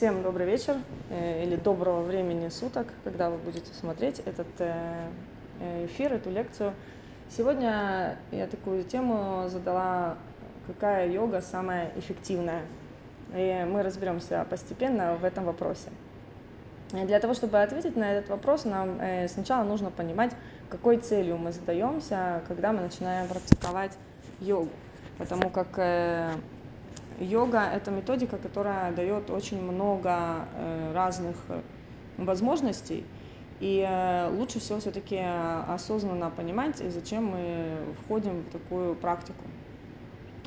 Всем 0.00 0.22
добрый 0.22 0.46
вечер 0.46 0.76
э, 1.10 1.44
или 1.44 1.56
доброго 1.56 2.00
времени 2.00 2.48
суток, 2.48 2.86
когда 3.04 3.28
вы 3.28 3.36
будете 3.36 3.70
смотреть 3.74 4.20
этот 4.20 4.46
э, 4.56 5.10
э, 5.60 5.84
эфир, 5.84 6.14
эту 6.14 6.30
лекцию. 6.30 6.72
Сегодня 7.28 8.16
я 8.30 8.46
такую 8.46 8.84
тему 8.84 9.46
задала, 9.50 10.16
какая 10.66 11.06
йога 11.10 11.42
самая 11.42 11.92
эффективная. 11.96 12.62
И 13.34 13.66
мы 13.68 13.82
разберемся 13.82 14.46
постепенно 14.48 15.16
в 15.16 15.24
этом 15.26 15.44
вопросе. 15.44 15.90
Для 16.92 17.20
того, 17.20 17.34
чтобы 17.34 17.60
ответить 17.60 17.94
на 17.94 18.10
этот 18.10 18.30
вопрос, 18.30 18.64
нам 18.64 18.98
сначала 19.28 19.64
нужно 19.64 19.90
понимать, 19.90 20.32
какой 20.70 20.96
целью 20.96 21.36
мы 21.36 21.52
задаемся, 21.52 22.40
когда 22.48 22.72
мы 22.72 22.80
начинаем 22.80 23.28
практиковать 23.28 23.92
йогу. 24.40 24.70
Потому 25.18 25.50
как 25.50 25.78
Йога– 27.20 27.68
это 27.74 27.90
методика, 27.90 28.38
которая 28.38 28.92
дает 28.92 29.28
очень 29.30 29.60
много 29.60 30.46
э, 30.54 30.92
разных 30.94 31.36
э, 31.48 31.60
возможностей, 32.16 33.04
и 33.60 33.86
э, 33.86 34.30
лучше 34.30 34.58
всего 34.58 34.80
все-таки 34.80 35.20
осознанно 35.68 36.30
понимать, 36.30 36.78
зачем 36.78 37.26
мы 37.26 37.76
входим 38.04 38.40
в 38.40 38.50
такую 38.50 38.94
практику. 38.94 39.44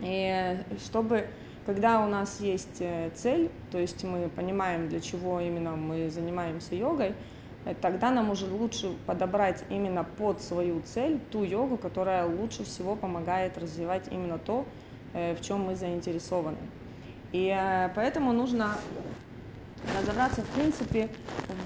И 0.01 0.57
чтобы, 0.83 1.27
когда 1.67 2.03
у 2.03 2.07
нас 2.09 2.39
есть 2.41 2.81
цель, 3.15 3.51
то 3.71 3.77
есть 3.77 4.03
мы 4.03 4.27
понимаем, 4.29 4.89
для 4.89 4.99
чего 4.99 5.39
именно 5.39 5.75
мы 5.75 6.09
занимаемся 6.09 6.73
йогой, 6.73 7.13
тогда 7.81 8.09
нам 8.09 8.31
уже 8.31 8.47
лучше 8.47 8.91
подобрать 9.05 9.63
именно 9.69 10.03
под 10.03 10.41
свою 10.41 10.81
цель 10.81 11.19
ту 11.31 11.43
йогу, 11.43 11.77
которая 11.77 12.25
лучше 12.25 12.63
всего 12.63 12.95
помогает 12.95 13.59
развивать 13.59 14.07
именно 14.11 14.39
то, 14.39 14.65
в 15.13 15.41
чем 15.41 15.61
мы 15.61 15.75
заинтересованы. 15.75 16.57
И 17.31 17.47
э, 17.47 17.89
поэтому 17.95 18.31
нужно 18.31 18.75
разобраться, 19.99 20.41
в 20.41 20.47
принципе, 20.49 21.09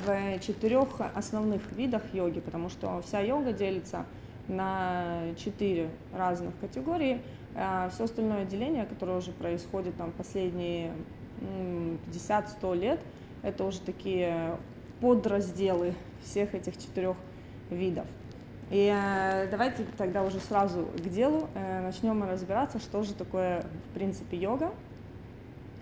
в 0.06 0.40
четырех 0.40 0.88
основных 1.14 1.72
видах 1.74 2.02
йоги, 2.14 2.40
потому 2.40 2.70
что 2.70 3.02
вся 3.02 3.20
йога 3.20 3.52
делится 3.52 4.06
на 4.48 5.34
четыре 5.38 5.90
разных 6.14 6.58
категории. 6.60 7.22
А 7.56 7.90
все 7.90 8.06
остальное 8.06 8.46
деление, 8.46 8.86
которое 8.86 9.18
уже 9.18 9.32
происходит 9.32 9.98
там 9.98 10.12
последние 10.12 10.94
50-100 11.42 12.76
лет, 12.76 13.00
это 13.44 13.64
уже 13.66 13.82
такие 13.82 14.58
подразделы 15.02 15.94
всех 16.24 16.56
этих 16.56 16.78
четырех 16.78 17.18
видов. 17.70 18.06
И 18.70 18.94
э, 18.94 19.48
давайте 19.50 19.86
тогда 19.98 20.24
уже 20.24 20.40
сразу 20.40 20.88
к 20.98 21.10
делу 21.10 21.48
э, 21.56 21.82
начнем 21.82 22.22
разбираться, 22.24 22.80
что 22.80 23.04
же 23.04 23.14
такое 23.14 23.62
в 23.62 23.94
принципе 23.94 24.36
йога 24.36 24.74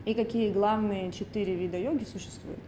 и 0.05 0.13
какие 0.13 0.51
главные 0.51 1.11
четыре 1.11 1.55
вида 1.55 1.79
йоги 1.79 2.03
существуют. 2.03 2.59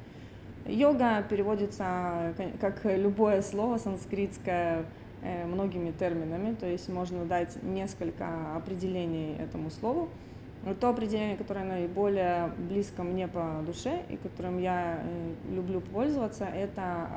Йога 0.66 1.22
переводится 1.30 2.34
как 2.60 2.84
любое 2.84 3.44
слово 3.44 3.78
санскритское 3.78 4.86
э, 5.22 5.46
многими 5.46 5.92
терминами, 5.92 6.56
то 6.56 6.66
есть 6.66 6.90
можно 6.90 7.24
дать 7.26 7.62
несколько 7.62 8.56
определений 8.56 9.36
этому 9.40 9.70
слову. 9.70 10.10
То 10.82 10.90
определение, 10.90 11.38
которое 11.38 11.64
наиболее 11.64 12.52
близко 12.58 13.04
мне 13.04 13.28
по 13.28 13.62
душе 13.66 14.02
и 14.10 14.18
которым 14.18 14.58
я 14.60 15.00
люблю 15.50 15.80
пользоваться, 15.80 16.46
это 16.46 17.08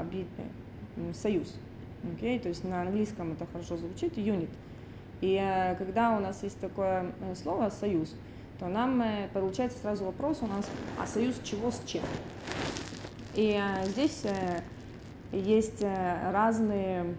союз. 1.14 1.58
Okay? 2.02 2.38
То 2.38 2.48
есть 2.48 2.64
на 2.64 2.82
английском 2.82 3.32
это 3.32 3.46
хорошо 3.52 3.76
звучит, 3.76 4.16
unit. 4.16 4.50
И 5.20 5.38
э, 5.40 5.74
когда 5.76 6.16
у 6.16 6.20
нас 6.20 6.42
есть 6.42 6.58
такое 6.60 7.12
э, 7.20 7.34
слово 7.34 7.70
«союз», 7.70 8.14
то 8.58 8.68
нам 8.68 9.00
э, 9.02 9.28
получается 9.32 9.78
сразу 9.78 10.04
вопрос 10.04 10.38
у 10.40 10.46
нас, 10.46 10.66
а 10.98 11.06
союз 11.06 11.38
чего 11.44 11.70
с 11.70 11.82
чем? 11.86 12.02
И 13.34 13.62
здесь 13.84 14.24
есть 15.30 15.84
разные, 16.32 17.14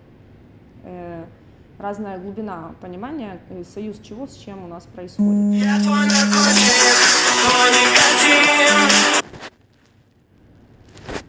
разная 1.80 2.18
глубина 2.20 2.76
понимания, 2.82 3.40
союз 3.74 3.98
чего 4.00 4.28
с 4.28 4.36
чем 4.36 4.66
у 4.66 4.68
нас 4.68 4.84
происходит. 4.94 5.64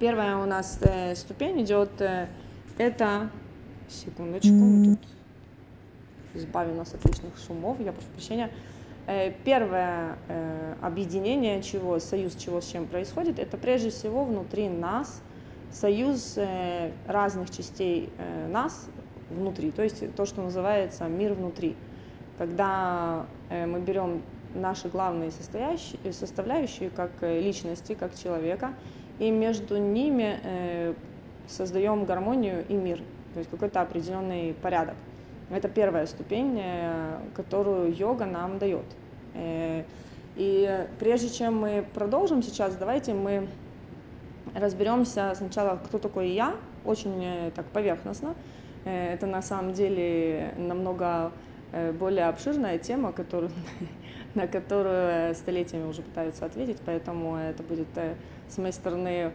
Первая 0.01 0.37
у 0.39 0.47
нас 0.47 0.81
ступень 1.15 1.63
идет, 1.63 1.91
это 2.77 3.31
Секундочку, 3.93 4.49
тут 4.85 4.99
избави 6.35 6.73
нас 6.73 6.95
от 6.95 7.05
лишних 7.05 7.37
шумов, 7.47 7.79
я 7.81 7.93
прошу 7.93 8.09
прощения. 8.09 8.51
Э, 9.07 9.33
первое 9.45 10.17
э, 10.29 10.75
объединение 10.81 11.63
чего, 11.63 11.99
союз 11.99 12.37
чего 12.37 12.61
с 12.61 12.67
чем 12.67 12.87
происходит, 12.87 13.39
это 13.39 13.57
прежде 13.57 13.91
всего 13.91 14.25
внутри 14.25 14.69
нас, 14.69 15.21
союз 15.73 16.35
э, 16.37 16.93
разных 17.07 17.51
частей 17.51 18.11
нас 18.49 18.89
внутри, 19.31 19.71
то 19.73 19.83
есть 19.83 20.15
то, 20.15 20.25
что 20.25 20.43
называется 20.43 21.07
мир 21.09 21.33
внутри. 21.35 21.75
Когда 22.39 23.27
мы 23.51 23.81
берем 23.81 24.23
наши 24.55 24.89
главные 24.89 25.31
составляющие 25.31 26.91
как 26.91 27.11
личности, 27.23 27.95
как 27.95 28.17
человека, 28.17 28.73
и 29.19 29.31
между 29.31 29.77
ними 29.77 30.95
создаем 31.47 32.05
гармонию 32.05 32.65
и 32.69 32.75
мир 32.75 33.01
то 33.33 33.39
есть 33.39 33.51
какой-то 33.51 33.81
определенный 33.81 34.55
порядок. 34.55 34.95
Это 35.53 35.69
первая 35.69 36.07
ступень, 36.07 36.59
э, 36.59 37.19
которую 37.35 37.95
йога 37.95 38.25
нам 38.25 38.59
дает. 38.59 38.87
Э, 39.35 39.85
и 40.35 40.87
прежде 40.99 41.29
чем 41.29 41.59
мы 41.61 41.85
продолжим 41.93 42.43
сейчас, 42.43 42.75
давайте 42.77 43.13
мы 43.13 43.49
разберемся 44.55 45.35
сначала, 45.37 45.77
кто 45.77 45.99
такой 45.99 46.31
я, 46.31 46.57
очень 46.87 47.23
э, 47.23 47.51
так 47.55 47.67
поверхностно. 47.67 48.35
Это 48.85 49.27
на 49.27 49.43
самом 49.43 49.75
деле 49.75 50.55
намного 50.57 51.31
более 52.01 52.25
обширная 52.25 52.79
тема, 52.79 53.13
которую, 53.13 53.53
на 54.35 54.49
которую 54.49 55.35
столетиями 55.37 55.89
уже 55.89 56.03
пытаются 56.03 56.47
ответить, 56.47 56.79
поэтому 56.85 57.37
это 57.37 57.63
будет 57.63 57.87
с 58.49 58.59
моей 58.59 58.73
стороны 58.73 59.33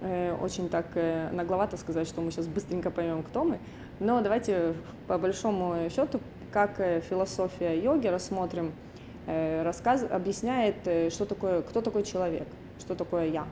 очень 0.00 0.68
так 0.68 0.86
э, 0.94 1.30
нагловато 1.32 1.76
сказать, 1.76 2.06
что 2.06 2.20
мы 2.20 2.30
сейчас 2.30 2.46
быстренько 2.46 2.90
поймем, 2.90 3.22
кто 3.22 3.44
мы. 3.44 3.58
Но 3.98 4.20
давайте 4.20 4.74
по 5.06 5.16
большому 5.16 5.88
счету, 5.88 6.20
как 6.52 6.80
э, 6.80 7.00
философия 7.00 7.80
йоги 7.80 8.06
рассмотрим, 8.06 8.72
рассказ 9.26 10.04
объясняет, 10.08 10.76
что 11.12 11.24
такое, 11.24 11.62
кто 11.62 11.80
такой 11.80 12.04
человек, 12.04 12.46
что 12.78 12.94
такое 12.94 13.26
я. 13.26 13.44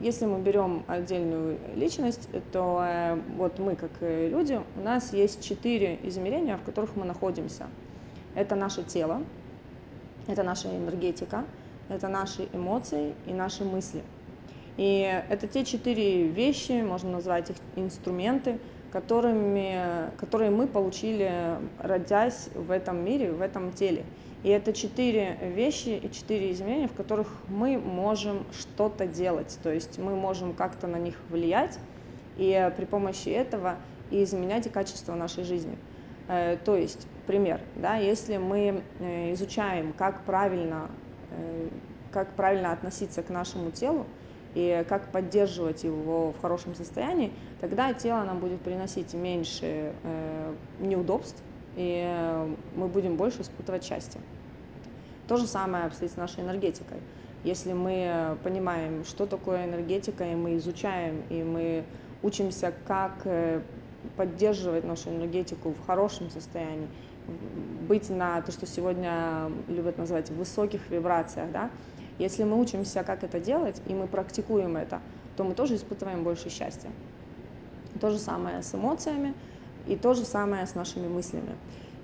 Если 0.00 0.26
мы 0.26 0.40
берем 0.40 0.82
отдельную 0.88 1.56
личность, 1.76 2.28
то 2.50 3.16
вот 3.36 3.60
мы, 3.60 3.76
как 3.76 3.92
люди, 4.00 4.60
у 4.76 4.80
нас 4.80 5.12
есть 5.12 5.40
четыре 5.44 6.00
измерения, 6.02 6.56
в 6.56 6.64
которых 6.64 6.96
мы 6.96 7.04
находимся. 7.04 7.68
Это 8.34 8.56
наше 8.56 8.82
тело, 8.82 9.22
это 10.26 10.42
наша 10.42 10.68
энергетика, 10.68 11.44
это 11.88 12.08
наши 12.08 12.48
эмоции 12.52 13.14
и 13.24 13.32
наши 13.32 13.64
мысли– 13.64 14.02
и 14.78 15.22
это 15.28 15.48
те 15.48 15.64
четыре 15.64 16.28
вещи, 16.28 16.80
можно 16.82 17.10
назвать 17.10 17.50
их 17.50 17.56
инструменты, 17.74 18.60
которыми, 18.92 20.10
которые 20.18 20.50
мы 20.50 20.66
получили, 20.66 21.58
родясь 21.78 22.48
в 22.54 22.70
этом 22.70 23.04
мире, 23.04 23.32
в 23.32 23.42
этом 23.42 23.72
теле. 23.72 24.04
И 24.44 24.48
это 24.50 24.72
четыре 24.72 25.36
вещи 25.42 25.88
и 25.88 26.10
четыре 26.12 26.52
изменения, 26.52 26.86
в 26.86 26.94
которых 26.94 27.28
мы 27.48 27.76
можем 27.76 28.46
что-то 28.52 29.06
делать. 29.06 29.58
То 29.64 29.72
есть 29.72 29.98
мы 29.98 30.14
можем 30.14 30.54
как-то 30.54 30.86
на 30.86 30.96
них 30.96 31.16
влиять 31.28 31.78
и 32.36 32.72
при 32.76 32.84
помощи 32.84 33.30
этого 33.30 33.76
и 34.12 34.22
изменять 34.22 34.70
качество 34.70 35.14
нашей 35.16 35.42
жизни. 35.42 35.76
Э, 36.28 36.56
то 36.64 36.76
есть, 36.76 37.08
пример, 37.26 37.60
да, 37.74 37.96
если 37.96 38.36
мы 38.36 38.82
э, 39.00 39.32
изучаем, 39.32 39.92
как 39.92 40.22
правильно, 40.22 40.88
э, 41.32 41.68
как 42.12 42.28
правильно 42.34 42.70
относиться 42.70 43.24
к 43.24 43.30
нашему 43.30 43.72
телу, 43.72 44.06
и 44.54 44.84
как 44.88 45.12
поддерживать 45.12 45.84
его 45.84 46.32
в 46.32 46.40
хорошем 46.40 46.74
состоянии, 46.74 47.32
тогда 47.60 47.92
тело 47.92 48.24
нам 48.24 48.38
будет 48.38 48.60
приносить 48.60 49.14
меньше 49.14 49.92
э, 50.02 50.54
неудобств, 50.80 51.42
и 51.76 52.02
э, 52.06 52.54
мы 52.74 52.88
будем 52.88 53.16
больше 53.16 53.42
испытывать 53.42 53.84
счастье. 53.84 54.20
То 55.28 55.36
же 55.36 55.46
самое 55.46 55.84
обстоит 55.84 56.12
с 56.12 56.16
нашей 56.16 56.42
энергетикой. 56.42 56.98
Если 57.44 57.72
мы 57.72 58.36
понимаем, 58.42 59.04
что 59.04 59.26
такое 59.26 59.64
энергетика, 59.66 60.24
и 60.24 60.34
мы 60.34 60.56
изучаем, 60.56 61.22
и 61.28 61.42
мы 61.42 61.84
учимся, 62.22 62.72
как 62.86 63.12
э, 63.24 63.60
поддерживать 64.16 64.84
нашу 64.84 65.10
энергетику 65.10 65.70
в 65.70 65.86
хорошем 65.86 66.30
состоянии, 66.30 66.88
быть 67.86 68.08
на 68.10 68.40
то, 68.40 68.52
что 68.52 68.66
сегодня 68.66 69.50
любят 69.68 69.98
называть 69.98 70.30
высоких 70.30 70.88
вибрациях, 70.90 71.50
да, 71.52 71.70
если 72.18 72.44
мы 72.44 72.60
учимся, 72.60 73.04
как 73.04 73.24
это 73.24 73.40
делать, 73.40 73.80
и 73.86 73.94
мы 73.94 74.06
практикуем 74.06 74.76
это, 74.76 75.00
то 75.36 75.44
мы 75.44 75.54
тоже 75.54 75.76
испытываем 75.76 76.24
больше 76.24 76.50
счастья. 76.50 76.90
То 78.00 78.10
же 78.10 78.18
самое 78.18 78.62
с 78.62 78.74
эмоциями 78.74 79.34
и 79.86 79.96
то 79.96 80.14
же 80.14 80.24
самое 80.24 80.66
с 80.66 80.74
нашими 80.74 81.08
мыслями. 81.08 81.56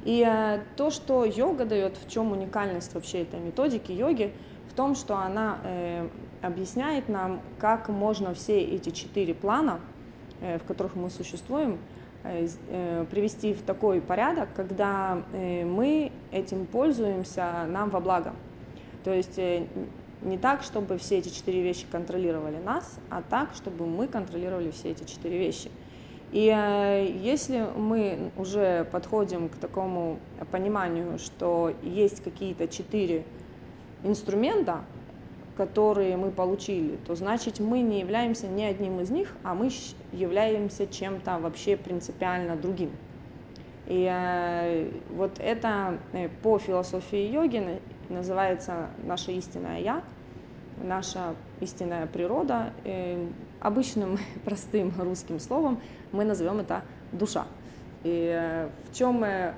И 0.04 0.24
э, 0.26 0.60
то, 0.76 0.90
что 0.90 1.24
йога 1.24 1.64
дает, 1.64 1.96
в 1.96 2.10
чем 2.10 2.32
уникальность 2.32 2.94
вообще 2.94 3.22
этой 3.22 3.40
методики 3.40 3.90
йоги, 3.90 4.32
в 4.70 4.74
том, 4.74 4.94
что 4.94 5.16
она 5.16 5.58
э, 5.64 6.08
объясняет 6.42 7.08
нам, 7.08 7.40
как 7.58 7.88
можно 7.88 8.34
все 8.34 8.60
эти 8.60 8.90
четыре 8.90 9.34
плана, 9.34 9.80
э, 10.40 10.58
в 10.58 10.64
которых 10.64 10.94
мы 10.94 11.10
существуем, 11.10 11.78
э, 12.22 12.48
э, 12.68 13.06
привести 13.10 13.54
в 13.54 13.62
такой 13.62 14.00
порядок, 14.00 14.48
когда 14.54 15.22
э, 15.32 15.64
мы 15.64 16.12
этим 16.32 16.66
пользуемся 16.66 17.66
нам 17.68 17.90
во 17.90 18.00
благо. 18.00 18.32
То 19.04 19.12
есть 19.12 19.38
не 20.22 20.38
так, 20.38 20.62
чтобы 20.62 20.98
все 20.98 21.18
эти 21.18 21.28
четыре 21.28 21.62
вещи 21.62 21.86
контролировали 21.90 22.56
нас, 22.56 22.98
а 23.10 23.22
так, 23.22 23.54
чтобы 23.54 23.86
мы 23.86 24.06
контролировали 24.06 24.70
все 24.70 24.90
эти 24.90 25.04
четыре 25.04 25.38
вещи. 25.38 25.70
И 26.32 26.52
э, 26.52 27.12
если 27.22 27.66
мы 27.76 28.30
уже 28.36 28.88
подходим 28.90 29.48
к 29.48 29.56
такому 29.56 30.18
пониманию, 30.50 31.18
что 31.18 31.72
есть 31.82 32.24
какие-то 32.24 32.66
четыре 32.66 33.24
инструмента, 34.02 34.80
которые 35.56 36.16
мы 36.16 36.30
получили, 36.30 36.96
то 37.06 37.14
значит 37.14 37.60
мы 37.60 37.80
не 37.80 38.00
являемся 38.00 38.48
ни 38.48 38.62
одним 38.62 39.00
из 39.00 39.10
них, 39.10 39.32
а 39.44 39.54
мы 39.54 39.70
являемся 40.12 40.86
чем-то 40.86 41.38
вообще 41.38 41.76
принципиально 41.76 42.56
другим. 42.56 42.90
И 43.86 44.08
э, 44.10 44.90
вот 45.10 45.38
это 45.38 45.98
э, 46.12 46.28
по 46.42 46.58
философии 46.58 47.30
йоги 47.30 47.80
называется 48.08 48.88
наше 49.02 49.32
истинное 49.32 49.80
я, 49.80 50.02
наша 50.82 51.34
истинная 51.60 52.06
природа. 52.06 52.72
Обычным 53.60 54.18
простым 54.44 54.92
русским 54.98 55.40
словом 55.40 55.80
мы 56.12 56.24
назовем 56.24 56.60
это 56.60 56.82
душа. 57.12 57.46
И 58.02 58.30
э, 58.34 58.68
в 58.90 58.94
чем 58.94 59.24
э, 59.24 59.54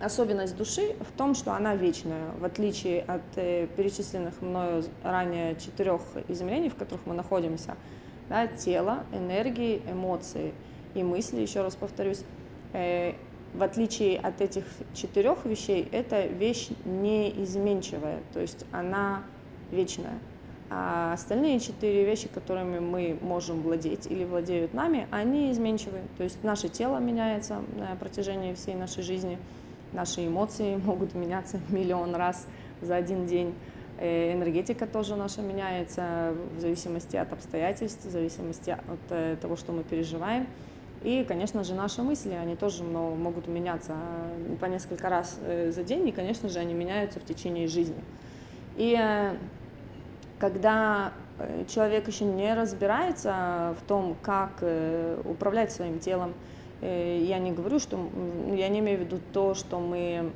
особенность 0.00 0.56
души? 0.56 0.96
В 1.00 1.16
том, 1.16 1.36
что 1.36 1.52
она 1.52 1.76
вечная, 1.76 2.32
в 2.40 2.44
отличие 2.44 3.02
от 3.02 3.22
э, 3.36 3.68
перечисленных 3.76 4.42
мною 4.42 4.82
ранее 5.04 5.54
четырех 5.54 6.00
измерений, 6.26 6.70
в 6.70 6.74
которых 6.74 7.06
мы 7.06 7.14
находимся. 7.14 7.76
Да, 8.28 8.48
тело, 8.48 9.04
энергии, 9.12 9.80
эмоции 9.88 10.52
и 10.94 11.04
мысли, 11.04 11.40
еще 11.40 11.62
раз 11.62 11.76
повторюсь, 11.76 12.24
в 13.56 13.62
отличие 13.62 14.18
от 14.18 14.40
этих 14.40 14.64
четырех 14.94 15.44
вещей, 15.46 15.88
эта 15.90 16.26
вещь 16.26 16.68
неизменчивая, 16.84 18.20
то 18.32 18.40
есть 18.40 18.64
она 18.70 19.22
вечная. 19.70 20.18
А 20.68 21.12
остальные 21.12 21.60
четыре 21.60 22.04
вещи, 22.04 22.28
которыми 22.28 22.80
мы 22.80 23.16
можем 23.22 23.62
владеть 23.62 24.06
или 24.06 24.24
владеют 24.24 24.74
нами, 24.74 25.06
они 25.10 25.52
изменчивы. 25.52 26.00
То 26.18 26.24
есть 26.24 26.42
наше 26.42 26.68
тело 26.68 26.98
меняется 26.98 27.62
на 27.78 27.94
протяжении 27.96 28.52
всей 28.54 28.74
нашей 28.74 29.02
жизни, 29.02 29.38
наши 29.92 30.26
эмоции 30.26 30.76
могут 30.84 31.14
меняться 31.14 31.60
миллион 31.68 32.14
раз 32.14 32.46
за 32.82 32.96
один 32.96 33.26
день. 33.26 33.54
Э, 33.98 34.34
энергетика 34.34 34.86
тоже 34.86 35.16
наша 35.16 35.40
меняется 35.40 36.34
в 36.56 36.60
зависимости 36.60 37.16
от 37.16 37.32
обстоятельств, 37.32 38.04
в 38.04 38.10
зависимости 38.10 38.70
от 38.70 39.10
э, 39.10 39.36
того, 39.40 39.56
что 39.56 39.72
мы 39.72 39.84
переживаем. 39.84 40.46
И, 41.06 41.22
конечно 41.22 41.62
же, 41.62 41.72
наши 41.72 42.02
мысли, 42.02 42.32
они 42.32 42.56
тоже 42.56 42.82
могут 42.82 43.46
меняться 43.46 43.94
по 44.60 44.64
несколько 44.64 45.08
раз 45.08 45.38
э, 45.40 45.70
за 45.70 45.84
день, 45.84 46.08
и, 46.08 46.10
конечно 46.10 46.48
же, 46.48 46.58
они 46.58 46.74
меняются 46.74 47.20
в 47.20 47.24
течение 47.24 47.68
жизни. 47.68 48.02
И 48.76 48.98
когда 50.40 51.12
человек 51.68 52.08
еще 52.08 52.24
не 52.24 52.52
разбирается 52.54 53.76
в 53.80 53.86
том, 53.86 54.16
как 54.20 54.64
управлять 55.24 55.70
своим 55.70 56.00
телом, 56.00 56.34
я 56.82 57.38
не 57.38 57.52
говорю, 57.52 57.78
что 57.78 57.98
я 58.52 58.68
не 58.68 58.80
имею 58.80 58.98
в 58.98 59.00
виду 59.02 59.20
то, 59.32 59.54
что 59.54 59.78
мы 59.78 60.32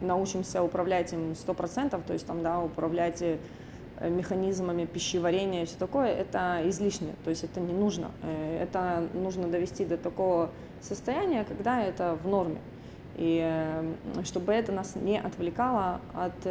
научимся 0.00 0.62
управлять 0.62 1.12
им 1.12 1.32
100%, 1.32 2.00
то 2.06 2.12
есть 2.12 2.26
там, 2.26 2.42
да, 2.42 2.60
управлять 2.60 3.20
Э, 3.20 3.38
механизмами 4.08 4.84
пищеварения 4.84 5.62
и 5.62 5.66
все 5.66 5.76
такое, 5.78 6.08
это 6.08 6.60
излишне, 6.66 7.14
то 7.24 7.30
есть 7.30 7.44
это 7.44 7.60
не 7.60 7.72
нужно. 7.72 8.10
Э, 8.22 8.62
это 8.62 9.08
нужно 9.14 9.48
довести 9.48 9.84
до 9.84 9.96
такого 9.96 10.50
состояния, 10.80 11.44
когда 11.44 11.82
это 11.82 12.18
в 12.22 12.28
норме. 12.28 12.58
И 13.16 13.40
э, 13.42 13.94
чтобы 14.24 14.52
это 14.52 14.72
нас 14.72 14.96
не 14.96 15.18
отвлекало 15.18 16.00
от 16.14 16.44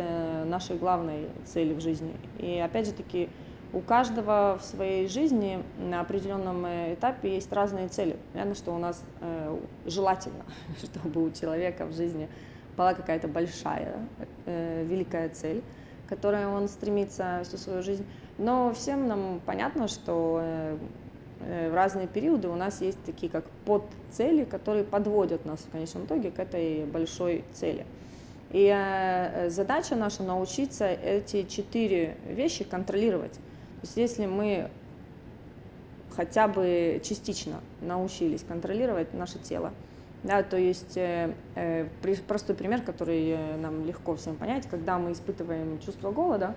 нашей 0.45 0.77
главной 0.77 1.29
цели 1.45 1.73
в 1.73 1.81
жизни. 1.81 2.13
И 2.39 2.57
опять 2.59 2.87
же 2.87 2.93
таки, 2.93 3.29
у 3.73 3.79
каждого 3.79 4.59
в 4.61 4.63
своей 4.63 5.07
жизни 5.07 5.63
на 5.77 6.01
определенном 6.01 6.65
этапе 6.65 7.33
есть 7.33 7.51
разные 7.51 7.87
цели. 7.87 8.17
Понятно, 8.31 8.55
что 8.55 8.71
у 8.71 8.77
нас 8.77 9.03
желательно, 9.85 10.45
чтобы 10.83 11.23
у 11.25 11.31
человека 11.31 11.85
в 11.85 11.93
жизни 11.93 12.29
была 12.77 12.93
какая-то 12.93 13.27
большая, 13.27 13.95
великая 14.45 15.29
цель, 15.29 15.63
которой 16.13 16.45
он 16.45 16.67
стремится 16.67 17.41
всю 17.43 17.57
свою 17.57 17.81
жизнь. 17.81 18.05
Но 18.37 18.71
всем 18.73 19.07
нам 19.07 19.41
понятно, 19.45 19.87
что 19.87 20.39
э, 20.41 20.77
э, 21.41 21.71
в 21.71 21.73
разные 21.73 22.07
периоды 22.07 22.49
у 22.49 22.55
нас 22.55 22.81
есть 22.81 23.03
такие 23.03 23.31
как 23.31 23.45
подцели, 23.65 24.45
которые 24.45 24.83
подводят 24.83 25.45
нас 25.45 25.59
в 25.61 25.71
конечном 25.71 26.05
итоге 26.05 26.29
к 26.29 26.37
этой 26.39 26.85
большой 26.85 27.43
цели. 27.53 27.85
И 28.51 28.71
э, 28.71 29.49
задача 29.49 29.95
наша 29.95 30.21
научиться 30.21 30.85
эти 30.85 31.43
четыре 31.43 32.15
вещи 32.27 32.63
контролировать. 32.63 33.33
То 33.33 33.87
есть 33.87 33.97
если 33.97 34.27
мы 34.27 34.69
хотя 36.15 36.47
бы 36.47 37.01
частично 37.03 37.59
научились 37.81 38.43
контролировать 38.47 39.15
наше 39.15 39.39
тело, 39.39 39.71
да, 40.23 40.41
то 40.41 40.57
есть 40.57 40.97
э, 40.97 41.33
э, 41.55 41.87
простой 42.27 42.55
пример, 42.55 42.81
который 42.81 43.29
э, 43.29 43.57
нам 43.57 43.85
легко 43.85 44.15
всем 44.15 44.35
понять, 44.35 44.67
когда 44.67 44.97
мы 44.97 45.11
испытываем 45.11 45.79
чувство 45.79 46.11
голода, 46.11 46.55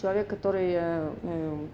человек, 0.00 0.26
который 0.26 0.72
э, 0.72 1.10
э, 1.22 1.66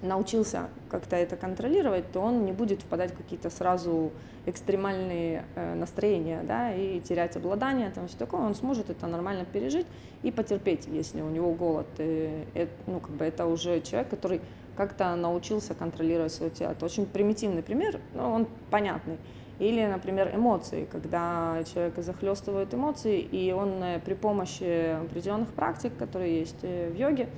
научился 0.00 0.68
как-то 0.88 1.16
это 1.16 1.36
контролировать, 1.36 2.10
то 2.12 2.20
он 2.20 2.44
не 2.44 2.52
будет 2.52 2.82
впадать 2.82 3.12
в 3.12 3.16
какие-то 3.16 3.50
сразу 3.50 4.12
экстремальные 4.46 5.44
э, 5.54 5.74
настроения, 5.74 6.42
да, 6.42 6.74
и 6.74 7.00
терять 7.00 7.36
обладание, 7.36 7.90
там 7.90 8.08
все 8.08 8.16
такое, 8.16 8.40
он 8.40 8.54
сможет 8.54 8.90
это 8.90 9.06
нормально 9.06 9.44
пережить 9.44 9.86
и 10.22 10.30
потерпеть, 10.30 10.86
если 10.86 11.20
у 11.20 11.30
него 11.30 11.52
голод. 11.52 11.86
И, 11.98 12.46
это, 12.54 12.72
ну, 12.86 13.00
как 13.00 13.10
бы 13.10 13.24
это 13.24 13.46
уже 13.46 13.80
человек, 13.80 14.08
который 14.10 14.40
как-то 14.76 15.14
научился 15.16 15.74
контролировать 15.74 16.32
свое 16.32 16.50
тело. 16.50 16.72
Это 16.72 16.84
очень 16.84 17.06
примитивный 17.06 17.62
пример, 17.62 18.00
но 18.14 18.32
он 18.32 18.48
понятный. 18.70 19.18
Или, 19.58 19.86
например, 19.86 20.34
эмоции, 20.34 20.86
когда 20.90 21.62
человека 21.72 22.02
захлестывают 22.02 22.74
эмоции, 22.74 23.20
и 23.20 23.52
он 23.52 23.82
э, 23.82 24.00
при 24.04 24.14
помощи 24.14 25.00
определенных 25.00 25.48
практик, 25.50 25.92
которые 25.96 26.40
есть 26.40 26.58
э, 26.62 26.90
в 26.90 26.96
йоге, 26.96 27.28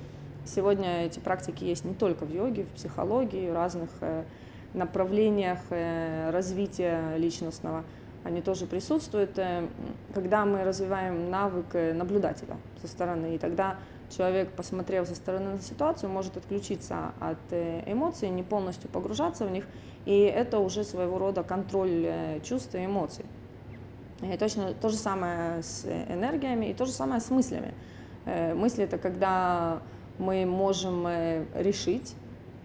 сегодня 0.43 1.05
эти 1.05 1.19
практики 1.19 1.63
есть 1.63 1.85
не 1.85 1.93
только 1.93 2.25
в 2.25 2.33
йоге, 2.33 2.63
в 2.63 2.69
психологии, 2.69 3.51
в 3.51 3.53
разных 3.53 3.89
э, 4.01 4.23
направлениях 4.73 5.59
развития 5.69 7.15
личностного, 7.17 7.83
они 8.23 8.41
тоже 8.41 8.65
присутствуют, 8.65 9.39
когда 10.13 10.45
мы 10.45 10.63
развиваем 10.65 11.31
навык 11.31 11.73
наблюдателя 11.73 12.57
со 12.81 12.87
стороны, 12.87 13.35
и 13.35 13.37
тогда 13.37 13.77
человек, 14.09 14.51
посмотрев 14.51 15.07
со 15.07 15.15
стороны 15.15 15.51
на 15.53 15.61
ситуацию, 15.61 16.09
может 16.09 16.37
отключиться 16.37 17.11
от 17.19 17.37
э, 17.51 17.83
эмоций, 17.85 18.29
не 18.29 18.43
полностью 18.43 18.89
погружаться 18.89 19.45
в 19.45 19.51
них, 19.51 19.65
и 20.05 20.19
это 20.21 20.59
уже 20.59 20.83
своего 20.83 21.17
рода 21.17 21.43
контроль 21.43 22.05
э, 22.05 22.39
чувств 22.43 22.75
и 22.75 22.85
эмоций. 22.85 23.25
И 24.21 24.35
точно 24.37 24.73
то 24.73 24.89
же 24.89 24.95
самое 24.95 25.61
с 25.61 25.85
энергиями 25.85 26.67
и 26.67 26.73
то 26.73 26.85
же 26.85 26.91
самое 26.91 27.21
с 27.21 27.29
мыслями. 27.29 27.73
Э, 28.25 28.53
мысли 28.53 28.83
это 28.83 28.97
когда 28.97 29.81
мы 30.17 30.45
можем 30.45 31.07
решить, 31.53 32.15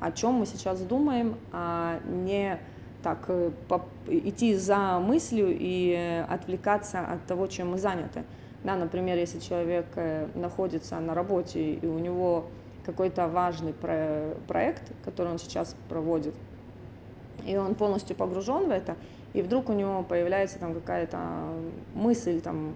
о 0.01 0.11
чем 0.11 0.35
мы 0.35 0.47
сейчас 0.47 0.81
думаем, 0.81 1.37
а 1.53 2.01
не 2.07 2.59
так 3.03 3.29
идти 4.09 4.55
за 4.55 4.99
мыслью 5.01 5.49
и 5.51 6.25
отвлекаться 6.29 7.01
от 7.01 7.27
того, 7.27 7.47
чем 7.47 7.73
мы 7.73 7.79
заняты. 7.79 8.25
Да, 8.65 8.77
например, 8.77 9.19
если 9.19 9.41
человек 9.41 9.87
э, 9.97 10.29
находится 10.35 10.99
на 11.01 11.15
работе 11.15 11.75
и 11.75 11.87
у 11.87 11.99
него 11.99 12.47
какой-то 12.85 13.29
важный 13.29 13.73
про 13.73 14.35
проект, 14.47 14.93
который 15.05 15.33
он 15.33 15.39
сейчас 15.39 15.75
проводит, 15.89 16.35
и 17.45 17.57
он 17.57 17.75
полностью 17.75 18.15
погружен 18.15 18.69
в 18.69 18.71
это, 18.71 18.97
и 19.35 19.43
вдруг 19.43 19.69
у 19.69 19.73
него 19.73 20.03
появляется 20.03 20.59
там 20.59 20.75
какая-то 20.75 21.19
мысль, 21.95 22.41
там, 22.41 22.75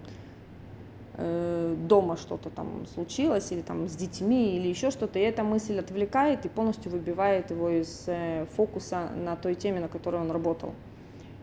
э, 1.13 1.75
дома 1.87 2.17
что-то 2.17 2.49
там 2.49 2.85
случилось, 2.93 3.51
или 3.51 3.61
там 3.61 3.87
с 3.87 3.95
детьми, 3.95 4.57
или 4.57 4.67
еще 4.67 4.91
что-то, 4.91 5.19
и 5.19 5.21
эта 5.21 5.43
мысль 5.43 5.79
отвлекает 5.79 6.45
и 6.45 6.49
полностью 6.49 6.91
выбивает 6.91 7.51
его 7.51 7.69
из 7.69 8.03
э, 8.07 8.45
фокуса 8.55 9.09
на 9.15 9.35
той 9.35 9.55
теме, 9.55 9.79
на 9.79 9.87
которой 9.87 10.19
он 10.19 10.31
работал. 10.31 10.73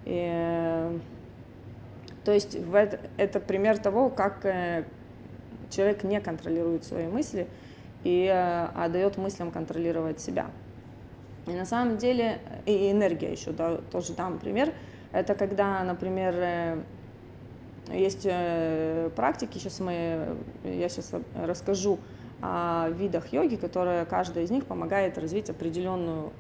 И, 0.04 1.00
то 2.24 2.32
есть 2.32 2.56
это, 3.18 3.40
пример 3.40 3.78
того, 3.78 4.08
как 4.08 4.46
э, 4.46 4.84
человек 5.70 6.04
не 6.04 6.20
контролирует 6.20 6.84
свои 6.84 7.06
мысли 7.06 7.46
и 8.02 8.26
э, 8.26 8.66
отдает 8.74 9.18
мыслям 9.18 9.50
контролировать 9.50 10.20
себя. 10.20 10.46
И 11.46 11.50
на 11.50 11.66
самом 11.66 11.98
деле, 11.98 12.38
и 12.64 12.90
энергия 12.90 13.30
еще, 13.30 13.52
да, 13.52 13.76
тоже 13.92 14.14
дам 14.14 14.38
пример, 14.38 14.72
это 15.12 15.34
когда, 15.34 15.82
например, 15.84 16.34
э, 16.38 16.82
есть 17.92 18.26
практики, 19.14 19.58
сейчас 19.58 19.78
мы, 19.78 20.38
я 20.64 20.88
сейчас 20.88 21.12
расскажу 21.34 21.98
о 22.40 22.88
видах 22.88 23.30
йоги, 23.30 23.56
которые 23.56 24.06
каждая 24.06 24.44
из 24.44 24.50
них 24.50 24.64
помогает 24.64 25.18
развить 25.18 25.50
определенную 25.50 26.32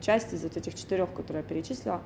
часть 0.00 0.32
из 0.32 0.42
вот 0.42 0.56
этих 0.56 0.74
четырех, 0.74 1.12
которые 1.12 1.44
я 1.44 1.48
перечислила. 1.48 2.00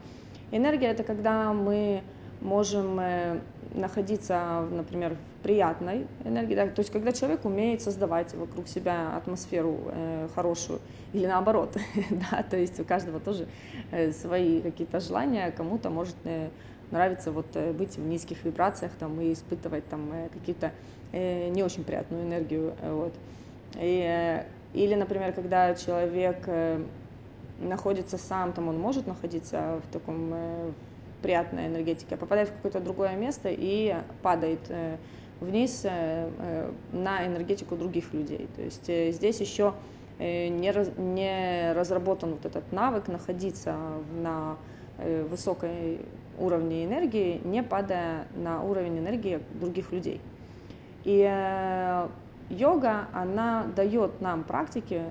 Энергия– 0.50 0.88
это 0.88 1.04
когда 1.04 1.54
мы 1.54 2.02
можем 2.40 2.98
э, 3.00 3.40
находиться, 3.74 4.66
например, 4.70 5.14
в 5.14 5.42
приятной 5.42 6.06
энергии, 6.24 6.54
да, 6.54 6.66
то 6.66 6.80
есть 6.80 6.90
когда 6.90 7.12
человек 7.12 7.44
умеет 7.44 7.82
создавать 7.82 8.34
вокруг 8.34 8.68
себя 8.68 9.16
атмосферу 9.16 9.78
э, 9.86 10.28
хорошую, 10.34 10.80
или 11.12 11.26
наоборот, 11.26 11.76
да, 12.30 12.42
то 12.42 12.56
есть 12.56 12.78
у 12.80 12.84
каждого 12.84 13.20
тоже 13.20 13.46
э, 13.90 14.12
свои 14.12 14.60
какие-то 14.60 15.00
желания, 15.00 15.50
кому-то 15.50 15.90
может 15.90 16.16
э, 16.24 16.48
нравится 16.90 17.32
вот 17.32 17.46
э, 17.54 17.72
быть 17.72 17.96
в 17.96 18.00
низких 18.00 18.44
вибрациях 18.44 18.92
там 18.98 19.20
и 19.20 19.32
испытывать 19.32 19.88
там 19.88 20.10
э, 20.12 20.28
какие-то 20.32 20.72
э, 21.12 21.48
не 21.48 21.62
очень 21.62 21.84
приятную 21.84 22.24
энергию, 22.24 22.74
вот. 22.82 23.14
И, 23.76 24.02
э, 24.06 24.44
или, 24.74 24.94
например, 24.94 25.32
когда 25.32 25.74
человек 25.74 26.44
э, 26.46 26.80
находится 27.58 28.18
сам, 28.18 28.52
там 28.52 28.68
он 28.68 28.78
может 28.78 29.06
находиться 29.06 29.80
в 29.88 29.92
таком 29.92 30.74
э, 31.18 31.22
приятной 31.22 31.66
энергетике, 31.66 32.14
а 32.14 32.18
попадает 32.18 32.48
в 32.48 32.52
какое-то 32.52 32.80
другое 32.80 33.16
место 33.16 33.48
и 33.50 33.94
падает 34.22 34.60
э, 34.68 34.96
вниз 35.40 35.82
э, 35.84 36.30
э, 36.38 36.72
на 36.92 37.26
энергетику 37.26 37.76
других 37.76 38.12
людей. 38.12 38.48
То 38.56 38.62
есть 38.62 39.16
здесь 39.16 39.40
еще 39.40 39.74
не, 40.18 41.00
не 41.00 41.72
разработан 41.74 42.32
вот 42.32 42.44
этот 42.44 42.72
навык 42.72 43.06
находиться 43.06 43.76
на 44.20 44.56
высокой 45.30 46.00
уровне 46.40 46.84
энергии, 46.84 47.40
не 47.44 47.62
падая 47.62 48.26
на 48.34 48.64
уровень 48.64 48.98
энергии 48.98 49.38
других 49.60 49.92
людей. 49.92 50.20
И 51.04 51.20
йога, 52.50 53.06
она 53.12 53.66
дает 53.76 54.20
нам 54.20 54.42
практики 54.42 55.04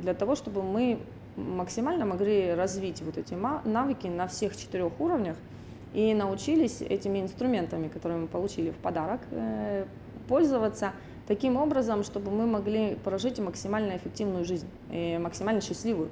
для 0.00 0.14
того, 0.14 0.34
чтобы 0.34 0.62
мы 0.62 0.98
максимально 1.36 2.06
могли 2.06 2.54
развить 2.54 3.02
вот 3.02 3.18
эти 3.18 3.34
навыки 3.34 4.06
на 4.06 4.26
всех 4.28 4.56
четырех 4.56 4.98
уровнях– 4.98 5.36
и 5.94 6.12
научились 6.12 6.82
этими 6.82 7.20
инструментами, 7.20 7.88
которые 7.88 8.18
мы 8.18 8.26
получили 8.26 8.70
в 8.70 8.76
подарок, 8.76 9.20
э, 9.30 9.86
пользоваться 10.28 10.92
таким 11.28 11.56
образом, 11.56 12.02
чтобы 12.02 12.30
мы 12.32 12.46
могли 12.46 12.96
прожить 12.96 13.38
максимально 13.38 13.96
эффективную 13.96 14.44
жизнь, 14.44 14.66
и 14.90 15.16
максимально 15.18 15.60
счастливую 15.60 16.10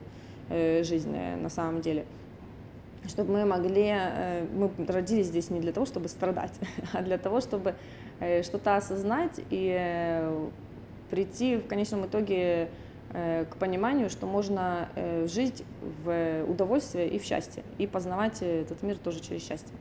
э, 0.49 0.85
жизнь 0.85 1.15
э, 1.15 1.37
на 1.37 1.51
самом 1.51 1.81
деле. 1.81 2.07
Чтобы 3.09 3.33
мы 3.33 3.45
могли, 3.45 3.93
мы 4.55 4.71
родились 4.87 5.27
здесь 5.27 5.51
не 5.51 5.59
для 5.59 5.73
того, 5.73 5.87
чтобы 5.87 6.09
страдать, 6.09 6.53
а 6.93 7.03
для 7.03 7.19
того, 7.19 7.41
чтобы 7.41 7.75
что-то 8.45 8.77
осознать 8.77 9.41
и 9.51 10.23
прийти 11.11 11.57
в 11.57 11.67
конечном 11.67 12.07
итоге 12.07 12.69
к 13.13 13.57
пониманию, 13.59 14.09
что 14.09 14.27
можно 14.27 14.89
э, 14.95 15.27
жить 15.27 15.65
в 16.03 16.45
удовольствии 16.49 17.07
и 17.07 17.19
в 17.19 17.25
счастье, 17.25 17.63
и 17.79 17.87
познавать 17.87 18.41
этот 18.41 18.83
мир 18.83 18.97
тоже 18.97 19.21
через 19.21 19.47
счастье. 19.47 19.75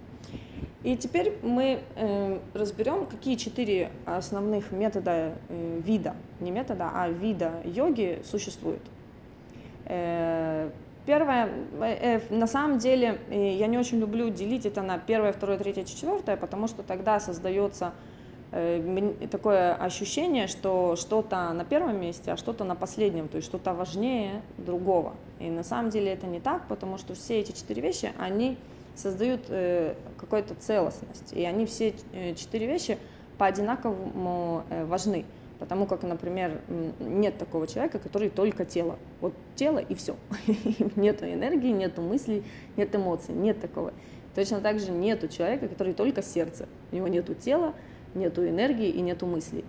И 0.83 0.97
теперь 0.97 1.37
мы 1.41 1.81
э, 1.95 2.39
разберем, 2.53 3.05
какие 3.05 3.35
четыре 3.35 3.91
основных 4.05 4.71
метода 4.71 5.33
вида, 5.49 6.15
не 6.39 6.51
метода, 6.51 6.91
а 6.93 7.09
вида 7.09 7.61
йоги 7.63 8.21
существуют. 8.25 8.81
Первое, 11.05 11.49
на 12.29 12.47
самом 12.47 12.77
деле, 12.77 13.19
я 13.29 13.67
не 13.67 13.77
очень 13.77 13.99
люблю 13.99 14.29
делить 14.29 14.65
это 14.65 14.83
на 14.83 14.99
первое, 14.99 15.33
второе, 15.33 15.57
третье, 15.57 15.83
четвертое, 15.83 16.37
потому 16.37 16.67
что 16.67 16.83
тогда 16.83 17.19
создается 17.19 17.91
Э, 17.91 18.10
такое 18.51 19.73
ощущение, 19.75 20.47
что 20.47 20.95
что-то 20.97 21.51
на 21.53 21.63
первом 21.63 22.01
месте, 22.01 22.31
а 22.31 22.37
что-то 22.37 22.63
на 22.63 22.75
последнем, 22.75 23.27
то 23.29 23.37
есть 23.37 23.47
что-то 23.47 23.73
важнее 23.73 24.41
другого. 24.57 25.13
И 25.39 25.49
на 25.49 25.63
самом 25.63 25.89
деле 25.89 26.11
это 26.11 26.27
не 26.27 26.39
так, 26.39 26.67
потому 26.67 26.97
что 26.97 27.13
все 27.13 27.39
эти 27.39 27.53
четыре 27.53 27.81
вещи, 27.81 28.11
они 28.17 28.57
создают 28.95 29.41
э, 29.47 29.95
какую-то 30.17 30.55
целостность, 30.55 31.31
и 31.31 31.45
они 31.45 31.65
все 31.65 31.93
э, 32.13 32.35
четыре 32.35 32.67
вещи 32.67 32.97
по 33.37 33.45
одинаковому 33.45 34.63
важны. 34.85 35.25
Потому 35.61 35.85
как, 35.85 36.01
например, 36.01 36.59
нет 36.99 37.37
такого 37.37 37.67
человека, 37.67 37.99
который 37.99 38.29
только 38.29 38.65
тело. 38.65 38.97
Вот 39.19 39.33
тело 39.55 39.77
и 39.77 39.93
все. 39.93 40.15
Нет 40.95 41.21
энергии, 41.21 41.69
нет 41.69 41.99
мыслей, 41.99 42.43
нет 42.77 42.95
эмоций, 42.95 43.35
нет 43.35 43.61
такого. 43.61 43.93
Точно 44.33 44.59
так 44.59 44.79
же 44.79 44.91
нету 44.91 45.27
человека, 45.27 45.67
который 45.67 45.93
только 45.93 46.23
сердце. 46.23 46.67
У 46.91 46.95
него 46.95 47.07
нету 47.07 47.35
тела, 47.35 47.75
нету 48.15 48.47
энергии 48.47 48.89
и 48.89 49.01
нету 49.01 49.25
мыслей. 49.25 49.65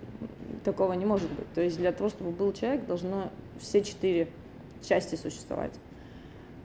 Такого 0.63 0.93
не 0.93 1.05
может 1.05 1.29
быть. 1.31 1.51
То 1.53 1.61
есть 1.61 1.77
для 1.77 1.91
того, 1.91 2.09
чтобы 2.09 2.31
был 2.31 2.53
человек, 2.53 2.85
должно 2.85 3.29
все 3.59 3.83
четыре 3.83 4.27
части 4.81 5.15
существовать. 5.15 5.73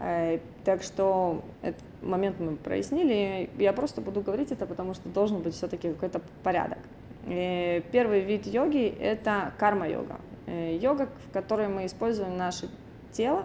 Э, 0.00 0.38
так 0.64 0.82
что 0.82 1.42
этот 1.62 1.82
момент 2.02 2.38
мы 2.38 2.56
прояснили. 2.56 3.50
Я 3.58 3.72
просто 3.72 4.00
буду 4.00 4.20
говорить 4.20 4.52
это, 4.52 4.66
потому 4.66 4.94
что 4.94 5.08
должен 5.08 5.40
быть 5.40 5.54
все-таки 5.54 5.90
какой-то 5.90 6.20
порядок. 6.42 6.78
Э, 7.26 7.80
первый 7.92 8.20
вид 8.20 8.46
йоги– 8.46 8.86
это 9.00 9.52
карма-йога. 9.58 10.16
Э, 10.46 10.76
йога, 10.76 11.08
в 11.28 11.32
которой 11.32 11.68
мы 11.68 11.86
используем 11.86 12.36
наше 12.36 12.68
тело, 13.12 13.44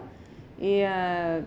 и 0.58 1.42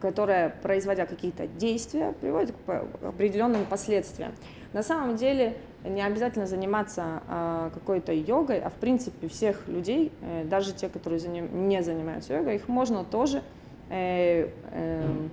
которая, 0.00 0.54
производя 0.62 1.06
какие-то 1.06 1.46
действия, 1.46 2.12
приводит 2.20 2.54
к 2.66 2.84
определенным 3.02 3.64
последствиям. 3.64 4.32
На 4.72 4.82
самом 4.82 5.16
деле 5.16 5.56
не 5.84 6.02
обязательно 6.02 6.46
заниматься 6.46 7.22
а, 7.28 7.70
какой-то 7.70 8.12
йогой, 8.12 8.60
а 8.60 8.70
в 8.70 8.74
принципе 8.74 9.28
всех 9.28 9.68
людей, 9.68 10.12
э, 10.22 10.44
даже 10.44 10.72
те, 10.72 10.88
которые 10.88 11.20
не 11.20 11.82
занимаются 11.82 12.34
йогой, 12.34 12.56
их 12.56 12.68
можно 12.68 13.04
тоже, 13.04 13.42
э, 13.90 14.48
э, 14.72 15.28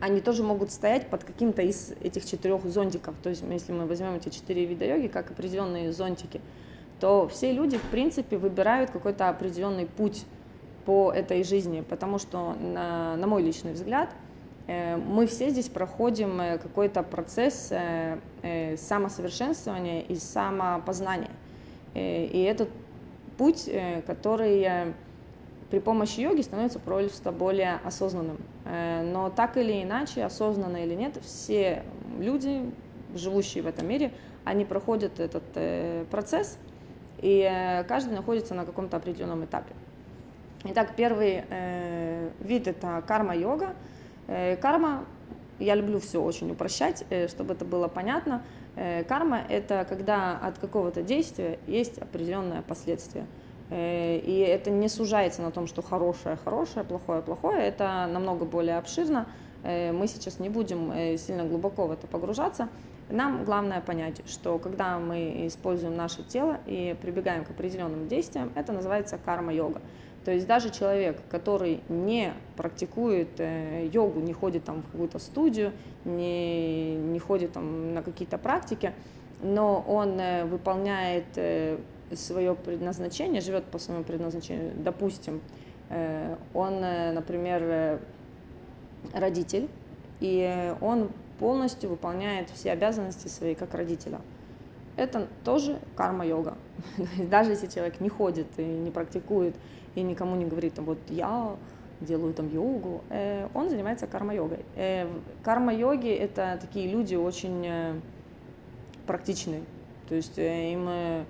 они 0.00 0.20
тоже 0.20 0.42
могут 0.42 0.70
стоять 0.70 1.08
под 1.08 1.24
каким-то 1.24 1.62
из 1.62 1.92
этих 2.02 2.24
четырех 2.24 2.64
зонтиков. 2.64 3.14
То 3.22 3.30
есть 3.30 3.42
если 3.50 3.72
мы 3.72 3.86
возьмем 3.86 4.14
эти 4.14 4.28
четыре 4.28 4.64
вида 4.64 4.84
йоги 4.84 5.08
как 5.08 5.30
определенные 5.30 5.92
зонтики, 5.92 6.40
то 7.00 7.28
все 7.28 7.52
люди, 7.52 7.78
в 7.78 7.90
принципе, 7.90 8.38
выбирают 8.38 8.90
какой-то 8.90 9.28
определенный 9.28 9.86
путь 9.86 10.24
по 10.84 11.12
этой 11.12 11.42
жизни, 11.42 11.82
потому 11.86 12.18
что, 12.18 12.54
на, 12.54 13.16
на 13.16 13.26
мой 13.26 13.42
личный 13.42 13.72
взгляд, 13.72 14.08
мы 14.66 15.26
все 15.26 15.50
здесь 15.50 15.68
проходим 15.68 16.40
э, 16.40 16.58
какой-то 16.58 17.02
процесс 17.02 17.68
э, 17.70 18.76
самосовершенствования 18.76 20.02
и 20.02 20.16
самопознания. 20.16 21.30
И 21.94 22.46
этот 22.46 22.68
путь, 23.38 23.70
который 24.06 24.92
при 25.70 25.78
помощи 25.78 26.20
йоги 26.20 26.42
становится 26.42 26.78
просто 26.78 27.32
более 27.32 27.76
осознанным. 27.84 28.36
Но 28.66 29.32
так 29.34 29.56
или 29.56 29.82
иначе, 29.82 30.24
осознанно 30.24 30.84
или 30.84 30.94
нет, 30.94 31.16
все 31.24 31.84
люди, 32.18 32.70
живущие 33.14 33.62
в 33.62 33.66
этом 33.66 33.88
мире, 33.88 34.12
они 34.44 34.66
проходят 34.66 35.18
этот 35.18 35.44
процесс, 36.10 36.58
и 37.22 37.82
каждый 37.88 38.14
находится 38.14 38.52
на 38.52 38.66
каком-то 38.66 38.98
определенном 38.98 39.46
этапе. 39.46 39.72
Итак, 40.64 40.96
первый 40.96 41.44
вид– 42.40 42.68
это 42.68 43.02
карма-йога– 43.06 43.74
Э, 43.86 43.94
карма, 44.26 45.04
я 45.58 45.74
люблю 45.74 46.00
все 46.00 46.22
очень 46.22 46.50
упрощать, 46.50 47.04
э, 47.10 47.28
чтобы 47.28 47.54
это 47.54 47.64
было 47.64 47.88
понятно. 47.88 48.42
Э, 48.74 49.04
карма– 49.04 49.40
это 49.48 49.86
когда 49.88 50.38
от 50.38 50.58
какого-то 50.58 51.02
действия 51.02 51.58
есть 51.66 51.98
определенное 51.98 52.62
последствие. 52.62 53.26
И 53.68 54.46
это 54.48 54.70
не 54.70 54.88
сужается 54.88 55.42
на 55.42 55.50
том, 55.50 55.66
что 55.66 55.82
хорошее– 55.82 56.38
хорошее, 56.44 56.84
плохое– 56.84 57.20
плохое. 57.26 57.62
Это 57.62 58.08
намного 58.08 58.44
более 58.44 58.78
обширно. 58.78 59.26
Мы 59.64 60.06
сейчас 60.06 60.38
не 60.38 60.48
будем 60.48 61.18
сильно 61.18 61.44
глубоко 61.44 61.88
в 61.88 61.90
это 61.90 62.06
погружаться. 62.06 62.68
Нам 63.10 63.44
главное 63.44 63.80
понять, 63.80 64.22
что 64.28 64.60
когда 64.60 65.00
мы 65.00 65.48
используем 65.48 65.96
наше 65.96 66.22
тело 66.22 66.58
и 66.66 66.94
прибегаем 67.02 67.44
к 67.44 67.50
определенным 67.50 68.06
действиям, 68.06 68.52
это 68.54 68.72
называется 68.72 69.18
карма-йога. 69.18 69.80
То 70.26 70.32
есть 70.32 70.48
даже 70.48 70.70
человек, 70.70 71.20
который 71.30 71.82
не 71.88 72.34
практикует 72.56 73.38
э, 73.38 73.88
йогу, 73.92 74.18
не 74.18 74.32
ходит 74.32 74.64
там 74.64 74.82
в 74.82 74.90
какую-то 74.90 75.20
студию, 75.20 75.70
не, 76.04 76.96
не 76.96 77.20
ходит 77.20 77.52
там 77.52 77.94
на 77.94 78.02
какие-то 78.02 78.36
практики, 78.36 78.92
но 79.40 79.84
он 79.86 80.18
э, 80.18 80.44
выполняет 80.44 81.26
э, 81.36 81.78
свое 82.12 82.56
предназначение, 82.56 83.40
живет 83.40 83.66
по 83.66 83.78
своему 83.78 84.02
предназначению. 84.02 84.72
Допустим, 84.76 85.40
он, 86.54 86.80
например, 86.80 88.00
родитель, 89.12 89.68
и 90.18 90.74
он 90.80 91.10
полностью 91.38 91.90
выполняет 91.90 92.50
все 92.50 92.72
обязанности 92.72 93.28
свои 93.28 93.54
как 93.54 93.74
родителя. 93.74 94.20
Это 94.96 95.28
тоже 95.44 95.78
карма-йога. 95.94 96.56
Даже 97.30 97.50
если 97.50 97.68
человек 97.68 98.00
не 98.00 98.08
ходит 98.08 98.46
и 98.56 98.64
не 98.64 98.90
практикует 98.90 99.54
и 99.96 100.02
никому 100.02 100.36
не 100.36 100.44
говорит, 100.44 100.78
вот 100.78 100.98
я 101.08 101.56
делаю 102.00 102.34
там 102.34 102.48
йогу, 102.52 103.02
он 103.54 103.70
занимается 103.70 104.06
карма-йогой. 104.06 104.60
Карма-йоги– 105.42 106.10
это 106.10 106.58
такие 106.60 106.88
люди 106.88 107.14
очень 107.14 108.02
практичные, 109.06 109.62
то 110.08 110.14
есть 110.14 110.36
им 110.36 111.24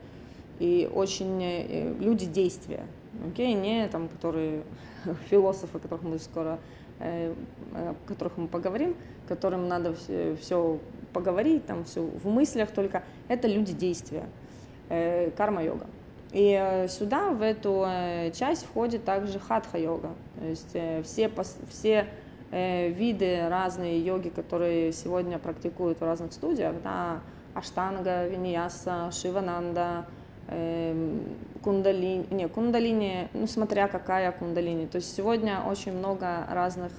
и 0.59 0.91
очень 0.93 1.95
люди 2.01 2.27
действия, 2.27 2.85
окей, 3.29 3.55
не 3.55 3.87
там, 3.89 4.09
которые 4.09 4.65
философы, 5.31 5.79
которых 5.79 6.03
мы 6.03 6.19
скоро, 6.19 6.59
о 6.99 7.95
которых 8.07 8.37
мы 8.37 8.49
поговорим, 8.49 8.97
которым 9.29 9.69
надо 9.69 9.95
все, 9.95 10.35
все 10.37 10.81
поговорить, 11.13 11.67
там 11.67 11.85
все 11.85 12.03
в 12.03 12.27
мыслях 12.27 12.73
только, 12.73 13.05
это 13.29 13.47
люди 13.47 13.73
действия, 13.73 14.25
карма-йога. 15.37 15.87
И 16.33 16.59
э, 16.61 16.89
сюда, 16.89 17.31
в 17.31 17.43
эту 17.43 17.85
э, 17.87 18.31
часть, 18.33 18.65
входит 18.67 19.05
также 19.05 19.39
хатха-йога. 19.39 20.11
То 20.39 20.47
есть 20.47 20.71
э, 20.75 21.03
все, 21.03 21.31
все 21.71 22.07
виды 22.53 23.49
разные 23.49 23.99
йоги, 23.99 24.29
которые 24.29 24.93
сегодня 24.93 25.37
практикуют 25.37 25.99
в 26.01 26.05
разных 26.05 26.33
студиях, 26.33 26.75
да, 26.81 27.19
Аштанга, 27.55 28.29
Виньяса, 28.29 29.11
Шивананда, 29.11 30.07
эм, 30.47 31.25
кундалини, 31.65 32.25
не, 32.31 32.47
кундалини, 32.47 33.29
ну, 33.35 33.49
смотря 33.49 33.89
какая 33.89 34.31
кундалини. 34.31 34.87
То 34.87 34.97
есть 34.97 35.15
сегодня 35.17 35.61
очень 35.69 35.93
много 35.93 36.47
разных 36.49 36.93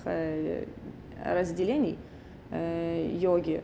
разделений 1.23 1.97
йоги, 2.51 3.63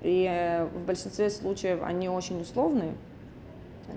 и 0.00 0.66
в 0.74 0.86
большинстве 0.86 1.28
случаев 1.28 1.80
они 1.82 2.08
очень 2.08 2.40
условные, 2.40 2.94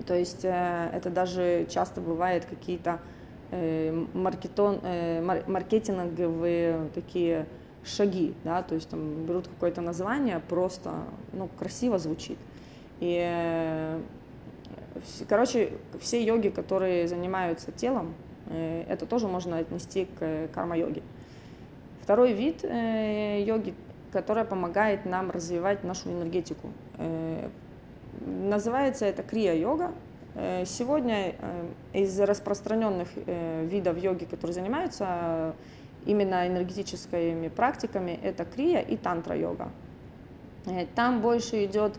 то 0.06 0.14
есть 0.14 0.44
э, 0.44 0.90
это 0.92 1.10
даже 1.10 1.66
часто 1.68 2.00
бывает 2.00 2.44
какие-то 2.46 3.00
э, 3.50 3.92
маркетон, 4.14 4.80
э, 4.82 5.22
маркетинговые 5.46 6.88
такие 6.94 7.46
шаги, 7.84 8.34
да, 8.44 8.62
то 8.62 8.74
есть 8.74 8.88
там 8.88 9.26
берут 9.26 9.48
какое-то 9.48 9.80
название, 9.80 10.40
просто, 10.40 10.92
ну, 11.32 11.48
красиво 11.58 11.98
звучит. 11.98 12.38
И, 13.00 13.98
короче, 15.28 15.72
все 16.00 16.24
йоги, 16.24 16.48
которые 16.48 17.08
занимаются 17.08 17.72
телом, 17.72 18.14
это 18.48 19.06
тоже 19.06 19.26
можно 19.26 19.58
отнести 19.58 20.04
к 20.04 20.48
карма-йоге. 20.54 21.02
Второй 22.02 22.34
вид 22.34 22.62
йоги, 22.62 23.74
которая 24.12 24.44
помогает 24.44 25.04
нам 25.04 25.32
развивать 25.32 25.82
нашу 25.82 26.10
энергетику, 26.10 26.68
Называется 28.26 29.06
это 29.06 29.22
крия-йога. 29.22 29.92
Э, 30.34 30.64
сегодня 30.64 31.34
э, 31.38 31.68
из 31.92 32.18
распространенных 32.20 33.08
э, 33.14 33.66
видов 33.66 33.98
йоги, 33.98 34.24
которые 34.24 34.54
занимаются 34.54 35.54
именно 36.06 36.46
энергетическими 36.46 37.48
практиками, 37.48 38.18
это 38.22 38.44
крия 38.44 38.80
и 38.80 38.96
тантра-йога. 38.96 39.70
Там 40.94 41.20
больше 41.20 41.64
идет 41.64 41.94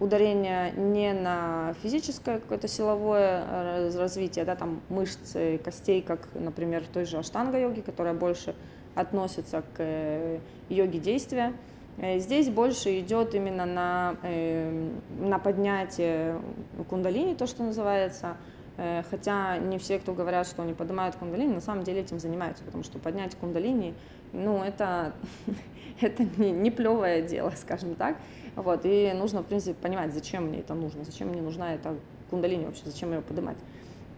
ударение 0.00 0.72
не 0.72 1.12
на 1.12 1.74
физическое 1.82 2.38
какое-то 2.38 2.66
силовое 2.68 3.90
развитие, 3.96 4.44
да, 4.44 4.56
там 4.56 4.80
мышцы, 4.88 5.58
костей, 5.58 6.02
как, 6.02 6.28
например, 6.34 6.82
в 6.84 6.88
той 6.88 7.04
же 7.04 7.18
аштанга-йоге, 7.18 7.82
которая 7.82 8.14
больше 8.14 8.54
относится 8.94 9.62
к 9.76 10.40
йоге 10.68 10.98
действия, 10.98 11.52
здесь 12.00 12.48
больше 12.48 13.00
идет 13.00 13.34
именно 13.34 13.66
на, 13.66 14.16
эм, 14.22 15.00
на 15.18 15.38
поднятие 15.38 16.40
кундалини, 16.88 17.34
то, 17.34 17.46
что 17.46 17.64
называется, 17.64 18.36
э, 18.76 19.02
Хотя 19.10 19.58
не 19.58 19.78
все, 19.78 19.98
кто 19.98 20.14
говорят, 20.14 20.46
что 20.46 20.62
они 20.62 20.74
поднимают 20.74 21.16
кундалини, 21.16 21.54
на 21.54 21.60
самом 21.60 21.82
деле 21.82 22.02
этим 22.02 22.20
занимаются, 22.20 22.62
потому 22.62 22.84
что 22.84 23.00
поднять 23.00 23.34
кундалини, 23.34 23.94
ну, 24.32 24.62
это, 24.62 25.12
это 26.00 26.24
не, 26.36 26.52
не 26.52 26.70
плевое 26.70 27.22
дело, 27.22 27.52
скажем 27.56 27.96
так. 27.96 28.16
Вот, 28.54 28.82
и 28.84 29.12
нужно, 29.14 29.42
в 29.42 29.46
принципе, 29.46 29.74
понимать, 29.74 30.14
зачем 30.14 30.46
мне 30.46 30.60
это 30.60 30.74
нужно, 30.74 31.04
зачем 31.04 31.28
мне 31.28 31.42
нужна 31.42 31.74
эта 31.74 31.96
кундалини 32.30 32.66
вообще, 32.66 32.82
зачем 32.84 33.12
ее 33.12 33.22
поднимать. 33.22 33.58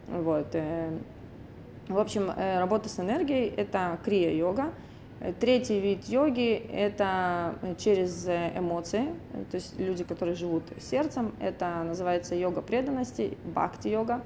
Вот. 0.09 0.49
Э, 0.53 0.91
в 1.89 1.99
общем, 1.99 2.31
работа 2.37 2.89
с 2.89 3.01
энергией– 3.01 3.49
это 3.57 3.99
крия-йога, 4.05 4.73
Третий 5.39 5.81
вид 5.81 6.09
йоги– 6.09 6.55
это 6.73 7.55
через 7.77 8.27
эмоции, 8.27 9.05
то 9.51 9.57
есть 9.57 9.79
люди, 9.79 10.03
которые 10.03 10.35
живут 10.35 10.63
сердцем, 10.81 11.35
это 11.41 11.83
называется 11.83 12.35
йога 12.35 12.63
преданности, 12.63 13.37
бхакти-йога. 13.45 14.23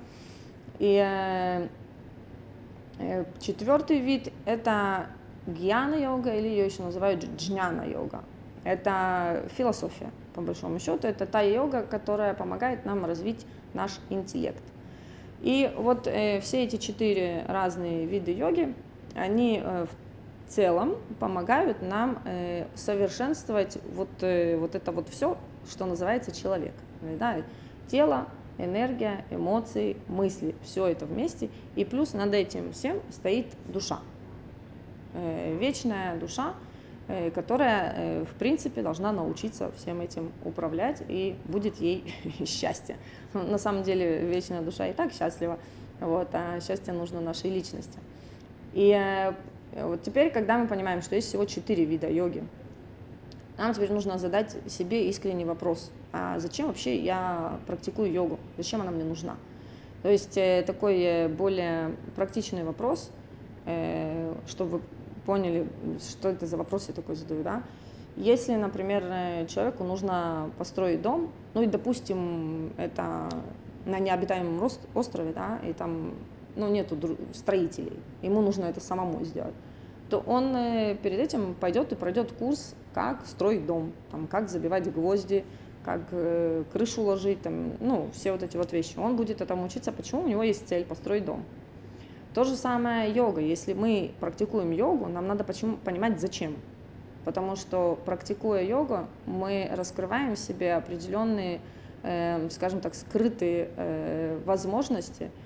И 0.78 0.96
э, 1.04 1.66
э, 3.00 3.24
четвертый 3.40 3.98
вид– 3.98 4.32
это 4.44 5.08
гьяна-йога, 5.48 6.32
или 6.36 6.46
ее 6.46 6.66
еще 6.66 6.82
называют 6.82 7.24
джняна-йога. 7.24 8.22
Это 8.62 9.48
философия, 9.56 10.12
по 10.32 10.42
большому 10.42 10.78
счету. 10.78 11.08
Это 11.08 11.26
та 11.26 11.40
йога, 11.42 11.82
которая 11.82 12.34
помогает 12.34 12.84
нам 12.84 13.04
развить 13.04 13.44
наш 13.72 13.98
интеллект. 14.10 14.62
И 15.42 15.72
вот 15.76 16.06
э, 16.06 16.40
все 16.40 16.62
эти 16.62 16.76
четыре 16.76 17.44
разные 17.48 18.06
вида 18.06 18.30
йоги, 18.30 18.74
они 19.14 19.60
э, 19.62 19.86
в 19.86 20.03
целом 20.48 20.96
помогают 21.18 21.82
нам 21.82 22.18
э, 22.24 22.66
совершенствовать 22.74 23.78
вот, 23.94 24.08
э, 24.20 24.56
вот 24.56 24.74
это 24.74 24.92
вот 24.92 25.08
все, 25.08 25.36
что 25.68 25.86
называется 25.86 26.32
человек. 26.32 26.74
Да? 27.18 27.42
Тело, 27.88 28.26
энергия, 28.58 29.24
эмоции, 29.30 29.96
мысли, 30.08 30.54
все 30.62 30.86
это 30.86 31.06
вместе. 31.06 31.50
И 31.76 31.84
плюс 31.84 32.12
над 32.12 32.34
этим 32.34 32.72
всем 32.72 33.00
стоит 33.10 33.46
душа. 33.68 34.00
Э, 35.14 35.56
вечная 35.58 36.16
душа, 36.18 36.54
которая, 37.34 38.24
в 38.24 38.32
принципе, 38.38 38.80
должна 38.80 39.12
научиться 39.12 39.70
всем 39.76 40.00
этим 40.00 40.32
управлять, 40.42 41.02
и 41.06 41.36
будет 41.44 41.76
ей 41.76 42.14
счастье. 42.46 42.96
На 43.34 43.58
самом 43.58 43.82
деле, 43.82 44.20
вечная 44.24 44.62
душа 44.62 44.86
и 44.86 44.94
так 44.94 45.12
счастлива, 45.12 45.58
вот, 46.00 46.28
а 46.32 46.60
счастье 46.60 46.94
нужно 46.94 47.20
нашей 47.20 47.50
личности. 47.50 47.98
И 48.72 48.90
вот 49.76 50.02
теперь, 50.02 50.30
когда 50.30 50.58
мы 50.58 50.66
понимаем, 50.66 51.02
что 51.02 51.14
есть 51.14 51.28
всего 51.28 51.44
четыре 51.44 51.84
вида 51.84 52.08
йоги, 52.08 52.44
нам 53.56 53.72
теперь 53.72 53.92
нужно 53.92 54.18
задать 54.18 54.56
себе 54.66 55.08
искренний 55.08 55.44
вопрос, 55.44 55.90
а 56.12 56.38
зачем 56.38 56.66
вообще 56.66 56.98
я 56.98 57.58
практикую 57.66 58.12
йогу, 58.12 58.38
зачем 58.56 58.80
она 58.80 58.90
мне 58.90 59.04
нужна? 59.04 59.36
То 60.02 60.10
есть 60.10 60.36
э, 60.36 60.62
такой 60.66 61.00
э, 61.00 61.28
более 61.28 61.96
практичный 62.14 62.62
вопрос, 62.64 63.10
э, 63.64 64.34
чтобы 64.46 64.78
вы 64.78 64.80
поняли, 65.24 65.66
что 66.00 66.28
это 66.28 66.46
за 66.46 66.56
вопрос 66.56 66.88
я 66.88 66.94
такой 66.94 67.14
задаю, 67.14 67.42
да? 67.42 67.62
Если, 68.16 68.54
например, 68.54 69.02
человеку 69.48 69.82
нужно 69.82 70.50
построить 70.58 71.02
дом, 71.02 71.32
ну 71.54 71.62
и, 71.62 71.66
допустим, 71.66 72.72
это 72.76 73.28
на 73.86 73.98
необитаемом 73.98 74.70
острове, 74.94 75.32
да, 75.32 75.58
и 75.66 75.72
там 75.72 76.12
ну, 76.56 76.68
нету 76.68 76.96
строителей, 77.32 77.98
ему 78.22 78.40
нужно 78.40 78.64
это 78.64 78.80
самому 78.80 79.24
сделать, 79.24 79.54
то 80.10 80.18
он 80.26 80.54
э, 80.54 80.96
перед 81.02 81.18
этим 81.18 81.54
пойдет 81.54 81.92
и 81.92 81.96
пройдет 81.96 82.32
курс, 82.32 82.74
как 82.92 83.26
строить 83.26 83.66
дом, 83.66 83.92
там, 84.10 84.26
как 84.26 84.48
забивать 84.48 84.92
гвозди, 84.92 85.44
как 85.84 86.00
э, 86.12 86.64
крышу 86.72 87.02
ложить, 87.02 87.42
там, 87.42 87.72
ну, 87.80 88.08
все 88.12 88.32
вот 88.32 88.42
эти 88.42 88.56
вот 88.56 88.72
вещи. 88.72 88.98
Он 88.98 89.16
будет 89.16 89.40
этому 89.40 89.64
учиться, 89.64 89.92
почему 89.92 90.22
у 90.22 90.28
него 90.28 90.42
есть 90.42 90.68
цель 90.68 90.84
построить 90.84 91.24
дом. 91.24 91.44
То 92.34 92.44
же 92.44 92.56
самое 92.56 93.12
йога. 93.12 93.40
Если 93.40 93.74
мы 93.74 94.12
практикуем 94.20 94.70
йогу, 94.72 95.06
нам 95.06 95.26
надо 95.26 95.44
почему, 95.44 95.76
понимать, 95.76 96.20
зачем. 96.20 96.56
Потому 97.24 97.56
что, 97.56 97.98
практикуя 98.04 98.60
йогу, 98.62 99.06
мы 99.24 99.70
раскрываем 99.72 100.34
в 100.34 100.38
себе 100.38 100.74
определенные, 100.74 101.60
э, 102.02 102.48
скажем 102.50 102.80
так, 102.80 102.94
скрытые 102.94 103.70
э, 103.76 104.38
возможности– 104.44 105.30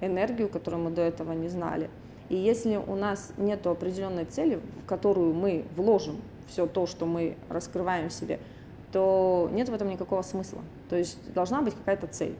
энергию, 0.00 0.48
которую 0.48 0.82
мы 0.84 0.90
до 0.90 1.02
этого 1.02 1.32
не 1.32 1.48
знали. 1.48 1.88
И 2.28 2.36
если 2.36 2.76
у 2.76 2.94
нас 2.94 3.32
нет 3.36 3.66
определенной 3.66 4.24
цели, 4.24 4.60
в 4.82 4.86
которую 4.86 5.34
мы 5.34 5.64
вложим 5.76 6.20
все 6.48 6.66
то, 6.66 6.86
что 6.86 7.06
мы 7.06 7.36
раскрываем 7.48 8.08
в 8.08 8.12
себе, 8.12 8.40
то 8.90 9.48
нет 9.52 9.68
в 9.68 9.74
этом 9.74 9.88
никакого 9.88 10.22
смысла. 10.22 10.60
То 10.88 10.96
есть 10.96 11.18
должна 11.32 11.62
быть 11.62 11.74
какая-то 11.74 12.06
цель. 12.06 12.34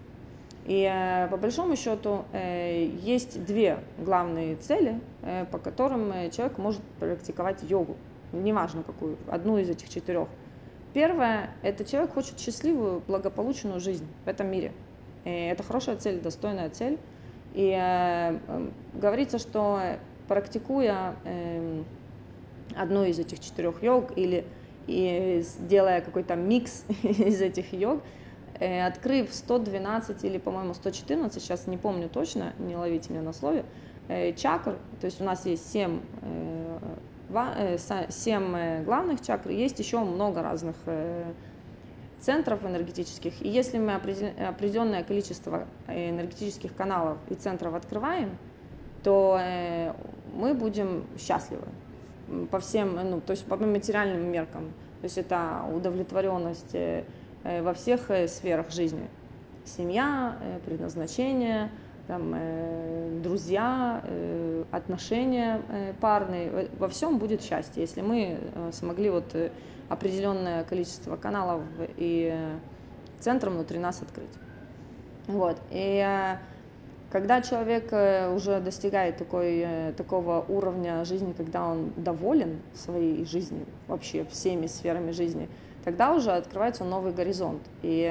И 0.64 0.88
э, 0.90 1.28
по 1.28 1.36
большому 1.36 1.76
счету 1.76 2.24
э, 2.32 2.86
есть 3.02 3.44
две 3.44 3.78
главные 3.98 4.56
цели, 4.56 5.00
по 5.50 5.58
которым 5.58 6.30
человек 6.30 6.58
может 6.58 6.80
практиковать 6.98 7.62
йогу, 7.62 7.96
неважно 8.32 8.82
какую, 8.82 9.16
одну 9.28 9.58
из 9.58 9.68
этих 9.68 9.88
четырех. 9.88 10.28
Первое– 10.92 11.50
это 11.62 11.84
человек 11.84 12.12
хочет 12.12 12.38
счастливую, 12.38 13.02
благополучную 13.06 13.80
жизнь 13.80 14.06
в 14.24 14.28
этом 14.28 14.48
мире– 14.48 14.72
и 15.24 15.30
это 15.30 15.62
хорошая 15.62 15.96
цель, 15.96 16.20
достойная 16.20 16.70
цель. 16.70 16.98
И 17.54 17.76
э, 17.78 18.38
говорится, 18.94 19.38
что 19.38 19.80
практикуя 20.26 21.14
э, 21.24 21.82
одну 22.74 23.04
из 23.04 23.18
этих 23.18 23.40
четырех 23.40 23.82
йог 23.82 24.16
или 24.16 24.44
и 24.88 25.44
делая 25.60 26.00
какой-то 26.00 26.34
микс 26.34 26.84
из 27.02 27.40
этих 27.40 27.72
йог, 27.72 28.02
э, 28.58 28.84
открыв 28.84 29.32
112 29.32 30.24
или, 30.24 30.38
по-моему, 30.38 30.74
114, 30.74 31.40
сейчас 31.40 31.66
не 31.66 31.76
помню 31.76 32.08
точно, 32.08 32.54
не 32.58 32.74
ловите 32.74 33.12
меня 33.12 33.22
на 33.22 33.32
слове, 33.32 33.64
чакр, 34.36 34.76
то 35.00 35.04
есть 35.04 35.20
у 35.20 35.24
нас 35.24 35.46
есть 35.46 35.70
7, 35.72 36.00
7 37.28 38.84
главных 38.84 39.20
чакр, 39.22 39.50
есть 39.50 39.78
еще 39.78 40.00
много 40.00 40.42
разных 40.42 40.74
центров 42.22 42.64
энергетических. 42.64 43.42
И 43.42 43.48
если 43.48 43.78
мы 43.78 43.94
определенное 43.94 45.02
количество 45.02 45.66
энергетических 45.88 46.74
каналов 46.74 47.18
и 47.28 47.34
центров 47.34 47.74
открываем, 47.74 48.38
то 49.02 49.38
мы 50.34 50.54
будем 50.54 51.04
счастливы 51.18 51.66
по 52.50 52.60
всем, 52.60 52.94
ну, 52.94 53.20
то 53.20 53.32
есть 53.32 53.44
по 53.44 53.56
материальным 53.56 54.30
меркам. 54.30 54.72
То 55.00 55.04
есть 55.04 55.18
это 55.18 55.64
удовлетворенность 55.74 56.76
во 57.42 57.74
всех 57.74 58.08
сферах 58.28 58.70
жизни. 58.70 59.08
Семья, 59.64 60.36
предназначение, 60.64 61.70
там, 62.06 62.34
друзья, 63.22 64.02
отношения 64.70 65.60
парные, 66.00 66.68
во 66.78 66.88
всем 66.88 67.18
будет 67.18 67.42
счастье, 67.42 67.82
если 67.82 68.00
мы 68.00 68.38
смогли 68.72 69.10
вот 69.10 69.34
определенное 69.88 70.64
количество 70.64 71.16
каналов 71.16 71.62
и 71.96 72.34
центров 73.20 73.54
внутри 73.54 73.78
нас 73.78 74.02
открыть. 74.02 74.30
Вот. 75.28 75.56
И 75.70 76.36
когда 77.12 77.42
человек 77.42 77.92
э, 77.92 78.34
уже 78.34 78.58
достигает 78.60 79.18
такой, 79.18 79.58
э, 79.58 79.92
такого 79.92 80.42
уровня 80.48 81.04
жизни, 81.04 81.34
когда 81.36 81.68
он 81.68 81.92
доволен 81.94 82.62
своей 82.74 83.26
жизнью, 83.26 83.66
вообще 83.86 84.24
всеми 84.24 84.66
сферами 84.66 85.10
жизни, 85.10 85.50
тогда 85.84 86.14
уже 86.14 86.30
открывается 86.30 86.84
новый 86.84 87.12
горизонт. 87.12 87.60
И 87.82 88.10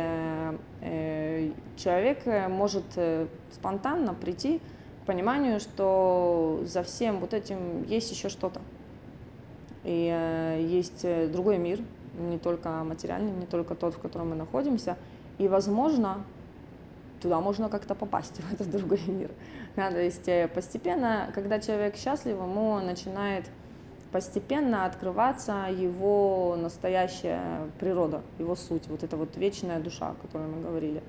э, 0.82 1.52
человек 1.78 2.28
может 2.48 2.84
спонтанно 3.52 4.14
прийти 4.14 4.62
к 5.02 5.08
пониманию, 5.08 5.60
что 5.60 6.62
за 6.66 6.84
всем 6.84 7.22
вот 7.22 7.34
этим 7.34 7.82
есть 7.86 8.12
еще 8.12 8.30
что-то. 8.30 8.62
И 9.84 10.60
есть 10.70 11.06
другой 11.32 11.58
мир, 11.58 11.80
не 12.20 12.38
только 12.38 12.70
материальный, 12.84 13.32
не 13.32 13.46
только 13.46 13.76
тот, 13.76 13.96
в 13.96 14.00
котором 14.00 14.30
мы 14.30 14.36
находимся. 14.36 14.98
И, 15.38 15.48
возможно, 15.48 16.24
туда 17.22 17.40
можно 17.40 17.70
как-то 17.70 17.96
попасть, 17.96 18.38
в 18.42 18.54
этот 18.54 18.70
другой 18.70 19.02
мир. 19.08 19.32
Да, 19.76 19.90
то 19.92 20.02
есть 20.02 20.28
э, 20.28 20.48
постепенно, 20.48 21.32
когда 21.34 21.60
человек 21.60 21.96
счастлив, 21.96 22.36
ему 22.36 22.80
начинает 22.80 23.50
постепенно 24.12 24.86
открываться 24.86 25.68
его 25.72 26.58
настоящая 26.60 27.70
природа, 27.80 28.22
его 28.40 28.56
суть, 28.56 28.88
вот 28.88 29.04
эта 29.04 29.16
вот 29.16 29.38
вечная 29.38 29.80
душа, 29.80 30.10
о 30.10 30.16
которой 30.16 30.48
мы 30.48 30.62
говорили. 30.62 31.02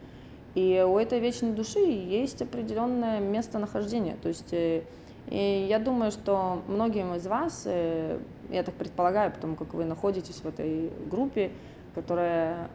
И 0.55 0.85
у 0.87 0.99
этой 0.99 1.19
вечной 1.19 1.53
души 1.53 1.81
есть 1.81 2.43
определенное 2.43 3.19
местонахождение. 3.19 4.17
То 4.23 4.29
есть 4.29 4.53
э, 4.53 4.83
и 5.29 5.67
я 5.69 5.79
думаю, 5.79 6.11
что 6.11 6.63
многим 6.69 7.15
из 7.15 7.27
вас, 7.27 7.63
э, 7.67 8.19
я 8.51 8.63
так 8.63 8.75
предполагаю, 8.75 9.33
потому 9.33 9.57
как 9.57 9.75
вы 9.75 9.85
находитесь 9.85 10.37
в 10.37 10.47
этой 10.47 10.91
группе, 11.11 11.51
которая, 11.95 12.69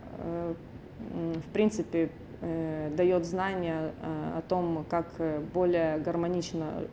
в 0.99 1.53
принципе, 1.53 2.09
Э, 2.39 2.91
дает 2.95 3.25
знания 3.25 3.93
э, 3.99 4.37
о 4.37 4.41
том, 4.47 4.85
как 4.89 5.07
э, 5.17 5.39
более 5.55 5.97
гармонично 5.97 6.83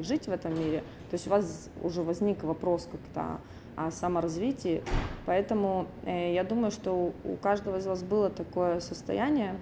жить 0.00 0.26
в 0.26 0.32
этом 0.32 0.58
мире. 0.58 0.80
То 1.10 1.14
есть 1.14 1.28
у 1.28 1.30
вас 1.30 1.70
уже 1.82 2.02
возник 2.02 2.42
вопрос 2.42 2.88
как-то 2.90 3.38
о 3.76 3.92
саморазвитии, 3.92 4.82
поэтому 5.24 5.86
я 6.04 6.44
думаю, 6.44 6.70
что 6.70 7.12
у 7.24 7.36
каждого 7.36 7.78
из 7.78 7.86
вас 7.86 8.02
было 8.02 8.28
такое 8.28 8.80
состояние, 8.80 9.54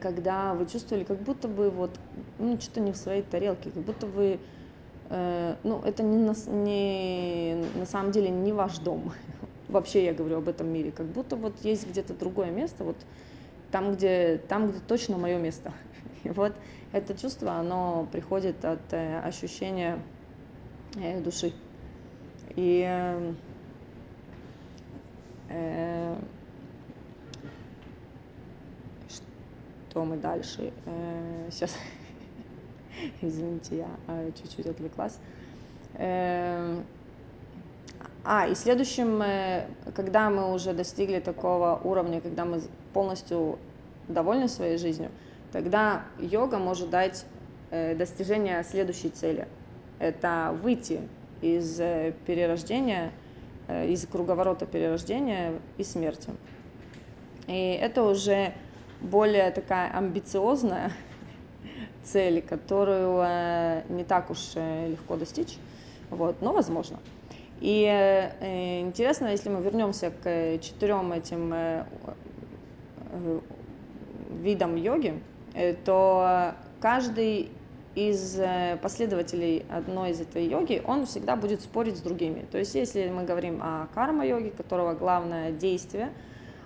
когда 0.00 0.54
вы 0.54 0.66
чувствовали, 0.66 1.04
как 1.04 1.18
будто 1.18 1.48
бы 1.48 1.70
вот, 1.70 1.90
ну, 2.38 2.58
что-то 2.60 2.80
не 2.80 2.92
в 2.92 2.96
своей 2.96 3.22
тарелке, 3.22 3.70
как 3.70 3.82
будто 3.82 4.06
вы, 4.06 4.38
ну, 5.10 5.80
это 5.84 6.02
не 6.02 6.16
на, 6.16 6.34
не, 6.64 7.64
на 7.76 7.86
самом 7.86 8.10
деле 8.10 8.30
не 8.30 8.52
ваш 8.52 8.78
дом, 8.78 9.12
вообще 9.68 10.04
я 10.04 10.14
говорю 10.14 10.38
об 10.38 10.48
этом 10.48 10.68
мире, 10.68 10.90
как 10.90 11.06
будто 11.06 11.36
вот 11.36 11.54
есть 11.62 11.88
где-то 11.88 12.14
другое 12.14 12.50
место, 12.50 12.84
вот 12.84 12.96
там, 13.70 13.94
где, 13.94 14.38
там, 14.48 14.70
где 14.70 14.80
точно 14.80 15.18
мое 15.18 15.38
место. 15.38 15.72
И 16.24 16.30
вот 16.30 16.54
это 16.92 17.16
чувство, 17.16 17.52
оно 17.52 18.08
приходит 18.10 18.64
от 18.64 18.92
э, 18.92 19.20
ощущения 19.20 19.98
э, 20.96 21.20
души. 21.20 21.52
И 22.56 22.84
э, 25.48 26.16
что 29.98 30.04
мы 30.04 30.16
дальше? 30.16 30.72
Э, 30.86 31.48
сейчас, 31.50 31.76
извините, 33.20 33.78
я 33.78 33.88
э, 34.06 34.30
чуть-чуть 34.40 34.66
отвлеклась. 34.66 35.18
Э, 35.94 36.80
а, 38.22 38.46
и 38.46 38.54
следующим, 38.54 39.20
когда 39.96 40.30
мы 40.30 40.54
уже 40.54 40.72
достигли 40.72 41.18
такого 41.18 41.80
уровня, 41.82 42.20
когда 42.20 42.44
мы 42.44 42.60
полностью 42.92 43.58
довольны 44.06 44.46
своей 44.46 44.78
жизнью, 44.78 45.10
тогда 45.50 46.04
йога 46.20 46.58
может 46.58 46.90
дать 46.90 47.24
достижение 47.70 48.62
следующей 48.62 49.08
цели. 49.08 49.48
Это 49.98 50.56
выйти 50.62 51.00
из 51.40 51.76
перерождения, 52.26 53.10
из 53.68 54.06
круговорота 54.06 54.64
перерождения 54.66 55.54
и 55.76 55.82
смерти. 55.82 56.30
И 57.48 57.78
это 57.80 58.04
уже 58.04 58.52
более 59.00 59.50
такая 59.50 59.90
амбициозная 59.90 60.92
цель, 62.04 62.42
которую 62.42 63.82
не 63.88 64.04
так 64.04 64.30
уж 64.30 64.54
легко 64.54 65.16
достичь, 65.16 65.58
вот, 66.10 66.40
но 66.40 66.52
возможно. 66.52 66.98
И 67.60 67.84
э, 67.84 68.80
интересно, 68.80 69.28
если 69.28 69.48
мы 69.48 69.60
вернемся 69.62 70.10
к 70.10 70.58
четырем 70.60 71.12
этим 71.12 71.52
э, 71.52 71.84
э, 73.10 73.40
видам 74.30 74.76
йоги, 74.76 75.20
э, 75.54 75.74
то 75.74 76.54
каждый 76.80 77.50
из 77.96 78.38
э, 78.38 78.78
последователей 78.80 79.64
одной 79.68 80.10
из 80.10 80.20
этой 80.20 80.46
йоги, 80.46 80.80
он 80.86 81.06
всегда 81.06 81.34
будет 81.34 81.60
спорить 81.60 81.96
с 81.96 82.00
другими. 82.00 82.46
То 82.50 82.58
есть, 82.58 82.76
если 82.76 83.08
мы 83.08 83.24
говорим 83.24 83.60
о 83.60 83.88
карма-йоге, 83.92 84.50
которого 84.50 84.94
главное 84.94 85.50
действие, 85.50 86.10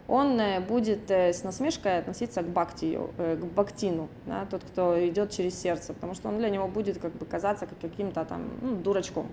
он 0.09 0.41
э, 0.41 0.61
будет 0.61 1.11
с 1.11 1.45
насмешкой 1.45 1.99
относиться 1.99 2.43
к 2.43 2.47
бхакти, 2.49 2.99
к 3.17 3.45
бхактину, 3.45 4.09
да, 4.27 4.47
тот, 4.51 4.63
кто 4.65 5.09
идет 5.09 5.31
через 5.31 5.61
сердце, 5.61 5.95
потому 5.95 6.15
что 6.15 6.29
он 6.29 6.39
для 6.39 6.51
него 6.51 6.69
будет 6.69 6.99
как 6.99 7.13
бы 7.13 7.27
казаться 7.27 7.67
как 7.67 7.79
каким-то 7.79 8.25
там 8.25 8.51
ну, 8.61 8.77
дурачком. 8.77 9.29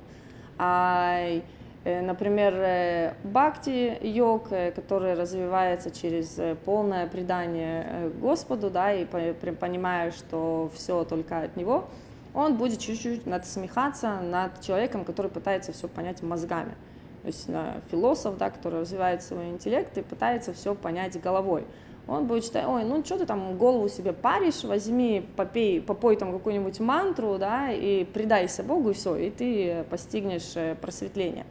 А, 0.62 1.42
э, 1.86 2.02
например, 2.02 2.54
э, 2.54 3.14
бхакти-йог, 3.24 4.52
э, 4.52 4.72
который 4.72 5.14
развивается 5.14 5.90
через 5.90 6.38
полное 6.66 7.08
предание 7.08 8.12
Господу, 8.22 8.70
да, 8.70 8.94
и 8.94 9.06
понимая, 9.06 10.12
что 10.12 10.70
все 10.76 11.06
только 11.06 11.44
от 11.44 11.56
Него, 11.56 11.86
он 12.34 12.58
будет 12.58 12.80
чуть-чуть 12.80 13.26
надсмехаться 13.26 14.20
над 14.20 14.62
человеком, 14.62 15.06
который 15.06 15.32
пытается 15.32 15.72
все 15.72 15.88
понять 15.88 16.22
мозгами. 16.22 16.76
То 17.22 17.28
есть 17.28 17.48
философ, 17.92 18.38
да, 18.38 18.50
который 18.50 18.82
развивает 18.82 19.24
свой 19.24 19.50
интеллект 19.50 19.98
и 19.98 20.02
пытается 20.02 20.54
все 20.54 20.74
понять 20.74 21.20
головой 21.22 21.66
он 22.10 22.26
будет 22.26 22.44
считать, 22.44 22.66
ой, 22.66 22.84
ну 22.84 23.04
что 23.06 23.18
ты 23.18 23.26
там 23.26 23.58
голову 23.58 23.88
себе 23.88 24.14
паришь, 24.14 24.64
возьми, 24.64 25.26
попей, 25.36 25.80
попой 25.80 26.16
там 26.16 26.32
какую-нибудь 26.32 26.80
мантру, 26.80 27.38
да, 27.38 27.72
и 27.72 28.04
предайся 28.04 28.64
Богу, 28.64 28.90
и 28.90 28.94
все, 28.94 29.16
и 29.16 29.30
ты 29.30 29.86
постигнешь 29.90 30.56
э, 30.56 30.76
просветление. 30.76 31.46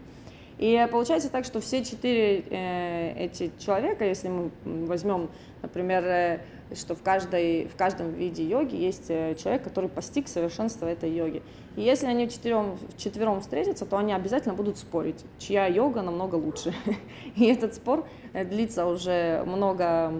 И 0.58 0.86
получается 0.90 1.30
так, 1.30 1.44
что 1.44 1.60
все 1.60 1.84
четыре 1.84 2.40
э, 2.50 3.14
эти 3.16 3.52
человека, 3.60 4.04
если 4.04 4.28
мы 4.28 4.50
возьмем, 4.64 5.30
например, 5.62 6.04
э, 6.04 6.40
что 6.74 6.96
в, 6.96 7.02
каждой, 7.02 7.68
в 7.68 7.76
каждом 7.76 8.12
виде 8.12 8.42
йоги 8.42 8.74
есть 8.74 9.06
э, 9.08 9.36
человек, 9.36 9.62
который 9.62 9.88
постиг 9.88 10.26
совершенство 10.26 10.86
этой 10.86 11.10
йоги. 11.12 11.42
И 11.76 11.82
если 11.82 12.06
они 12.06 12.26
вчетвером, 12.26 12.76
вчетвером 12.96 13.40
встретятся, 13.40 13.86
то 13.86 13.98
они 13.98 14.12
обязательно 14.12 14.54
будут 14.54 14.78
спорить, 14.78 15.24
чья 15.38 15.66
йога 15.66 16.02
намного 16.02 16.34
лучше. 16.34 16.74
И 17.36 17.46
этот 17.46 17.74
спор 17.74 18.04
э, 18.32 18.44
длится 18.44 18.86
уже 18.86 19.44
много 19.46 20.12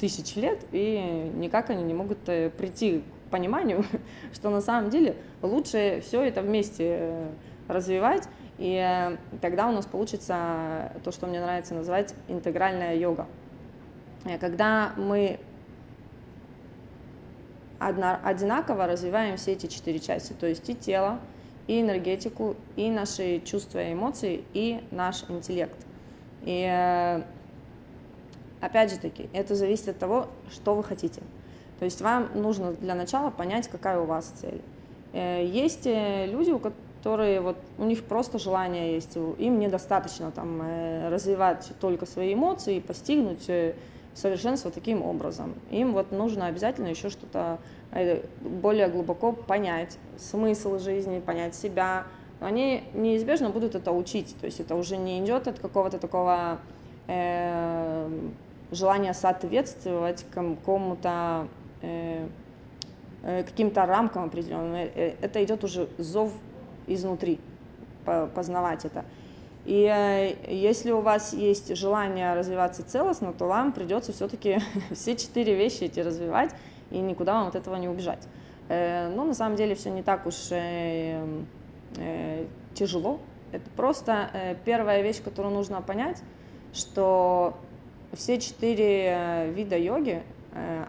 тысяч 0.00 0.34
лет, 0.36 0.64
и 0.72 1.30
никак 1.34 1.68
они 1.68 1.82
не 1.82 1.92
могут 1.94 2.18
прийти 2.20 3.02
к 3.26 3.30
пониманию, 3.30 3.84
что 4.32 4.48
на 4.48 4.62
самом 4.62 4.88
деле 4.88 5.14
лучше 5.42 6.02
все 6.06 6.22
это 6.22 6.40
вместе 6.40 7.28
развивать, 7.68 8.26
и 8.58 9.16
тогда 9.40 9.68
у 9.68 9.72
нас 9.72 9.86
получится 9.86 10.92
то, 11.04 11.12
что 11.12 11.26
мне 11.26 11.40
нравится 11.40 11.74
называть 11.74 12.14
интегральная 12.26 12.96
йога. 12.96 13.26
Когда 14.40 14.92
мы 14.96 15.38
одинаково 17.78 18.86
развиваем 18.86 19.36
все 19.36 19.52
эти 19.52 19.66
четыре 19.66 20.00
части, 20.00 20.32
то 20.32 20.46
есть 20.46 20.68
и 20.68 20.74
тело, 20.74 21.20
и 21.68 21.80
энергетику, 21.80 22.56
и 22.74 22.90
наши 22.90 23.40
чувства 23.40 23.78
и 23.86 23.92
эмоции, 23.92 24.44
и 24.54 24.82
наш 24.90 25.24
интеллект. 25.28 25.76
И 26.42 26.66
э, 26.68 27.22
опять 28.60 28.90
же 28.90 28.98
таки, 28.98 29.28
это 29.32 29.54
зависит 29.54 29.88
от 29.88 29.98
того, 29.98 30.26
что 30.50 30.74
вы 30.74 30.82
хотите. 30.82 31.22
То 31.78 31.84
есть 31.84 32.00
вам 32.00 32.30
нужно 32.34 32.72
для 32.72 32.96
начала 32.96 33.30
понять, 33.30 33.68
какая 33.68 34.00
у 34.00 34.06
вас 34.06 34.32
цель. 34.40 34.60
Есть 35.12 35.86
люди, 35.86 36.50
у 36.50 36.58
которые 36.98 37.40
вот 37.40 37.56
у 37.78 37.84
них 37.84 38.04
просто 38.04 38.38
желание 38.38 38.94
есть, 38.94 39.16
им 39.16 39.58
недостаточно 39.58 40.30
там 40.30 40.62
развивать 41.10 41.70
только 41.80 42.06
свои 42.06 42.34
эмоции 42.34 42.76
и 42.76 42.80
постигнуть 42.80 43.48
совершенство 44.14 44.70
таким 44.70 45.02
образом. 45.02 45.54
Им 45.70 45.92
вот 45.92 46.10
нужно 46.12 46.46
обязательно 46.46 46.88
еще 46.88 47.08
что-то 47.08 47.58
более 48.40 48.88
глубоко 48.88 49.32
понять 49.32 49.96
смысл 50.18 50.78
жизни, 50.78 51.20
понять 51.20 51.54
себя, 51.54 52.04
они 52.40 52.84
неизбежно 52.94 53.50
будут 53.50 53.74
это 53.74 53.92
учить. 53.92 54.36
То 54.40 54.46
есть 54.46 54.60
это 54.60 54.74
уже 54.76 54.96
не 54.96 55.20
идет 55.24 55.48
от 55.48 55.58
какого-то 55.58 55.98
такого 55.98 56.58
э, 57.06 58.08
желания 58.70 59.12
соответствовать 59.14 60.24
какому-то 60.30 61.48
э, 61.82 62.26
э, 63.22 63.42
каким-то 63.42 63.86
рамкам 63.86 64.24
определенным. 64.24 64.74
Э, 64.74 64.90
э, 64.94 65.14
это 65.20 65.42
идет 65.42 65.64
уже 65.64 65.88
зов 65.98 66.32
изнутри, 66.88 67.38
познавать 68.34 68.84
это. 68.84 69.04
И 69.68 69.84
э, 69.84 70.34
если 70.50 70.92
у 70.92 71.02
вас 71.02 71.34
есть 71.34 71.76
желание 71.76 72.32
развиваться 72.32 72.82
целостно, 72.82 73.34
то 73.34 73.46
вам 73.46 73.72
придется 73.72 74.14
все-таки 74.14 74.60
все 74.94 75.14
четыре 75.14 75.54
вещи 75.54 75.84
эти 75.84 76.00
развивать, 76.00 76.54
и 76.90 76.98
никуда 76.98 77.34
вам 77.34 77.48
от 77.48 77.54
этого 77.54 77.76
не 77.76 77.86
убежать. 77.86 78.26
Э, 78.70 79.10
но 79.14 79.24
на 79.24 79.34
самом 79.34 79.56
деле 79.56 79.74
все 79.74 79.90
не 79.90 80.02
так 80.02 80.24
уж 80.24 80.48
э, 80.52 81.22
тяжело. 82.72 83.20
Это 83.52 83.68
просто 83.76 84.56
первая 84.64 85.02
вещь, 85.02 85.22
которую 85.22 85.54
нужно 85.54 85.82
понять, 85.82 86.22
что 86.72 87.54
все 88.12 88.38
четыре 88.38 89.50
вида 89.54 89.78
йоги, 89.78 90.22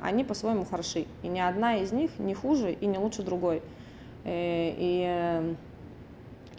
они 0.02 0.26
по-своему 0.26 0.66
хороши. 0.66 1.06
И 1.24 1.30
ни 1.30 1.40
одна 1.40 1.78
из 1.78 1.94
них 1.94 2.12
не 2.20 2.34
хуже 2.34 2.74
и 2.74 2.86
не 2.86 2.98
лучше 2.98 3.24
другой. 3.24 3.62
И 4.26 5.56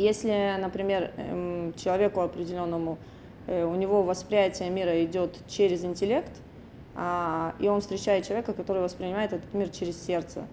если, 0.01 0.57
например, 0.61 1.11
э, 1.17 1.73
человеку 1.77 2.21
определенному, 2.21 2.99
э, 3.47 3.65
у 3.65 3.75
него 3.75 4.03
восприятие 4.03 4.71
мира 4.71 5.05
идет 5.05 5.39
через 5.49 5.85
интеллект, 5.85 6.33
э, 6.97 7.53
и 7.59 7.69
он 7.69 7.81
встречает 7.81 8.27
человека, 8.27 8.53
который 8.53 8.83
воспринимает 8.83 9.33
этот 9.33 9.53
мир 9.55 9.69
через 9.69 10.03
сердце, 10.05 10.45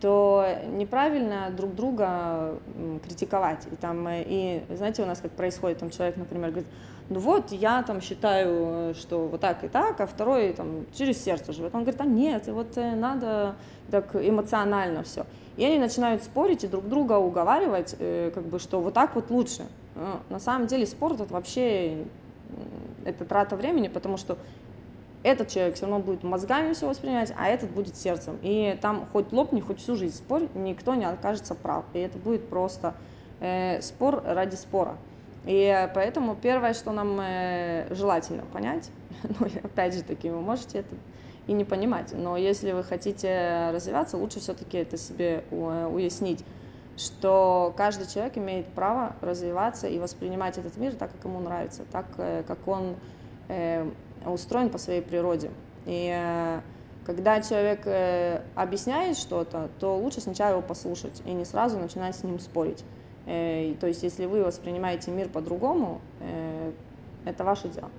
то 0.00 0.46
неправильно 0.72 1.50
друг 1.56 1.74
друга 1.74 2.58
критиковать. 3.06 3.66
И, 3.72 3.76
там, 3.76 4.06
э, 4.06 4.22
и 4.26 4.62
знаете, 4.74 5.02
у 5.02 5.06
нас 5.06 5.20
как 5.20 5.30
происходит, 5.30 5.78
там 5.78 5.90
человек, 5.90 6.16
например, 6.16 6.50
говорит, 6.50 6.68
ну 7.10 7.20
вот, 7.20 7.52
я 7.52 7.82
там 7.82 8.00
считаю, 8.00 8.94
что 8.94 9.26
вот 9.26 9.40
так 9.40 9.62
и 9.62 9.68
так, 9.68 10.00
а 10.00 10.06
второй 10.06 10.52
там 10.52 10.86
через 10.94 11.22
сердце 11.22 11.52
живет. 11.52 11.74
Он 11.74 11.82
говорит, 11.82 12.00
а 12.00 12.04
нет, 12.04 12.48
вот 12.48 12.76
э, 12.76 12.94
надо 12.94 13.56
так 13.90 14.16
эмоционально 14.16 15.02
все. 15.02 15.26
И 15.56 15.64
они 15.64 15.78
начинают 15.78 16.22
спорить 16.22 16.64
и 16.64 16.68
друг 16.68 16.88
друга 16.88 17.18
уговаривать, 17.18 17.94
э, 17.98 18.30
как 18.34 18.44
бы, 18.44 18.58
что 18.58 18.80
вот 18.80 18.94
так 18.94 19.14
вот 19.14 19.30
лучше. 19.30 19.66
Но 19.94 20.20
на 20.28 20.40
самом 20.40 20.66
деле 20.66 20.86
спорт 20.86 21.20
это 21.20 21.32
вообще 21.32 22.04
это 23.04 23.24
трата 23.24 23.56
времени, 23.56 23.88
потому 23.88 24.16
что 24.16 24.38
этот 25.22 25.48
человек 25.48 25.76
все 25.76 25.86
равно 25.86 26.00
будет 26.00 26.22
мозгами 26.22 26.74
все 26.74 26.86
воспринимать, 26.86 27.32
а 27.36 27.48
этот 27.48 27.70
будет 27.70 27.96
сердцем. 27.96 28.38
И 28.42 28.76
там 28.80 29.06
хоть 29.12 29.32
лопни, 29.32 29.60
хоть 29.60 29.78
всю 29.78 29.96
жизнь 29.96 30.16
спорь, 30.16 30.48
никто 30.54 30.94
не 30.94 31.04
окажется 31.04 31.54
прав. 31.54 31.84
И 31.94 31.98
это 31.98 32.18
будет 32.18 32.48
просто 32.48 32.94
э, 33.40 33.80
спор 33.80 34.22
ради 34.24 34.54
спора. 34.56 34.96
И 35.46 35.90
поэтому 35.94 36.36
первое, 36.36 36.72
что 36.72 36.92
нам 36.92 37.18
э, 37.20 37.86
желательно 37.90 38.44
понять, 38.44 38.90
ну, 39.22 39.46
опять 39.62 39.94
же 39.94 40.02
таки, 40.02 40.30
вы 40.30 40.40
можете 40.40 40.78
это 40.78 40.94
и 41.46 41.52
не 41.52 41.64
понимать, 41.64 42.14
но 42.16 42.38
если 42.38 42.72
вы 42.72 42.82
хотите 42.82 43.70
развиваться, 43.70 44.16
лучше 44.16 44.40
все-таки 44.40 44.78
это 44.78 44.96
себе 44.96 45.44
уяснить, 45.50 46.42
что 46.96 47.74
каждый 47.76 48.06
человек 48.06 48.38
имеет 48.38 48.66
право 48.68 49.16
развиваться 49.20 49.88
и 49.88 49.98
воспринимать 49.98 50.58
этот 50.58 50.76
мир 50.76 50.94
так, 50.94 51.12
как 51.12 51.24
ему 51.24 51.40
нравится, 51.40 51.82
так, 51.90 52.06
э, 52.18 52.42
как 52.46 52.66
он 52.66 52.96
э, 53.48 53.86
устроен 54.24 54.70
по 54.70 54.78
своей 54.78 55.02
природе. 55.02 55.50
И 55.86 56.10
э, 56.14 56.60
когда 57.04 57.40
человек 57.42 57.82
э, 57.84 58.42
объясняет 58.54 59.16
что-то, 59.16 59.68
то 59.80 59.96
лучше 59.98 60.20
сначала 60.20 60.52
его 60.52 60.62
послушать 60.62 61.20
и 61.26 61.32
не 61.32 61.44
сразу 61.44 61.78
начинать 61.78 62.16
с 62.16 62.22
ним 62.22 62.38
спорить. 62.38 62.84
Э, 63.26 63.74
то 63.80 63.86
есть, 63.86 64.02
если 64.02 64.26
вы 64.26 64.44
воспринимаете 64.44 65.10
мир 65.10 65.28
по-другому, 65.28 66.00
это 67.24 67.44
ваше 67.44 67.68
дело. 67.68 67.90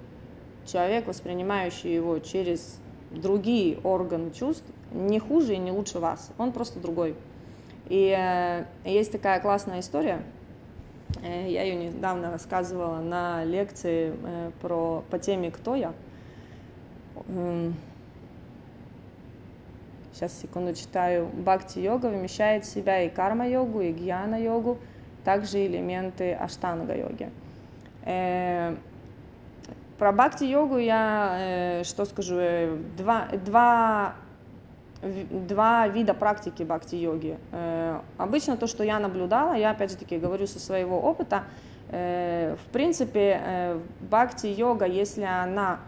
Человек, 0.66 1.08
воспринимающий 1.08 1.94
его 1.94 2.20
через 2.20 2.80
другие 3.12 3.78
органы 3.84 4.32
чувств, 4.32 4.66
не 4.92 5.20
хуже 5.20 5.54
и 5.54 5.58
не 5.58 5.72
лучше 5.72 6.00
вас. 6.00 6.32
Он 6.38 6.52
просто 6.52 6.80
другой. 6.80 7.16
И 7.88 8.18
есть 8.84 9.12
такая 9.12 9.40
классная 9.40 9.80
история. 9.80 10.24
Я 11.22 11.64
ее 11.64 11.76
недавно 11.76 12.32
рассказывала 12.32 13.00
на 13.00 13.44
лекции 13.44 14.14
про, 14.62 15.04
по 15.10 15.20
теме 15.20 15.52
«Кто 15.52 15.76
я?». 15.76 15.94
Сейчас, 20.14 20.40
секунду, 20.40 20.74
читаю. 20.74 21.28
Бхакти-йога 21.34 22.08
вмещает 22.08 22.66
в 22.66 22.70
себя 22.70 23.04
и 23.04 23.10
карма-йогу, 23.10 23.82
и 23.82 23.92
гьяна-йогу, 23.92 24.78
также 25.26 25.66
элементы 25.66 26.34
аштанга-йоги. 26.34 27.30
Э, 28.06 28.76
про 29.98 30.12
бхакти-йогу 30.12 30.78
я 30.78 31.36
э, 31.38 31.84
что 31.84 32.06
скажу? 32.06 32.36
Э, 32.38 32.78
два, 32.98 33.28
два, 33.46 34.14
два 35.02 35.88
вида 35.88 36.14
практики 36.14 36.64
бхакти-йоги. 36.64 37.38
Обычно 38.18 38.56
то, 38.56 38.68
что 38.68 38.84
я 38.84 39.00
наблюдала, 39.00 39.54
я 39.54 39.72
опять 39.72 39.92
же 39.92 39.98
таки 39.98 40.18
говорю 40.18 40.48
со 40.48 40.60
своего 40.60 41.00
опыта, 41.00 41.44
в 41.90 42.72
принципе, 42.72 43.78
бхакти-йога, 44.10 44.86
если 44.86 45.24
она 45.24 45.80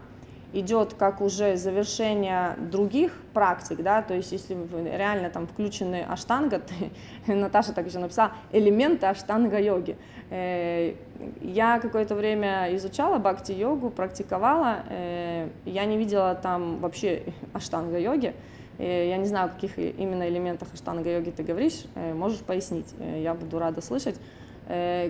идет 0.52 0.94
как 0.94 1.20
уже 1.20 1.56
завершение 1.56 2.56
других 2.58 3.12
практик, 3.34 3.82
да, 3.82 4.02
то 4.02 4.14
есть 4.14 4.32
если 4.32 4.56
реально 4.96 5.30
там 5.30 5.46
включены 5.46 6.04
аштанга, 6.08 6.60
ты, 7.26 7.34
Наташа 7.34 7.72
так 7.72 7.86
еще 7.86 7.98
написала, 7.98 8.32
элементы 8.52 9.06
аштанга-йоги. 9.06 9.96
Э, 10.30 10.94
я 11.40 11.78
какое-то 11.80 12.14
время 12.14 12.74
изучала 12.76 13.18
бхакти-йогу, 13.18 13.90
практиковала, 13.90 14.84
э, 14.88 15.48
я 15.66 15.84
не 15.84 15.98
видела 15.98 16.34
там 16.34 16.78
вообще 16.78 17.24
аштанга-йоги, 17.52 18.34
э, 18.78 19.08
я 19.08 19.16
не 19.18 19.26
знаю, 19.26 19.46
о 19.46 19.48
каких 19.50 19.78
именно 19.78 20.28
элементах 20.28 20.68
аштанга-йоги 20.72 21.30
ты 21.30 21.42
говоришь, 21.42 21.84
можешь 22.14 22.40
пояснить, 22.40 22.94
я 22.98 23.34
буду 23.34 23.58
рада 23.58 23.82
слышать. 23.82 24.16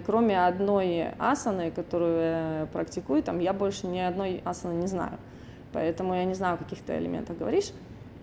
Кроме 0.06 0.46
одной 0.46 1.08
асаны, 1.18 1.72
которую 1.72 2.68
практикую, 2.68 3.24
там 3.24 3.40
я 3.40 3.52
больше 3.52 3.88
ни 3.88 3.98
одной 3.98 4.40
асаны 4.44 4.74
не 4.74 4.86
знаю 4.86 5.18
поэтому 5.72 6.14
я 6.14 6.24
не 6.24 6.34
знаю, 6.34 6.54
о 6.54 6.58
каких 6.58 6.82
то 6.82 6.98
элементах 6.98 7.36
говоришь. 7.36 7.72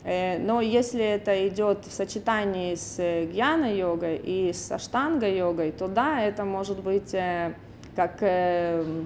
Э, 0.03 0.37
но 0.39 0.61
если 0.61 1.03
это 1.03 1.47
идет 1.47 1.85
в 1.85 1.91
сочетании 1.91 2.75
с 2.75 2.97
гьяна-йогой 2.99 4.17
и 4.17 4.53
с 4.53 4.71
аштанга-йогой, 4.71 5.71
то 5.71 5.87
да, 5.87 6.21
это 6.21 6.45
может 6.45 6.81
быть 6.81 7.13
э, 7.13 7.53
как 7.95 8.17
э, 8.21 9.03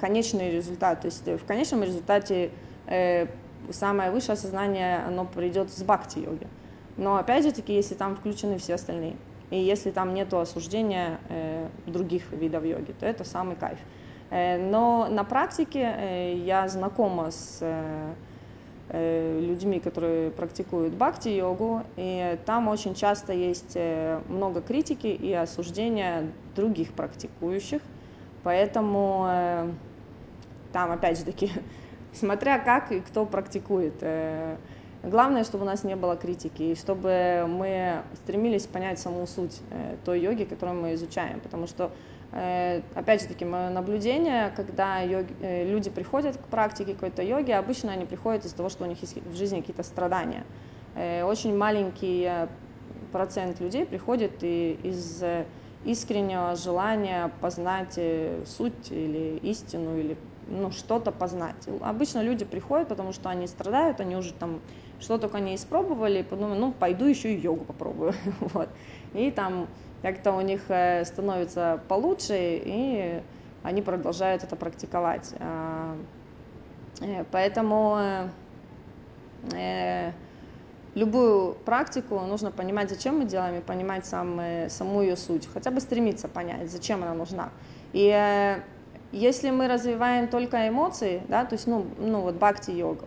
конечный 0.00 0.50
результат. 0.50 1.02
То 1.02 1.06
есть 1.06 1.26
в 1.26 1.44
конечном 1.44 1.82
результате 1.82 2.50
самое 3.70 4.10
высшее 4.10 4.36
сознание, 4.36 5.04
оно 5.06 5.26
придет 5.26 5.70
с 5.70 5.82
бхакти-йоги. 5.82 6.46
Но 6.96 7.16
опять 7.16 7.44
же 7.44 7.52
таки, 7.52 7.74
если 7.74 7.94
там 7.94 8.16
включены 8.16 8.56
все 8.56 8.74
остальные, 8.74 9.16
и 9.50 9.58
если 9.58 9.90
там 9.90 10.14
нет 10.14 10.32
осуждения 10.34 11.18
других 11.86 12.32
видов 12.32 12.64
йоги, 12.64 12.92
то 12.92 13.06
это 13.06 13.24
самый 13.24 13.56
кайф. 13.56 13.78
Э, 14.30 14.58
но 14.58 15.08
на 15.10 15.24
практике 15.24 15.80
э, 15.80 16.34
я 16.36 16.68
знакома 16.68 17.30
с 17.30 17.58
э, 17.60 19.40
людьми, 19.40 19.80
которые 19.80 20.30
практикуют 20.30 20.94
бхакти-йогу, 20.94 21.82
и 21.96 22.38
там 22.46 22.68
очень 22.68 22.94
часто 22.94 23.34
есть 23.34 23.76
много 24.28 24.62
критики 24.62 25.08
и 25.08 25.30
осуждения 25.34 26.32
других 26.56 26.94
практикующих, 26.94 27.82
поэтому 28.44 29.74
там, 30.72 30.90
опять 30.90 31.18
же 31.18 31.24
таки, 31.26 31.50
смотря 32.14 32.58
как 32.58 32.90
и 32.90 33.00
кто 33.00 33.26
практикует. 33.26 34.02
Главное, 35.02 35.44
чтобы 35.44 35.64
у 35.64 35.66
нас 35.66 35.84
не 35.84 35.96
было 35.96 36.16
критики, 36.16 36.62
и 36.62 36.74
чтобы 36.74 37.46
мы 37.48 38.02
стремились 38.14 38.66
понять 38.66 38.98
саму 38.98 39.26
суть 39.26 39.60
той 40.04 40.20
йоги, 40.20 40.44
которую 40.44 40.80
мы 40.80 40.94
изучаем, 40.94 41.40
потому 41.40 41.66
что 41.66 41.92
Э, 42.30 42.82
опять 42.94 43.22
же 43.22 43.28
таки, 43.28 43.44
мое 43.44 43.70
наблюдение, 43.70 44.52
когда 44.54 45.00
йоги, 45.00 45.34
э, 45.40 45.64
люди 45.64 45.88
приходят 45.88 46.36
к 46.36 46.42
практике 46.42 46.92
какой-то 46.92 47.22
йоги, 47.22 47.52
обычно 47.52 47.92
они 47.92 48.04
приходят 48.04 48.44
из-за 48.44 48.56
того, 48.56 48.68
что 48.68 48.84
у 48.84 48.86
них 48.86 49.00
есть 49.00 49.16
в 49.24 49.34
жизни 49.34 49.60
какие-то 49.60 49.82
страдания. 49.82 50.44
Э, 50.94 51.24
очень 51.24 51.56
маленький 51.56 52.30
процент 53.12 53.60
людей 53.60 53.86
приходит 53.86 54.42
из 54.42 55.22
искреннего 55.84 56.54
желания 56.56 57.30
познать 57.40 57.98
суть 58.46 58.90
или 58.90 59.38
истину, 59.42 59.96
или 59.96 60.16
ну, 60.46 60.70
что-то 60.70 61.10
познать. 61.12 61.56
Обычно 61.80 62.22
люди 62.22 62.44
приходят, 62.44 62.88
потому 62.88 63.12
что 63.12 63.30
они 63.30 63.46
страдают, 63.46 64.00
они 64.00 64.16
уже 64.16 64.34
там 64.34 64.60
что 65.00 65.18
только 65.18 65.38
не 65.40 65.54
испробовали, 65.54 66.22
подумали, 66.22 66.58
ну, 66.58 66.72
пойду 66.72 67.06
еще 67.06 67.32
и 67.32 67.38
йогу 67.38 67.64
попробую, 67.64 68.14
вот. 68.40 68.68
И 69.14 69.30
там 69.30 69.68
как-то 70.02 70.32
у 70.32 70.40
них 70.40 70.62
э, 70.68 71.04
становится 71.04 71.80
получше, 71.88 72.36
и 72.64 73.22
они 73.62 73.82
продолжают 73.82 74.44
это 74.44 74.56
практиковать. 74.56 75.34
А, 75.38 75.96
э, 77.00 77.24
поэтому 77.30 77.98
э, 79.52 80.12
любую 80.94 81.54
практику 81.54 82.20
нужно 82.20 82.50
понимать, 82.50 82.90
зачем 82.90 83.18
мы 83.18 83.24
делаем, 83.24 83.56
и 83.56 83.60
понимать 83.60 84.06
сам, 84.06 84.40
саму 84.68 85.02
ее 85.02 85.16
суть, 85.16 85.48
хотя 85.52 85.70
бы 85.70 85.80
стремиться 85.80 86.28
понять, 86.28 86.70
зачем 86.70 87.02
она 87.02 87.14
нужна. 87.14 87.50
И 87.92 88.60
если 89.10 89.50
мы 89.50 89.68
развиваем 89.68 90.28
только 90.28 90.68
эмоции, 90.68 91.22
да, 91.28 91.44
то 91.44 91.54
есть, 91.54 91.66
ну, 91.66 91.86
ну 91.98 92.20
вот 92.20 92.34
бхакти-йога, 92.34 93.06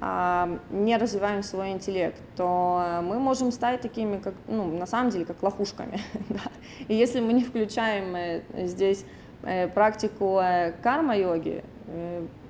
не 0.00 0.96
развиваем 0.96 1.42
свой 1.42 1.72
интеллект, 1.72 2.16
то 2.34 3.00
мы 3.02 3.18
можем 3.18 3.52
стать 3.52 3.82
такими, 3.82 4.16
как, 4.16 4.34
ну, 4.48 4.64
на 4.64 4.86
самом 4.86 5.10
деле, 5.10 5.26
как 5.26 5.42
лохушками. 5.42 6.00
да. 6.30 6.40
И 6.88 6.94
если 6.94 7.20
мы 7.20 7.34
не 7.34 7.44
включаем 7.44 8.16
э, 8.16 8.42
здесь 8.66 9.04
э, 9.42 9.68
практику 9.68 10.38
э, 10.40 10.72
карма-йоги, 10.82 11.64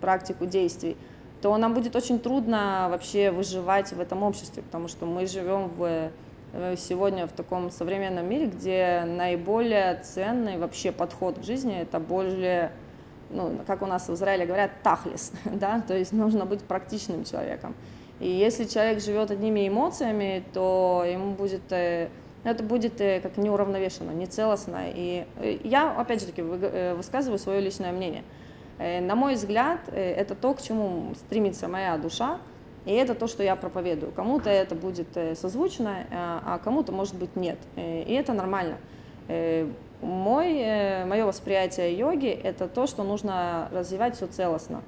практику 0.00 0.44
действий, 0.44 0.96
то 1.40 1.56
нам 1.56 1.72
будет 1.72 1.96
очень 1.96 2.20
трудно 2.20 2.88
вообще 2.90 3.30
выживать 3.30 3.90
в 3.92 3.98
этом 3.98 4.22
обществе, 4.22 4.62
потому 4.62 4.86
что 4.86 5.06
мы 5.06 5.26
живем 5.26 5.68
в, 5.68 6.10
сегодня 6.76 7.26
в 7.26 7.32
таком 7.32 7.70
современном 7.70 8.28
мире, 8.28 8.46
где 8.48 9.04
наиболее 9.06 10.02
ценный 10.02 10.58
вообще 10.58 10.92
подход 10.92 11.38
к 11.38 11.42
жизни– 11.42 11.74
это 11.80 11.98
более 11.98 12.70
ну, 13.30 13.60
как 13.66 13.82
у 13.82 13.86
нас 13.86 14.08
в 14.08 14.14
Израиле 14.14 14.46
говорят, 14.46 14.70
тахлис, 14.82 15.32
да, 15.44 15.80
то 15.86 15.96
есть 15.96 16.12
нужно 16.12 16.44
быть 16.44 16.62
практичным 16.62 17.24
человеком. 17.24 17.74
И 18.20 18.28
если 18.28 18.64
человек 18.64 19.00
живет 19.00 19.30
одними 19.30 19.66
эмоциями, 19.66 20.44
то 20.52 21.04
ему 21.06 21.32
будет, 21.32 21.72
э, 21.72 22.08
это 22.44 22.62
будет 22.62 23.00
э, 23.00 23.20
как 23.20 23.38
неуравновешенно, 23.38 24.10
нецелостно. 24.10 24.82
И 24.94 25.26
э, 25.36 25.58
я, 25.64 25.90
опять 25.92 26.20
же 26.20 26.26
таки, 26.26 26.42
высказываю 26.42 27.38
свое 27.38 27.60
личное 27.60 27.92
мнение. 27.92 28.22
На 28.78 29.14
мой 29.14 29.34
взгляд, 29.34 29.80
это 29.92 30.34
то, 30.34 30.54
к 30.54 30.62
чему 30.62 31.14
стремится 31.14 31.68
моя 31.68 31.98
душа, 31.98 32.38
и 32.86 32.92
это 32.92 33.14
то, 33.14 33.26
что 33.26 33.42
я 33.42 33.54
проповедую. 33.54 34.10
Кому-то 34.10 34.48
это 34.48 34.74
будет 34.74 35.08
созвучно, 35.34 36.06
а 36.10 36.58
кому-то, 36.64 36.90
может 36.90 37.14
быть, 37.14 37.36
нет. 37.36 37.58
И 37.76 38.14
это 38.18 38.32
нормально. 38.32 38.78
Мой, 40.02 40.58
э, 40.58 41.04
мое 41.04 41.26
восприятие 41.26 41.96
йоги– 41.96 42.28
это 42.44 42.68
то, 42.68 42.86
что 42.86 43.02
нужно 43.02 43.68
развивать 43.70 44.16
все 44.16 44.26
целостно. 44.26 44.82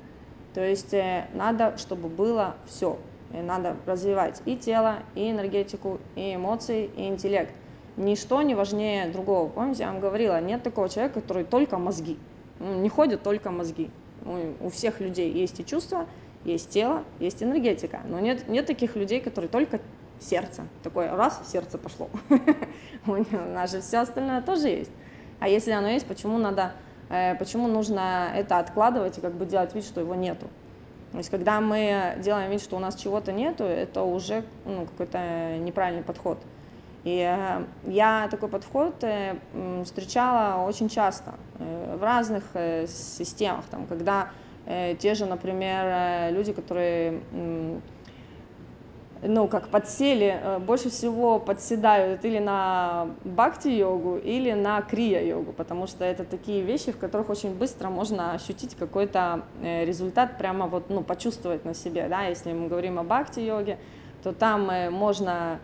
То 0.55 0.64
есть 0.64 0.94
э, 0.94 1.27
надо, 1.35 1.77
чтобы 1.77 2.09
было 2.09 2.57
все. 2.66 2.98
Надо 3.31 3.77
развивать 3.87 4.42
и 4.44 4.57
тело, 4.57 4.98
и 5.14 5.31
энергетику, 5.31 5.98
и 6.16 6.35
эмоции, 6.35 6.90
и 6.96 7.09
интеллект. 7.09 7.53
Ничто 7.96 8.42
не 8.42 8.55
важнее 8.55 9.09
другого. 9.09 9.48
Помните, 9.48 9.83
я 9.85 9.90
вам 9.90 10.01
говорила, 10.01 10.40
нет 10.40 10.62
такого 10.62 10.88
человека, 10.88 11.20
который 11.20 11.44
только 11.44 11.79
мозги. 11.79 12.18
Не 12.59 12.88
ходят 12.88 13.22
только 13.22 13.51
мозги. 13.51 13.90
У 14.61 14.70
всех 14.70 15.01
людей 15.01 15.31
есть 15.31 15.59
и 15.61 15.64
чувства, 15.66 16.07
есть 16.44 16.70
тело, 16.70 17.05
есть 17.18 17.42
энергетика. 17.42 18.01
Но 18.07 18.20
нет, 18.20 18.48
нет 18.48 18.66
таких 18.66 18.96
людей, 18.96 19.20
которые 19.20 19.48
только 19.48 19.81
сердце. 20.20 20.62
Такое 20.83 21.14
раз, 21.14 21.40
сердце 21.51 21.79
пошло. 21.79 22.09
У 23.07 23.25
нас 23.53 23.72
же 23.72 23.81
все 23.81 23.98
остальное 23.98 24.40
тоже 24.42 24.68
есть. 24.68 24.90
А 25.42 25.48
если 25.48 25.72
оно 25.72 25.88
есть, 25.88 26.07
почему 26.07 26.38
надо, 26.38 26.70
э, 27.11 27.35
почему 27.35 27.66
нужно 27.66 28.31
это 28.33 28.61
откладывать 28.61 29.18
и 29.18 29.20
как 29.20 29.33
бы 29.33 29.44
делать 29.44 29.74
вид, 29.74 29.85
что 29.85 30.00
его 30.00 30.14
нету? 30.14 30.46
То 31.11 31.18
есть, 31.18 31.31
когда 31.31 31.61
мы 31.61 32.14
делаем 32.18 32.48
вид, 32.52 32.62
что 32.62 32.76
у 32.76 32.78
нас 32.78 32.94
чего-то 32.94 33.33
нету, 33.33 33.64
это 33.64 34.05
уже 34.05 34.44
ну, 34.64 34.87
какой-то 34.87 35.59
неправильный 35.59 36.05
подход. 36.05 36.38
И 37.02 37.18
э, 37.18 37.64
я 37.90 38.28
такой 38.31 38.48
подход 38.48 39.02
э, 39.02 39.35
встречала 39.85 40.64
очень 40.64 40.88
часто 40.88 41.35
в 41.59 42.00
разных 42.00 42.44
системах, 42.87 43.64
там, 43.70 43.87
когда 43.87 44.31
те 44.64 45.14
же, 45.14 45.26
например, 45.26 46.33
люди, 46.33 46.52
которые 46.52 47.20
ну, 49.22 49.46
как 49.46 49.68
подсели, 49.68 50.40
э, 50.42 50.58
больше 50.58 50.90
всего 50.90 51.38
подседают 51.38 52.24
или 52.24 52.38
на 52.38 53.06
бхакти-йогу, 53.24 54.18
или 54.18 54.52
на 54.52 54.82
крия-йогу, 54.82 55.52
потому 55.52 55.87
что 55.87 56.04
это 56.04 56.24
такие 56.24 56.62
вещи, 56.62 56.90
в 56.90 56.98
которых 56.98 57.30
очень 57.30 57.54
быстро 57.54 57.88
можно 57.88 58.32
ощутить 58.32 58.74
какой-то 58.74 59.42
э, 59.62 59.85
результат, 59.85 60.38
прямо 60.38 60.66
вот, 60.66 60.90
ну, 60.90 61.02
почувствовать 61.02 61.64
на 61.64 61.74
себе, 61.74 62.08
да, 62.08 62.24
если 62.24 62.52
мы 62.52 62.68
говорим 62.68 62.98
о 62.98 63.04
бхакти-йоге, 63.04 63.78
то 64.22 64.32
там 64.32 64.70
э, 64.70 64.90
можно 64.90 65.58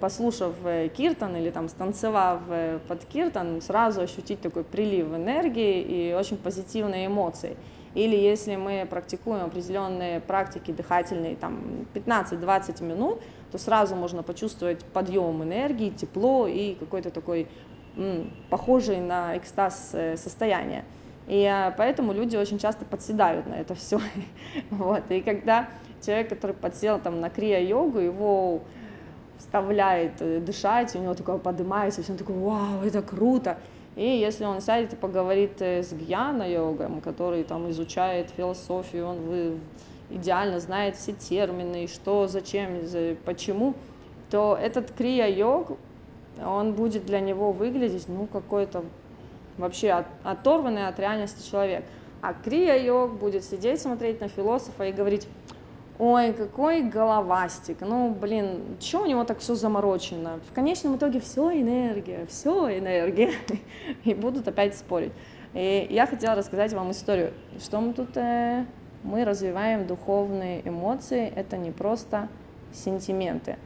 послушав 0.00 0.54
киртан 0.96 1.36
или 1.36 1.50
там 1.50 1.68
станцевав 1.68 2.40
под 2.88 3.04
киртан, 3.04 3.60
сразу 3.60 4.00
ощутить 4.00 4.40
такой 4.40 4.64
прилив 4.64 5.08
энергии 5.08 5.82
и 5.82 6.14
очень 6.14 6.38
позитивные 6.38 7.06
эмоции. 7.06 7.56
Или 7.96 8.14
если 8.14 8.56
мы 8.56 8.86
практикуем 8.88 9.46
определенные 9.46 10.20
практики 10.20 10.70
дыхательные, 10.70 11.34
там 11.34 11.86
15-20 11.94 12.84
минут, 12.84 13.22
то 13.50 13.56
сразу 13.56 13.96
можно 13.96 14.22
почувствовать 14.22 14.84
подъем 14.84 15.42
энергии, 15.42 15.88
тепло 15.88 16.46
и 16.46 16.74
какой-то 16.74 17.10
такой 17.10 17.48
м, 17.96 18.30
похожий 18.50 19.00
на 19.00 19.38
экстаз 19.38 19.92
э, 19.94 20.18
состояние. 20.18 20.84
И 21.26 21.42
а, 21.46 21.74
поэтому 21.74 22.12
люди 22.12 22.36
очень 22.36 22.58
часто 22.58 22.84
подседают 22.84 23.46
на 23.46 23.54
это 23.54 23.74
все. 23.82 23.98
вот. 24.70 25.10
И 25.10 25.22
когда 25.22 25.70
человек, 26.04 26.28
который 26.28 26.52
подсел 26.54 27.00
там, 27.00 27.22
на 27.22 27.30
крия-йогу, 27.30 27.98
его 27.98 28.60
вставляет 29.38 30.20
э, 30.20 30.40
дышать, 30.40 30.94
у 30.96 30.98
него 30.98 31.14
такое 31.14 31.38
поднимается, 31.38 32.02
и 32.02 32.10
он 32.10 32.18
такой, 32.18 32.36
вау, 32.36 32.82
это 32.84 33.00
круто. 33.00 33.56
И 33.96 34.06
если 34.06 34.44
он 34.44 34.60
сядет 34.60 34.92
и 34.92 34.96
поговорит 34.96 35.60
э, 35.60 35.82
с 35.82 35.92
гьяна-йогом, 35.92 37.00
который 37.00 37.42
там 37.44 37.70
изучает 37.70 38.30
философию, 38.30 39.06
он 39.06 39.60
идеально 40.10 40.60
знает 40.60 40.96
все 40.96 41.12
термины, 41.12 41.86
что, 41.88 42.26
зачем, 42.26 42.78
почему, 43.24 43.74
то 44.30 44.56
этот 44.60 44.92
крия-йог, 44.92 45.78
он 46.44 46.74
будет 46.74 47.06
для 47.06 47.20
него 47.20 47.52
выглядеть, 47.52 48.06
ну, 48.06 48.26
какой-то 48.26 48.84
вообще 49.56 50.04
оторванный 50.22 50.88
от 50.88 50.98
реальности 51.00 51.48
человек. 51.48 51.84
А 52.20 52.34
крия-йог 52.34 53.18
будет 53.18 53.44
сидеть, 53.44 53.80
смотреть 53.80 54.20
на 54.20 54.28
философа 54.28 54.84
и 54.84 54.92
говорить, 54.92 55.26
ой, 55.98 56.32
какой 56.32 56.82
головастик, 56.82 57.78
ну, 57.80 58.10
блин, 58.10 58.76
что 58.80 59.02
у 59.02 59.06
него 59.06 59.24
так 59.24 59.38
все 59.38 59.54
заморочено? 59.54 60.40
В 60.50 60.54
конечном 60.54 60.96
итоге 60.96 61.20
все 61.20 61.60
энергия, 61.60 62.26
все 62.26 62.78
энергия. 62.78 63.32
И 64.04 64.14
будут 64.14 64.46
опять 64.48 64.76
спорить. 64.76 65.12
И 65.54 65.86
я 65.90 66.06
хотела 66.06 66.34
рассказать 66.34 66.72
вам 66.72 66.90
историю, 66.90 67.32
что 67.58 67.80
мы 67.80 67.94
тут, 67.94 68.16
э, 68.16 68.64
мы 69.02 69.24
развиваем 69.24 69.86
духовные 69.86 70.60
эмоции, 70.68 71.32
это 71.34 71.56
не 71.56 71.70
просто 71.70 72.28
сентименты. 72.72 73.56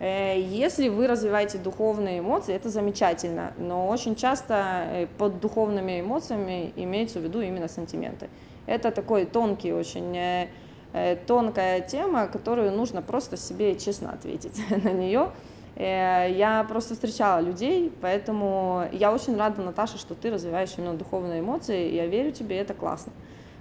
Э, 0.00 0.38
если 0.38 0.90
вы 0.90 1.06
развиваете 1.06 1.56
духовные 1.56 2.18
эмоции, 2.18 2.54
это 2.54 2.68
замечательно, 2.68 3.54
но 3.56 3.88
очень 3.88 4.16
часто 4.16 4.84
э, 4.90 5.06
под 5.16 5.40
духовными 5.40 6.00
эмоциями 6.00 6.74
имеются 6.76 7.20
в 7.20 7.22
виду 7.22 7.40
именно 7.40 7.68
сентименты. 7.68 8.28
Это 8.66 8.90
такой 8.90 9.24
тонкий 9.24 9.72
очень 9.72 10.46
тонкая 11.26 11.80
тема, 11.80 12.26
которую 12.26 12.72
нужно 12.72 13.02
просто 13.02 13.36
себе 13.36 13.76
честно 13.76 14.12
ответить 14.12 14.60
на 14.84 14.90
нее. 14.90 15.30
Э, 15.76 16.26
я 16.30 16.64
просто 16.64 16.94
встречала 16.94 17.40
людей, 17.40 17.92
поэтому 18.00 18.84
я 18.92 19.12
очень 19.12 19.36
рада, 19.36 19.62
Наташа, 19.62 19.98
что 19.98 20.14
ты 20.14 20.30
развиваешь 20.30 20.74
именно 20.76 20.94
духовные 20.94 21.40
эмоции, 21.40 21.94
я 21.94 22.06
верю 22.06 22.32
тебе, 22.32 22.58
это 22.58 22.74
классно. 22.74 23.12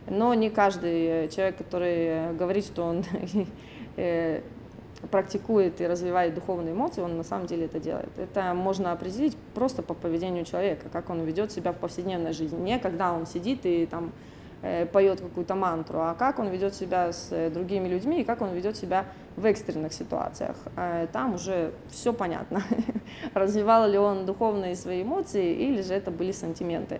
Но 0.08 0.34
не 0.34 0.50
каждый 0.50 1.30
человек, 1.30 1.58
который 1.58 2.34
говорит, 2.34 2.66
что 2.66 2.84
он 2.84 3.06
э, 3.96 4.42
практикует 5.12 5.80
и 5.82 5.88
развивает 5.88 6.34
духовные 6.34 6.74
эмоции, 6.74 7.02
он 7.02 7.16
на 7.16 7.24
самом 7.24 7.48
деле 7.48 7.66
это 7.66 7.80
делает. 7.80 8.10
Это 8.18 8.54
можно 8.54 8.92
определить 8.92 9.38
просто 9.54 9.84
по 9.84 9.94
поведению 9.94 10.46
человека, 10.46 10.90
как 10.92 11.10
он 11.10 11.22
ведет 11.22 11.52
себя 11.52 11.74
в 11.74 11.78
повседневной 11.78 12.34
жизни. 12.34 12.60
Не 12.60 12.80
когда 12.80 13.14
он 13.14 13.28
сидит 13.28 13.66
и 13.66 13.86
там 13.86 14.12
Э, 14.12 14.39
поет 14.92 15.22
какую-то 15.22 15.56
мантру, 15.56 16.00
а 16.02 16.16
как 16.16 16.40
он 16.40 16.50
ведет 16.50 16.76
себя 16.76 17.14
с 17.14 17.30
э, 17.32 17.50
другими 17.50 17.88
людьми 17.88 18.22
и 18.22 18.24
как 18.26 18.42
он 18.42 18.50
ведет 18.50 18.76
себя 18.76 19.06
в 19.38 19.46
экстренных 19.46 19.94
ситуациях. 19.94 20.58
Э, 20.76 21.08
там 21.12 21.36
уже 21.36 21.72
все 21.90 22.14
понятно. 22.14 22.62
Развивал 23.34 23.88
ли 23.88 23.98
он 23.98 24.26
духовные 24.26 24.76
свои 24.76 25.04
эмоции 25.04 25.54
или 25.54 25.82
же 25.82 25.94
это 25.94 26.12
были 26.12 26.34
сантименты. 26.34 27.00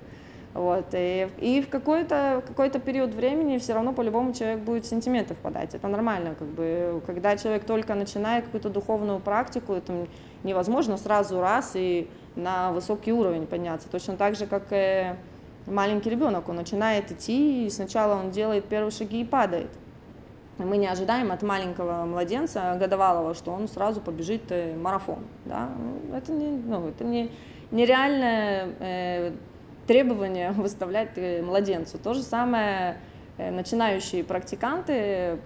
Вот. 0.54 0.86
И, 0.94 1.30
и 1.40 1.62
в 1.62 1.70
какой-то 1.70 2.44
какой 2.48 2.70
период 2.72 3.14
времени 3.14 3.58
все 3.58 3.74
равно 3.74 3.94
по-любому 3.94 4.34
человек 4.34 4.60
будет 4.60 4.86
в 4.86 4.90
сентименты 4.90 5.36
впадать. 5.36 5.76
Это 5.76 5.88
нормально. 5.88 6.36
Как 6.40 6.48
бы, 6.48 7.02
когда 7.06 7.38
человек 7.38 7.66
только 7.66 7.94
начинает 7.94 8.46
какую-то 8.46 8.70
духовную 8.70 9.20
практику, 9.20 9.74
это 9.74 10.08
невозможно 10.44 10.98
сразу 10.98 11.40
раз 11.42 11.72
и 11.76 12.10
на 12.36 12.72
высокий 12.72 13.12
уровень 13.12 13.46
подняться. 13.46 13.90
Точно 13.90 14.16
так 14.16 14.36
же, 14.36 14.48
как 14.48 14.64
маленький 15.66 16.10
ребенок, 16.10 16.50
он 16.50 16.56
начинает 16.56 17.12
идти, 17.12 17.66
и 17.66 17.70
сначала 17.70 18.20
он 18.20 18.32
делает 18.32 18.66
первые 18.66 18.92
шаги 18.92 19.22
и 19.22 19.26
падает. 19.26 19.70
мы 20.58 20.78
не 20.78 20.88
ожидаем 20.88 21.32
от 21.32 21.42
маленького 21.42 22.06
младенца 22.06 22.76
годовалого, 22.80 23.34
что 23.34 23.52
он 23.52 23.68
сразу 23.68 24.02
побежит 24.02 24.52
э, 24.52 24.76
марафон. 24.76 25.20
Да? 25.46 25.70
Ну, 25.78 26.16
это, 26.16 26.32
не, 26.32 26.48
ну, 26.48 26.88
это 26.88 27.04
не, 27.04 27.32
нереальное 27.72 28.70
э, 28.80 29.32
требование 29.88 30.52
выставлять 30.58 31.18
э, 31.18 31.42
младенцу. 31.42 31.98
То 31.98 32.14
же 32.14 32.22
самое 32.22 32.98
э, 33.38 33.52
начинающие 33.52 34.24
практиканты 34.24 35.40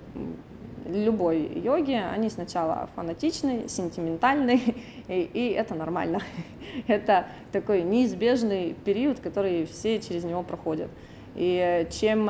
любой 0.86 1.42
йоги, 1.42 1.94
они 1.94 2.30
сначала 2.30 2.90
фанатичны, 2.96 3.68
сентиментальны, 3.68 4.62
и, 5.08 5.22
и 5.34 5.50
это 5.52 5.76
нормально. 5.76 6.20
это 6.88 7.28
такой 7.52 7.84
неизбежный 7.84 8.76
период, 8.86 9.20
который 9.20 9.66
все 9.66 10.00
через 10.00 10.24
него 10.24 10.44
проходят. 10.44 10.90
И 11.36 11.88
чем 11.92 12.30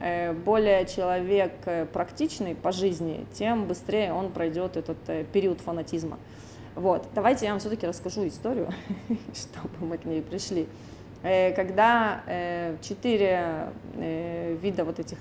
Э, 0.00 0.32
более 0.32 0.84
человек 0.86 1.52
э, 1.64 1.86
практичный 1.86 2.54
по 2.54 2.72
жизни, 2.72 3.26
тем 3.32 3.66
быстрее 3.66 4.12
он 4.12 4.32
пройдет 4.32 4.76
этот 4.76 4.98
э, 5.06 5.24
период 5.24 5.60
фанатизма. 5.60 6.18
Вот, 6.74 7.08
давайте 7.14 7.46
я 7.46 7.52
вам 7.52 7.60
все-таки 7.60 7.86
расскажу 7.86 8.26
историю, 8.26 8.68
чтобы 9.34 9.86
мы 9.86 9.96
к 9.96 10.04
ней 10.04 10.20
пришли. 10.22 10.66
Когда 11.22 12.20
четыре 12.82 13.70
вида 13.96 14.84
вот 14.84 14.98
этих 14.98 15.16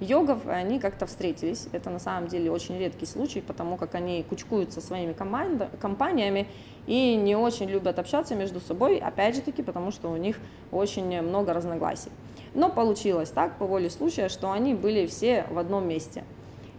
йогов, 0.00 0.46
они 0.46 0.78
как-то 0.78 1.06
встретились. 1.06 1.68
Это 1.72 1.90
на 1.90 1.98
самом 1.98 2.28
деле 2.28 2.50
очень 2.50 2.78
редкий 2.78 3.06
случай, 3.06 3.40
потому 3.40 3.76
как 3.76 3.94
они 3.94 4.22
кучкуются 4.22 4.80
своими 4.80 5.12
компаниями 5.12 6.46
и 6.86 7.16
не 7.16 7.36
очень 7.36 7.68
любят 7.68 7.98
общаться 7.98 8.34
между 8.34 8.60
собой, 8.60 8.98
опять 8.98 9.36
же 9.36 9.42
таки, 9.42 9.62
потому 9.62 9.90
что 9.90 10.10
у 10.10 10.16
них 10.16 10.38
очень 10.72 11.20
много 11.22 11.52
разногласий. 11.52 12.10
Но 12.54 12.70
получилось 12.70 13.30
так, 13.30 13.58
по 13.58 13.66
воле 13.66 13.90
случая, 13.90 14.28
что 14.28 14.50
они 14.50 14.74
были 14.74 15.06
все 15.06 15.44
в 15.50 15.58
одном 15.58 15.86
месте. 15.86 16.24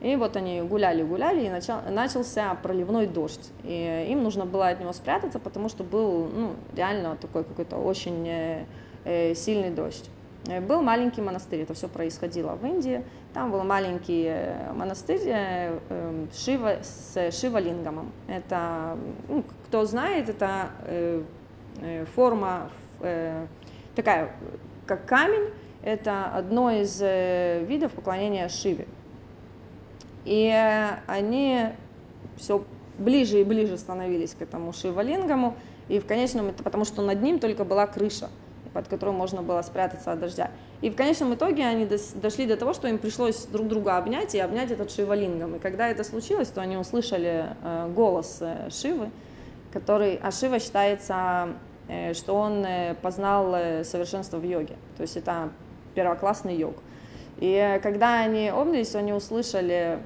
И 0.01 0.15
вот 0.15 0.37
они 0.37 0.61
гуляли-гуляли, 0.61 1.45
и 1.45 1.49
начал, 1.49 1.81
начался 1.89 2.55
проливной 2.55 3.05
дождь. 3.05 3.51
И 3.63 4.07
им 4.09 4.23
нужно 4.23 4.45
было 4.45 4.69
от 4.69 4.79
него 4.79 4.93
спрятаться, 4.93 5.39
потому 5.39 5.67
что 5.67 5.83
был 5.83 6.29
ну, 6.33 6.51
реально 6.73 7.17
такой 7.17 7.43
какой-то 7.43 7.75
очень 7.75 8.25
э, 8.27 8.65
э 9.03 9.35
сильный 9.35 9.71
дождь. 9.71 10.09
Э, 10.49 10.61
был 10.61 10.81
маленький 10.81 11.21
монастырь, 11.21 11.61
это 11.61 11.73
все 11.73 11.87
происходило 11.87 12.55
в 12.55 12.65
Индии. 12.65 13.03
Там 13.33 13.51
был 13.51 13.63
маленький 13.63 14.25
э, 14.27 14.73
монастырь 14.73 15.21
э, 15.25 15.79
эм, 15.89 16.29
Шива, 16.33 16.77
с 16.81 17.31
Шивалингамом. 17.31 18.11
Это, 18.27 18.97
ну, 19.27 19.43
кто 19.67 19.85
знает, 19.85 20.29
это 20.29 20.69
форма 22.13 22.69
такая, 23.95 24.33
как 24.85 25.05
камень, 25.05 25.53
это 25.81 26.25
одно 26.25 26.71
из 26.71 26.99
видов 26.99 27.93
поклонения 27.93 28.49
Шиве. 28.49 28.85
И 30.25 30.51
они 31.07 31.67
все 32.35 32.65
ближе 32.97 33.39
и 33.39 33.43
ближе 33.45 33.77
становились 33.77 34.33
к 34.33 34.41
этому 34.41 34.73
Шивалингаму, 34.73 35.55
и 35.87 35.99
в 35.99 36.05
конечном, 36.05 36.47
это 36.47 36.63
потому 36.63 36.83
что 36.83 37.01
над 37.01 37.21
ним 37.21 37.39
только 37.39 37.63
была 37.63 37.87
крыша 37.87 38.29
под 38.73 38.87
которым 38.87 39.15
можно 39.15 39.41
было 39.41 39.61
спрятаться 39.61 40.11
от 40.11 40.19
дождя. 40.19 40.51
И 40.81 40.89
в 40.89 40.95
конечном 40.95 41.33
итоге 41.33 41.65
они 41.65 41.87
дошли 42.15 42.45
до 42.45 42.55
того, 42.55 42.73
что 42.73 42.87
им 42.87 42.97
пришлось 42.97 43.45
друг 43.45 43.67
друга 43.67 43.97
обнять 43.97 44.35
и 44.35 44.39
обнять 44.39 44.71
этот 44.71 44.91
шивалингом. 44.91 45.55
И 45.55 45.59
когда 45.59 45.87
это 45.89 46.03
случилось, 46.03 46.47
то 46.49 46.61
они 46.61 46.77
услышали 46.77 47.47
э, 47.61 47.91
голос 47.93 48.37
э, 48.41 48.69
Шивы, 48.71 49.09
который, 49.73 50.19
а 50.21 50.31
Шива 50.31 50.59
считается, 50.59 51.49
э, 51.87 52.13
что 52.13 52.35
он 52.35 52.65
познал 53.01 53.83
совершенство 53.83 54.37
в 54.37 54.43
йоге. 54.43 54.75
То 54.97 55.01
есть 55.01 55.17
это 55.17 55.49
первоклассный 55.95 56.55
йог. 56.55 56.75
И 57.37 57.79
когда 57.83 58.21
они 58.21 58.49
обнялись, 58.49 58.95
они 58.95 59.13
услышали 59.13 59.99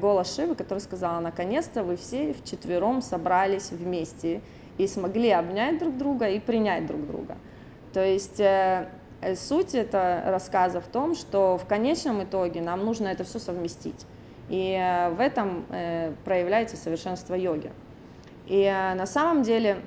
голос 0.00 0.34
Шивы, 0.34 0.54
который 0.54 0.80
сказал, 0.80 1.20
наконец-то 1.20 1.84
вы 1.84 1.96
все 1.96 2.32
вчетвером 2.32 3.02
собрались 3.02 3.70
вместе 3.70 4.40
и 4.78 4.86
смогли 4.86 5.30
обнять 5.30 5.78
друг 5.78 5.96
друга 5.96 6.28
и 6.28 6.40
принять 6.40 6.86
друг 6.86 7.06
друга. 7.06 7.36
То 7.92 8.04
есть 8.04 8.38
э, 8.38 8.88
э, 9.20 9.34
суть 9.34 9.74
этого 9.74 10.22
рассказа 10.26 10.80
в 10.80 10.86
том, 10.86 11.14
что 11.14 11.58
в 11.58 11.66
конечном 11.66 12.22
итоге 12.22 12.60
нам 12.60 12.84
нужно 12.84 13.08
это 13.08 13.24
все 13.24 13.38
совместить. 13.38 14.06
И 14.48 14.72
э, 14.72 15.10
в 15.10 15.20
этом 15.20 15.64
проявляется 16.24 16.76
совершенство 16.76 17.34
йоги. 17.34 17.70
И 18.46 18.64
на 18.64 19.06
самом 19.06 19.42
деле 19.42 19.78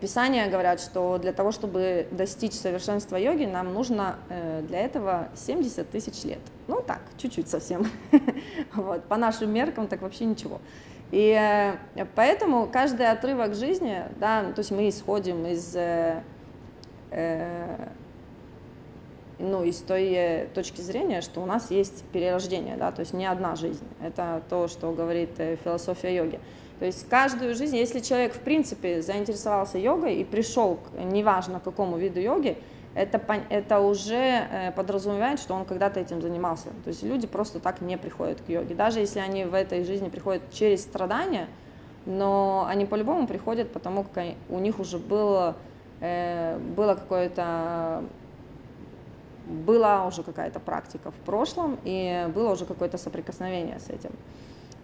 Писания 0.00 0.48
говорят, 0.48 0.80
что 0.80 1.18
для 1.18 1.32
того, 1.32 1.52
чтобы 1.52 2.08
достичь 2.10 2.54
совершенства 2.54 3.16
йоги, 3.16 3.44
нам 3.44 3.74
нужно 3.74 4.16
для 4.66 4.80
этого 4.80 5.28
70 5.36 5.88
тысяч 5.88 6.24
лет. 6.24 6.40
Ну 6.66 6.82
так, 6.84 7.00
чуть-чуть 7.16 7.48
совсем. 7.48 7.86
вот, 8.74 9.04
по 9.04 9.16
нашим 9.16 9.52
меркам 9.52 9.86
так 9.86 10.00
вообще 10.02 10.24
ничего. 10.24 10.60
И 11.12 11.72
поэтому 12.16 12.66
каждый 12.66 13.08
отрывок 13.08 13.54
жизни, 13.54 14.02
да, 14.18 14.42
то 14.52 14.58
есть 14.60 14.72
мы 14.72 14.88
исходим 14.88 15.46
из 15.46 15.76
э, 17.10 17.88
ну, 19.38 19.64
из 19.64 19.78
той 19.78 20.12
э, 20.12 20.46
точки 20.54 20.80
зрения, 20.80 21.20
что 21.20 21.40
у 21.40 21.46
нас 21.46 21.70
есть 21.70 22.04
перерождение, 22.12 22.76
да, 22.76 22.90
то 22.92 23.00
есть 23.00 23.12
не 23.12 23.26
одна 23.26 23.54
жизнь. 23.56 23.86
Это 24.02 24.42
то, 24.48 24.68
что 24.68 24.92
говорит 24.92 25.30
э, 25.38 25.56
философия 25.62 26.14
йоги. 26.16 26.40
То 26.78 26.86
есть 26.86 27.08
каждую 27.08 27.54
жизнь, 27.54 27.76
если 27.76 28.00
человек 28.00 28.34
в 28.34 28.40
принципе 28.40 29.02
заинтересовался 29.02 29.78
йогой 29.78 30.16
и 30.16 30.24
пришел, 30.24 30.76
к, 30.76 30.98
неважно 31.02 31.60
какому 31.60 31.96
виду 31.96 32.20
йоги, 32.20 32.56
это, 32.94 33.20
это 33.50 33.80
уже 33.80 34.72
подразумевает, 34.74 35.38
что 35.38 35.54
он 35.54 35.64
когда-то 35.64 36.00
этим 36.00 36.20
занимался. 36.22 36.68
То 36.84 36.88
есть 36.88 37.02
люди 37.02 37.26
просто 37.26 37.60
так 37.60 37.80
не 37.80 37.96
приходят 37.96 38.40
к 38.40 38.48
йоге. 38.48 38.74
Даже 38.74 39.00
если 39.00 39.20
они 39.20 39.44
в 39.44 39.54
этой 39.54 39.84
жизни 39.84 40.08
приходят 40.08 40.42
через 40.52 40.82
страдания, 40.82 41.48
но 42.06 42.66
они 42.68 42.86
по-любому 42.86 43.26
приходят, 43.26 43.70
потому 43.70 44.02
как 44.02 44.24
у 44.48 44.58
них 44.58 44.80
уже 44.80 44.98
было 44.98 45.56
было 46.00 46.94
какое-то 46.94 48.04
была 49.48 50.06
уже 50.06 50.22
какая-то 50.22 50.60
практика 50.60 51.10
в 51.10 51.16
прошлом, 51.24 51.78
и 51.84 52.28
было 52.34 52.52
уже 52.52 52.66
какое-то 52.66 52.98
соприкосновение 52.98 53.78
с 53.78 53.88
этим. 53.88 54.10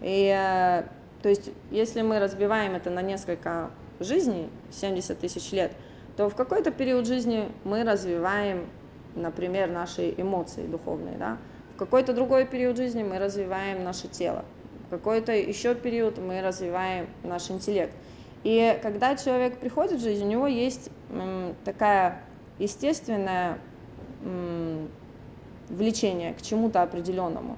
И, 0.00 0.34
э, 0.34 0.84
то 1.22 1.28
есть, 1.28 1.50
если 1.70 2.02
мы 2.02 2.18
разбиваем 2.18 2.74
это 2.74 2.90
на 2.90 3.02
несколько 3.02 3.70
жизней, 4.00 4.48
70 4.72 5.18
тысяч 5.18 5.52
лет, 5.52 5.72
то 6.16 6.28
в 6.28 6.34
какой-то 6.34 6.70
период 6.70 7.06
жизни 7.06 7.48
мы 7.64 7.84
развиваем, 7.84 8.66
например, 9.14 9.70
наши 9.70 10.14
эмоции 10.16 10.66
духовные, 10.66 11.16
да? 11.18 11.38
в 11.74 11.78
какой-то 11.78 12.12
другой 12.12 12.46
период 12.46 12.76
жизни 12.76 13.02
мы 13.02 13.18
развиваем 13.18 13.82
наше 13.82 14.08
тело, 14.08 14.44
в 14.86 14.90
какой-то 14.90 15.32
еще 15.32 15.74
период 15.74 16.18
мы 16.18 16.40
развиваем 16.40 17.08
наш 17.24 17.50
интеллект. 17.50 17.92
И 18.44 18.78
когда 18.82 19.16
человек 19.16 19.58
приходит 19.58 19.98
в 19.98 20.02
жизнь, 20.02 20.24
у 20.24 20.28
него 20.28 20.46
есть 20.46 20.90
такая 21.64 22.22
естественное 22.58 23.58
влечение 25.68 26.34
к 26.34 26.42
чему-то 26.42 26.82
определенному. 26.82 27.56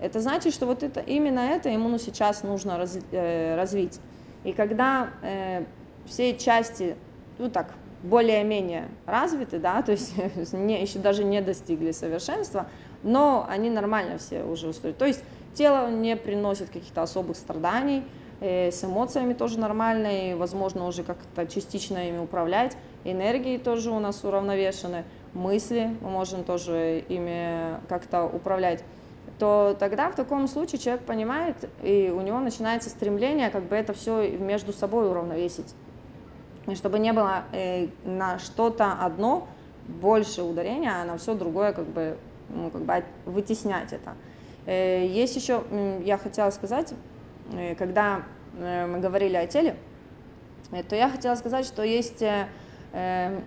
Это 0.00 0.20
значит, 0.20 0.52
что 0.52 0.66
вот 0.66 0.82
это, 0.82 1.00
именно 1.00 1.38
это 1.38 1.68
ему 1.68 1.96
сейчас 1.98 2.42
нужно 2.42 2.76
раз, 2.76 2.98
э, 3.12 3.56
развить. 3.56 4.00
И 4.42 4.52
когда 4.52 5.10
э, 5.22 5.64
все 6.04 6.36
части, 6.36 6.96
ну 7.38 7.48
так, 7.48 7.72
более-менее 8.02 8.88
развиты, 9.06 9.58
да, 9.58 9.82
то 9.82 9.92
есть 9.92 10.12
не, 10.52 10.82
еще 10.82 10.98
даже 10.98 11.24
не 11.24 11.40
достигли 11.40 11.92
совершенства, 11.92 12.68
но 13.02 13.46
они 13.48 13.70
нормально 13.70 14.18
все 14.18 14.42
уже 14.42 14.68
устроены. 14.68 14.98
То 14.98 15.06
есть 15.06 15.22
тело 15.54 15.90
не 15.90 16.16
приносит 16.16 16.68
каких-то 16.70 17.02
особых 17.02 17.36
страданий, 17.36 18.04
Э, 18.46 18.70
с 18.70 18.84
эмоциями 18.84 19.32
тоже 19.32 19.58
нормально, 19.58 20.32
и, 20.32 20.34
возможно, 20.34 20.86
уже 20.86 21.02
как-то 21.02 21.46
частично 21.46 22.08
ими 22.08 22.18
управлять. 22.18 22.76
Энергии 23.04 23.56
тоже 23.56 23.90
у 23.90 23.98
нас 24.00 24.22
уравновешены, 24.22 25.04
мысли 25.32 25.96
мы 26.02 26.10
можем 26.10 26.44
тоже 26.44 27.02
ими 27.08 27.80
как-то 27.88 28.24
управлять 28.24 28.84
то 29.38 29.74
тогда 29.80 30.10
в 30.10 30.14
таком 30.14 30.46
случае 30.46 30.78
человек 30.78 31.04
понимает, 31.06 31.68
и 31.82 32.12
у 32.14 32.20
него 32.20 32.38
начинается 32.38 32.88
стремление 32.88 33.50
как 33.50 33.64
бы 33.64 33.74
это 33.74 33.92
все 33.92 34.28
между 34.30 34.72
собой 34.72 35.10
уравновесить. 35.10 35.74
И 36.66 36.74
чтобы 36.76 36.98
не 36.98 37.12
было 37.12 37.44
э, 37.52 37.88
на 38.04 38.38
что-то 38.38 38.92
одно 38.92 39.48
больше 39.88 40.42
ударения, 40.42 40.92
а 41.02 41.04
на 41.04 41.16
все 41.16 41.34
другое 41.34 41.72
как 41.72 41.86
бы, 41.86 42.16
ну, 42.48 42.70
как 42.70 42.82
бы 42.82 43.04
вытеснять 43.24 43.92
это. 43.92 44.14
Э, 44.66 45.04
есть 45.04 45.34
еще, 45.34 45.64
я 46.04 46.16
хотела 46.16 46.50
сказать, 46.50 46.94
когда 47.76 48.22
мы 48.58 49.00
говорили 49.00 49.36
о 49.36 49.46
теле, 49.46 49.76
э, 50.72 50.82
то 50.82 50.96
я 50.96 51.08
хотела 51.08 51.34
сказать, 51.34 51.66
что 51.66 51.82
есть 51.82 52.22
э, 52.22 53.40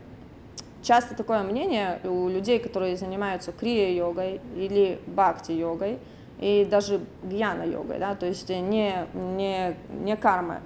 часто 0.81 1.15
такое 1.15 1.43
мнение 1.43 1.99
у 2.03 2.27
людей, 2.27 2.59
которые 2.59 2.97
занимаются 2.97 3.51
крия-йогой 3.51 4.41
или 4.55 4.99
бхакти-йогой, 5.07 5.99
и 6.39 6.67
даже 6.69 7.01
гьяна-йогой, 7.23 7.99
да, 7.99 8.15
то 8.15 8.27
есть 8.27 8.49
не, 8.49 9.07
не, 9.13 9.75
не 10.03 10.15
карма, 10.15 10.61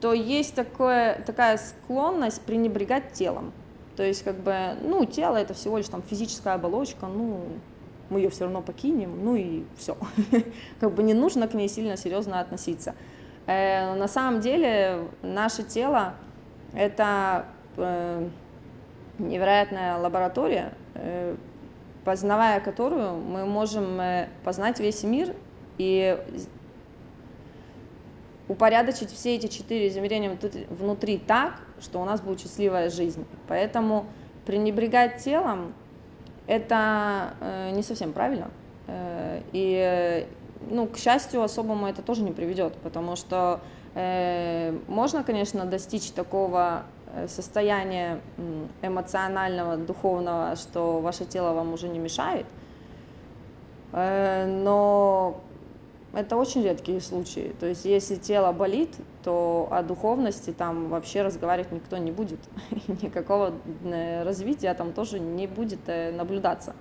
то 0.00 0.12
есть 0.12 0.54
такое, 0.54 1.22
такая 1.26 1.58
склонность 1.58 2.40
пренебрегать 2.42 3.12
телом. 3.12 3.52
То 3.96 4.02
есть, 4.02 4.22
как 4.22 4.36
бы, 4.36 4.76
ну, 4.82 5.04
тело 5.04 5.36
это 5.36 5.54
всего 5.54 5.76
лишь 5.76 5.88
там 5.88 6.02
физическая 6.02 6.54
оболочка, 6.54 7.06
ну, 7.06 7.42
мы 8.08 8.20
ее 8.20 8.30
все 8.30 8.44
равно 8.44 8.62
покинем, 8.62 9.24
ну 9.24 9.36
и 9.36 9.64
все. 9.76 9.96
Как 10.80 10.92
бы 10.92 11.02
не 11.02 11.14
нужно 11.14 11.48
к 11.48 11.54
ней 11.54 11.68
сильно 11.68 11.96
серьезно 11.96 12.40
относиться. 12.40 12.94
Э, 13.46 13.94
на 13.94 14.08
самом 14.08 14.40
деле 14.40 15.08
наше 15.22 15.64
тело 15.64 16.14
это 16.74 17.46
э, 17.76 18.28
невероятная 19.18 19.96
лаборатория, 19.98 20.72
э, 20.94 21.34
познавая 22.04 22.60
которую 22.60 23.16
мы 23.16 23.44
можем 23.44 24.00
познать 24.44 24.80
весь 24.80 25.02
мир 25.02 25.34
и 25.78 26.18
упорядочить 28.48 29.10
все 29.10 29.36
эти 29.36 29.46
четыре 29.46 29.88
измерения 29.88 30.36
внутри 30.70 31.18
так, 31.18 31.60
что 31.80 32.00
у 32.00 32.04
нас 32.04 32.20
будет 32.20 32.40
счастливая 32.40 32.90
жизнь. 32.90 33.24
Поэтому 33.48 34.06
пренебрегать 34.46 35.22
телом 35.22 35.74
это 36.48 37.34
не 37.72 37.82
совсем 37.82 38.12
правильно. 38.12 38.50
И, 39.52 40.26
ну, 40.70 40.86
к 40.86 40.96
счастью, 40.96 41.42
особому 41.42 41.86
это 41.86 42.02
тоже 42.02 42.22
не 42.22 42.32
приведет, 42.32 42.74
потому 42.82 43.16
что 43.16 43.60
э, 43.94 44.76
можно, 44.88 45.22
конечно, 45.24 45.64
достичь 45.64 46.10
такого 46.12 46.84
состояния 47.28 48.20
эмоционального, 48.80 49.76
духовного, 49.76 50.56
что 50.56 51.00
ваше 51.00 51.26
тело 51.26 51.52
вам 51.52 51.74
уже 51.74 51.88
не 51.88 51.98
мешает, 51.98 52.46
но 53.92 55.38
это 56.14 56.36
очень 56.36 56.62
редкие 56.62 57.00
случаи. 57.00 57.54
То 57.58 57.66
есть, 57.66 57.84
если 57.86 58.16
тело 58.16 58.52
болит, 58.52 58.90
то 59.22 59.68
о 59.70 59.82
духовности 59.82 60.50
там 60.50 60.88
вообще 60.90 61.22
разговаривать 61.22 61.72
никто 61.72 61.96
не 61.96 62.12
будет. 62.12 62.40
Никакого 63.02 63.54
э, 63.84 64.22
развития 64.22 64.74
там 64.74 64.92
тоже 64.92 65.18
не 65.18 65.46
будет 65.46 65.80
э, 65.86 66.12
наблюдаться. 66.12 66.74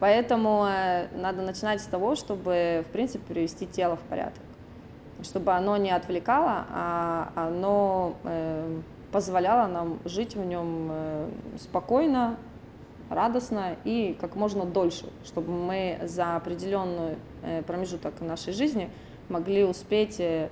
Поэтому 0.00 0.66
э, 0.66 1.08
надо 1.16 1.42
начинать 1.42 1.80
с 1.80 1.86
того, 1.86 2.14
чтобы, 2.14 2.84
в 2.88 2.92
принципе, 2.92 3.24
привести 3.26 3.66
тело 3.66 3.96
в 3.96 4.00
порядок. 4.00 4.42
Чтобы 5.22 5.52
оно 5.52 5.76
не 5.76 5.90
отвлекало, 5.90 6.64
а 6.70 7.32
оно 7.34 8.14
позволяло 9.10 9.66
нам 9.66 9.98
жить 10.04 10.36
в 10.36 10.44
нем 10.44 10.92
спокойно, 11.58 12.36
радостно 13.10 13.76
и 13.84 14.16
как 14.20 14.36
можно 14.36 14.64
дольше, 14.64 15.06
чтобы 15.24 15.52
мы 15.52 15.98
за 16.04 16.36
определенный 16.36 17.16
э, 17.42 17.62
промежуток 17.62 18.20
нашей 18.20 18.52
жизни 18.52 18.90
могли 19.28 19.64
успеть 19.64 20.20
э, 20.20 20.50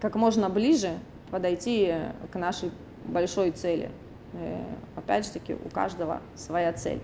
как 0.00 0.14
можно 0.14 0.48
ближе 0.48 0.98
подойти 1.30 1.94
к 2.32 2.36
нашей 2.36 2.70
большой 3.04 3.50
цели. 3.50 3.90
Э, 4.34 4.62
опять 4.96 5.26
же 5.26 5.32
таки, 5.32 5.54
у 5.54 5.68
каждого 5.68 6.20
своя 6.34 6.72
цель. 6.72 7.00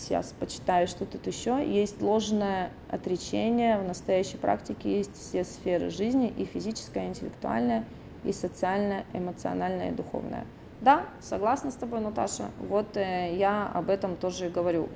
Сейчас 0.00 0.34
почитаю, 0.40 0.88
что 0.88 1.04
тут 1.04 1.26
еще. 1.26 1.62
Есть 1.64 2.00
ложное 2.00 2.70
отречение. 2.88 3.78
В 3.78 3.84
настоящей 3.84 4.38
практике 4.38 4.98
есть 4.98 5.14
все 5.14 5.44
сферы 5.44 5.90
жизни, 5.90 6.32
и 6.36 6.44
физическая, 6.44 7.04
и 7.04 7.08
интеллектуальная, 7.08 7.84
и 8.24 8.32
социальная, 8.32 9.04
эмоциональная, 9.12 9.90
и 9.90 9.94
духовная. 9.94 10.46
Да, 10.80 11.04
согласна 11.20 11.70
с 11.70 11.74
тобой, 11.74 12.00
Наташа. 12.00 12.50
Вот 12.58 12.96
э, 12.96 13.36
я 13.36 13.70
об 13.74 13.90
этом 13.90 14.16
тоже 14.16 14.48
говорю, 14.48 14.88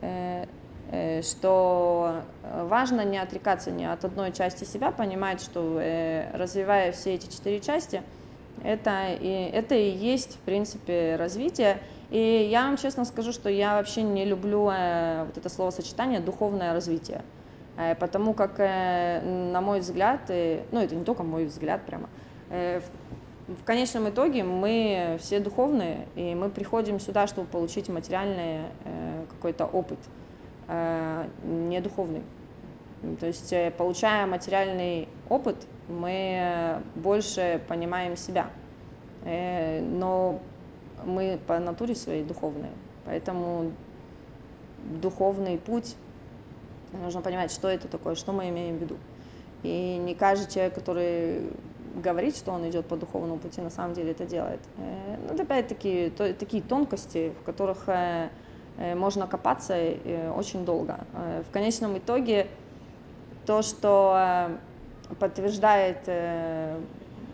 э, 0.00 0.46
э, 0.90 1.22
что 1.22 2.24
важно 2.42 3.04
не 3.04 3.18
отрекаться 3.18 3.70
ни 3.70 3.84
от 3.84 4.04
одной 4.04 4.32
части 4.32 4.64
себя, 4.64 4.90
понимать, 4.90 5.40
что 5.40 5.78
э, 5.80 6.36
развивая 6.36 6.90
все 6.90 7.14
эти 7.14 7.30
четыре 7.30 7.60
части, 7.60 8.02
это 8.64 9.12
и, 9.12 9.50
это 9.52 9.76
и 9.76 9.90
есть, 9.90 10.36
в 10.36 10.40
принципе, 10.40 11.16
развитие. 11.16 11.78
И 12.12 12.46
я 12.50 12.66
вам 12.66 12.76
честно 12.76 13.06
скажу, 13.06 13.32
что 13.32 13.48
я 13.48 13.76
вообще 13.76 14.02
не 14.02 14.26
люблю 14.26 14.68
э, 14.70 15.24
вот 15.24 15.38
это 15.38 15.48
словосочетание 15.48 16.20
«духовное 16.20 16.74
развитие», 16.74 17.22
э, 17.78 17.94
потому 17.94 18.34
как, 18.34 18.60
э, 18.60 19.22
на 19.22 19.62
мой 19.62 19.80
взгляд, 19.80 20.20
ну 20.28 20.80
это 20.80 20.94
не 20.94 21.04
только 21.04 21.22
мой 21.22 21.46
взгляд 21.46 21.86
прямо, 21.86 22.10
в 22.50 23.64
конечном 23.64 24.10
итоге 24.10 24.44
мы 24.44 25.16
все 25.20 25.40
духовные, 25.40 26.06
и 26.14 26.34
мы 26.34 26.50
приходим 26.50 27.00
сюда, 27.00 27.26
чтобы 27.26 27.48
получить 27.48 27.88
материальный 27.88 28.66
какой-то 29.30 29.64
опыт, 29.64 29.98
не 30.68 31.80
духовный. 31.80 32.22
То 33.20 33.26
есть, 33.26 33.52
получая 33.78 34.26
материальный 34.26 35.08
опыт, 35.30 35.66
мы 35.88 36.82
больше 36.94 37.60
понимаем 37.68 38.16
себя. 38.16 38.50
Но 39.24 40.40
мы 41.04 41.38
по 41.46 41.58
натуре 41.58 41.94
своей 41.94 42.24
духовные. 42.24 42.72
Поэтому 43.04 43.72
духовный 45.00 45.58
путь, 45.58 45.96
нужно 46.92 47.20
понимать, 47.20 47.52
что 47.52 47.68
это 47.68 47.88
такое, 47.88 48.14
что 48.14 48.32
мы 48.32 48.48
имеем 48.48 48.78
в 48.78 48.80
виду. 48.80 48.96
И 49.62 49.96
не 49.96 50.14
каждый 50.14 50.52
человек, 50.52 50.74
который 50.74 51.50
говорит, 51.94 52.36
что 52.36 52.52
он 52.52 52.68
идет 52.68 52.86
по 52.86 52.96
духовному 52.96 53.38
пути, 53.38 53.60
на 53.60 53.70
самом 53.70 53.94
деле 53.94 54.12
это 54.12 54.24
делает. 54.24 54.60
Э, 54.78 55.16
ну, 55.28 55.34
это 55.34 55.42
опять-таки 55.42 56.10
такие 56.16 56.62
тонкости, 56.62 57.32
в 57.40 57.44
которых 57.44 57.88
э, 57.88 58.30
э, 58.78 58.94
можно 58.94 59.26
копаться 59.26 59.76
очень 60.36 60.64
долго. 60.64 61.00
В 61.48 61.52
конечном 61.52 61.98
итоге 61.98 62.48
то, 63.46 63.62
что 63.62 64.50
подтверждает 65.18 65.98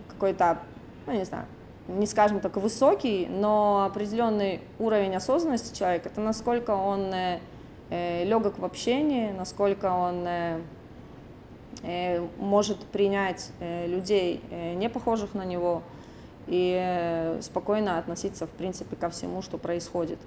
какой-то, 0.08 0.58
ну 1.06 1.12
не 1.12 1.24
знаю, 1.24 1.46
не 1.88 2.06
скажем 2.06 2.40
так 2.40 2.56
высокий, 2.56 3.26
но 3.26 3.84
определенный 3.84 4.60
уровень 4.78 5.16
осознанности 5.16 5.76
человека, 5.76 6.10
это 6.10 6.20
насколько 6.20 6.70
он 6.72 7.12
легок 7.90 8.58
в 8.58 8.64
общении, 8.64 9.32
насколько 9.32 9.86
он 9.86 10.28
Э, 11.82 12.26
может 12.38 12.78
принять 12.86 13.50
э, 13.60 13.86
людей, 13.86 14.40
э, 14.50 14.74
не 14.74 14.88
похожих 14.88 15.34
на 15.34 15.44
него, 15.44 15.82
и 16.46 17.36
спокойно 17.42 17.98
относиться, 17.98 18.46
в 18.46 18.50
принципе, 18.50 18.96
ко 18.96 19.10
всему, 19.10 19.42
что 19.42 19.58
происходит. 19.58 20.18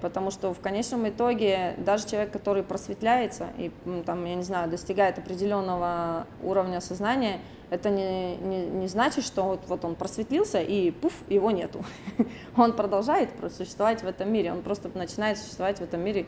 Потому 0.00 0.30
что 0.30 0.54
в 0.54 0.60
конечном 0.60 1.08
итоге 1.08 1.74
даже 1.78 2.06
человек, 2.06 2.32
который 2.32 2.62
просветляется 2.62 3.48
и, 3.58 3.70
там, 4.06 4.24
я 4.24 4.34
не 4.34 4.42
знаю, 4.42 4.70
достигает 4.70 5.18
определенного 5.18 6.26
уровня 6.42 6.80
сознания, 6.80 7.40
это 7.68 7.90
не, 7.90 8.36
не, 8.36 8.66
не 8.66 8.88
значит, 8.88 9.24
что 9.24 9.42
вот, 9.42 9.60
вот 9.66 9.84
он 9.84 9.94
просветлился 9.94 10.62
и 10.62 10.90
пуф, 10.90 11.12
его 11.28 11.50
нету. 11.50 11.84
Он 12.56 12.72
продолжает 12.72 13.28
существовать 13.54 14.02
в 14.02 14.06
этом 14.06 14.32
мире, 14.32 14.52
он 14.52 14.62
просто 14.62 14.90
начинает 14.94 15.36
существовать 15.36 15.78
в 15.78 15.82
этом 15.82 16.00
мире 16.00 16.26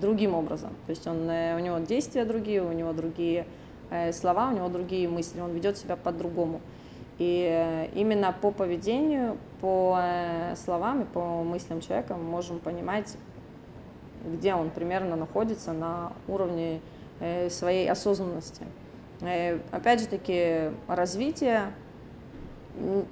другим 0.00 0.34
образом. 0.34 0.70
То 0.86 0.90
есть 0.90 1.06
он, 1.06 1.28
у 1.28 1.58
него 1.58 1.78
действия 1.80 2.24
другие, 2.24 2.62
у 2.62 2.72
него 2.72 2.94
другие 2.94 3.46
Э, 3.90 4.12
слова, 4.12 4.50
у 4.50 4.54
него 4.54 4.68
другие 4.68 5.08
мысли, 5.08 5.40
он 5.40 5.52
ведет 5.52 5.78
себя 5.78 5.96
по-другому. 5.96 6.60
И 7.18 7.48
э, 7.50 7.88
именно 7.94 8.32
по 8.32 8.52
поведению, 8.52 9.38
по 9.60 9.98
э, 10.00 10.54
словам 10.56 11.02
и 11.02 11.04
по 11.04 11.42
мыслям 11.42 11.80
человека 11.80 12.14
мы 12.14 12.22
можем 12.22 12.60
понимать, 12.60 13.16
где 14.24 14.54
он 14.54 14.70
примерно 14.70 15.16
находится 15.16 15.72
на 15.72 16.12
уровне 16.26 16.80
своей 17.50 17.90
осознанности. 17.90 18.62
Опять 19.72 20.00
же 20.00 20.06
таки, 20.06 20.70
развитие, 20.86 21.72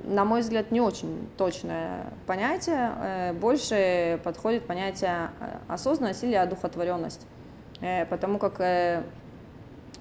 на 0.04 0.24
мой 0.24 0.42
взгляд, 0.42 0.70
не 0.70 0.80
очень 0.80 1.28
точное 1.36 2.12
понятие, 2.24 3.32
больше 3.40 4.20
подходит 4.22 4.64
понятие 4.64 5.30
осознанность 5.66 6.22
или 6.22 6.34
одухотворенность, 6.34 7.26
потому 8.08 8.38
как 8.38 8.60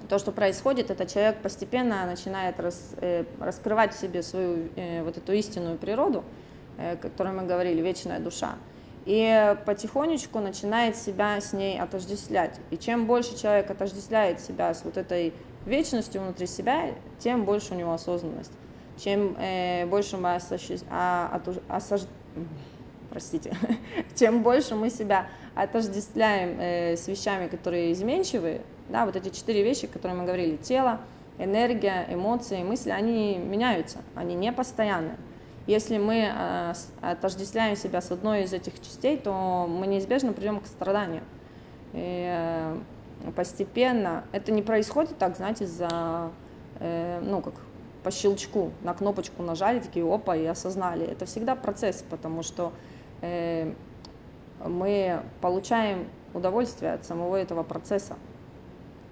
то, 0.07 0.19
что 0.19 0.31
происходит, 0.31 0.91
это 0.91 1.05
человек 1.05 1.41
постепенно 1.41 2.05
начинает 2.05 2.59
рас, 2.59 2.95
э, 3.01 3.25
раскрывать 3.39 3.93
в 3.93 3.99
себе 3.99 4.23
свою 4.23 4.69
э, 4.75 5.03
вот 5.03 5.17
эту 5.17 5.33
истинную 5.33 5.77
природу, 5.77 6.23
э, 6.77 6.93
о 6.93 6.95
которой 6.97 7.33
мы 7.33 7.43
говорили, 7.43 7.81
вечная 7.81 8.19
душа, 8.19 8.55
и 9.05 9.55
потихонечку 9.65 10.39
начинает 10.39 10.95
себя 10.95 11.39
с 11.39 11.53
ней 11.53 11.79
отождествлять. 11.79 12.59
И 12.71 12.77
чем 12.77 13.05
больше 13.05 13.37
человек 13.37 13.69
отождествляет 13.69 14.39
себя 14.39 14.73
с 14.73 14.83
вот 14.83 14.97
этой 14.97 15.33
вечностью 15.65 16.21
внутри 16.21 16.47
себя, 16.47 16.91
тем 17.19 17.45
больше 17.45 17.73
у 17.73 17.77
него 17.77 17.93
осознанность. 17.93 18.51
Чем 18.97 19.35
э, 19.37 19.85
больше 19.85 20.17
мы 20.17 20.35
осощ... 20.35 20.69
а, 20.89 21.29
от... 21.33 21.61
осож... 21.67 22.01
простите, 23.09 23.55
чем 24.15 24.41
больше 24.41 24.75
мы 24.75 24.89
себя 24.89 25.27
отождествляем 25.53 26.59
э, 26.59 26.95
с 26.95 27.07
вещами, 27.07 27.47
которые 27.47 27.91
изменчивые, 27.91 28.61
да, 28.89 29.05
вот 29.05 29.15
эти 29.15 29.29
четыре 29.29 29.63
вещи, 29.63 29.87
которые 29.87 30.17
мы 30.17 30.25
говорили, 30.25 30.57
тело, 30.57 30.99
энергия, 31.37 32.05
эмоции, 32.09 32.63
мысли, 32.63 32.91
они 32.91 33.37
меняются, 33.37 33.99
они 34.15 34.35
не 34.35 34.51
постоянны. 34.51 35.17
Если 35.67 35.97
мы 35.97 36.31
э, 36.31 36.73
отождествляем 37.01 37.75
себя 37.75 37.99
с 37.99 38.11
одной 38.11 38.43
из 38.43 38.53
этих 38.53 38.79
частей, 38.81 39.17
то 39.17 39.65
мы 39.67 39.87
неизбежно 39.87 40.31
придем 40.31 40.59
к 40.59 40.67
страданию. 40.67 41.23
И 41.93 42.27
э, 42.27 42.77
постепенно 43.35 44.25
это 44.31 44.51
не 44.51 44.61
происходит 44.61 45.17
так, 45.17 45.35
знаете, 45.35 45.65
за, 45.65 46.29
э, 46.79 47.19
ну, 47.21 47.41
как 47.41 47.55
по 48.03 48.11
щелчку, 48.11 48.71
на 48.83 48.93
кнопочку 48.93 49.41
нажали, 49.41 49.79
такие 49.79 50.05
опа, 50.05 50.35
и 50.35 50.45
осознали. 50.45 51.07
Это 51.07 51.25
всегда 51.25 51.55
процесс, 51.55 52.05
потому 52.07 52.43
что 52.43 52.71
мы 54.63 55.21
получаем 55.41 56.07
удовольствие 56.35 56.93
от 56.93 57.03
самого 57.05 57.37
этого 57.37 57.63
процесса. 57.63 58.15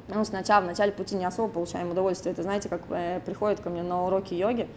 Ну, 0.08 0.26
сначала, 0.26 0.62
в 0.62 0.66
начале 0.66 0.92
пути 0.92 1.16
не 1.16 1.26
особо 1.26 1.52
получаем 1.52 1.92
удовольствие. 1.92 2.34
Это, 2.34 2.44
знаете, 2.44 2.68
как 2.68 2.82
э, 2.90 3.22
приходят 3.26 3.62
ко 3.62 3.70
мне 3.70 3.84
на 3.84 4.06
уроки 4.06 4.34
йоги, 4.34 4.68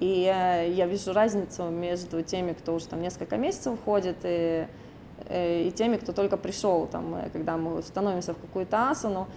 и 0.00 0.30
э, 0.30 0.70
я 0.72 0.86
вижу 0.86 1.14
разницу 1.14 1.64
между 1.70 2.22
теми, 2.22 2.52
кто 2.52 2.74
уже 2.74 2.86
там 2.86 3.00
несколько 3.00 3.38
месяцев 3.38 3.78
ходит, 3.82 4.16
и, 4.24 4.66
э, 5.28 5.62
и 5.62 5.70
теми, 5.70 5.96
кто 5.96 6.12
только 6.12 6.36
пришел, 6.36 6.86
там, 6.86 7.14
э, 7.14 7.30
когда 7.30 7.56
мы 7.56 7.82
становимся 7.82 8.34
в 8.34 8.38
какую-то 8.38 8.90
асану, 8.90 9.28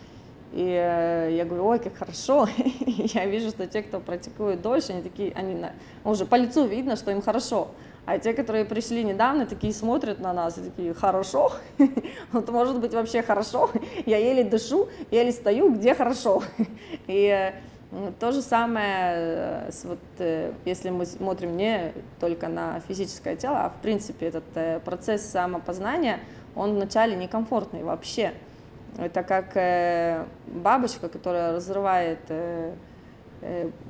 и 0.51 0.65
э, 0.65 1.29
я 1.37 1.45
говорю, 1.45 1.67
ой, 1.67 1.79
как 1.79 1.95
хорошо. 1.95 2.47
я 2.85 3.25
вижу, 3.25 3.49
что 3.49 3.65
те, 3.65 3.81
кто 3.81 4.01
практикует 4.01 4.61
дольше, 4.61 4.91
они 4.91 5.03
такие, 5.03 5.31
они 5.33 5.63
уже 6.03 6.25
по 6.25 6.35
лицу 6.35 6.65
видно, 6.65 6.97
что 6.97 7.11
им 7.11 7.21
хорошо. 7.21 7.69
А 8.09 8.17
те, 8.17 8.33
которые 8.33 8.65
пришли 8.65 9.03
недавно, 9.03 9.45
такие 9.45 9.71
смотрят 9.71 10.19
на 10.19 10.33
нас 10.33 10.57
и 10.57 10.61
такие, 10.61 10.95
хорошо? 10.95 11.51
вот 12.31 12.49
может 12.49 12.79
быть 12.79 12.91
вообще 12.91 13.21
хорошо? 13.21 13.69
Я 14.07 14.17
еле 14.17 14.43
дышу, 14.43 14.89
еле 15.11 15.31
стою, 15.31 15.75
где 15.75 15.93
хорошо? 15.93 16.41
и 17.07 17.51
э, 17.91 18.11
то 18.19 18.31
же 18.31 18.41
самое, 18.41 19.67
э, 19.67 19.71
вот, 19.83 19.99
если 20.65 20.89
мы 20.89 21.05
смотрим 21.05 21.55
не 21.55 21.93
только 22.19 22.47
на 22.47 22.79
физическое 22.87 23.35
тело, 23.35 23.65
а 23.65 23.69
в 23.69 23.79
принципе 23.83 24.25
этот 24.25 24.83
процесс 24.83 25.29
самопознания, 25.29 26.19
он 26.55 26.73
вначале 26.73 27.15
некомфортный 27.15 27.83
вообще. 27.83 28.33
Это 28.97 29.21
как 29.21 29.55
э, 29.55 30.25
бабочка, 30.47 31.09
которая 31.09 31.53
разрывает 31.53 32.19
э, 32.29 32.73
э, 32.73 32.73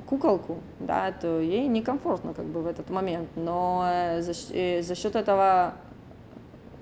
куколку, 0.08 0.58
да, 0.78 1.12
то 1.12 1.40
ей 1.40 1.66
некомфортно 1.66 2.34
как 2.34 2.46
бы 2.46 2.62
в 2.62 2.66
этот 2.66 2.90
момент. 2.90 3.28
Но 3.36 4.18
за, 4.20 4.32
за 4.82 4.94
счет 4.94 5.16
этого 5.16 5.74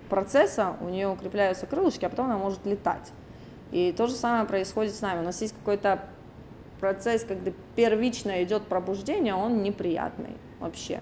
процесса 0.08 0.76
у 0.80 0.88
нее 0.88 1.08
укрепляются 1.08 1.66
крылышки, 1.66 2.04
а 2.04 2.08
потом 2.08 2.26
она 2.26 2.38
может 2.38 2.64
летать. 2.66 3.12
И 3.70 3.92
то 3.96 4.06
же 4.06 4.14
самое 4.14 4.44
происходит 4.44 4.94
с 4.94 5.00
нами. 5.00 5.20
У 5.20 5.24
нас 5.24 5.40
есть 5.40 5.54
какой-то 5.54 6.00
процесс, 6.80 7.24
когда 7.24 7.52
первично 7.76 8.42
идет 8.42 8.64
пробуждение, 8.64 9.34
он 9.34 9.62
неприятный 9.62 10.36
вообще. 10.60 11.00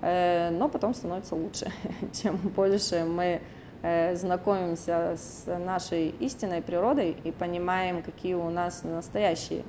Но 0.00 0.68
потом 0.72 0.94
становится 0.94 1.36
лучше. 1.36 1.70
Чем 2.12 2.36
больше 2.36 3.04
мы 3.04 3.40
Э, 3.84 4.14
знакомимся 4.14 5.16
с 5.16 5.44
нашей 5.46 6.10
истинной 6.20 6.62
природой 6.62 7.16
и 7.24 7.32
понимаем, 7.32 8.04
какие 8.04 8.34
у 8.34 8.48
нас 8.48 8.84
настоящие 8.84 9.64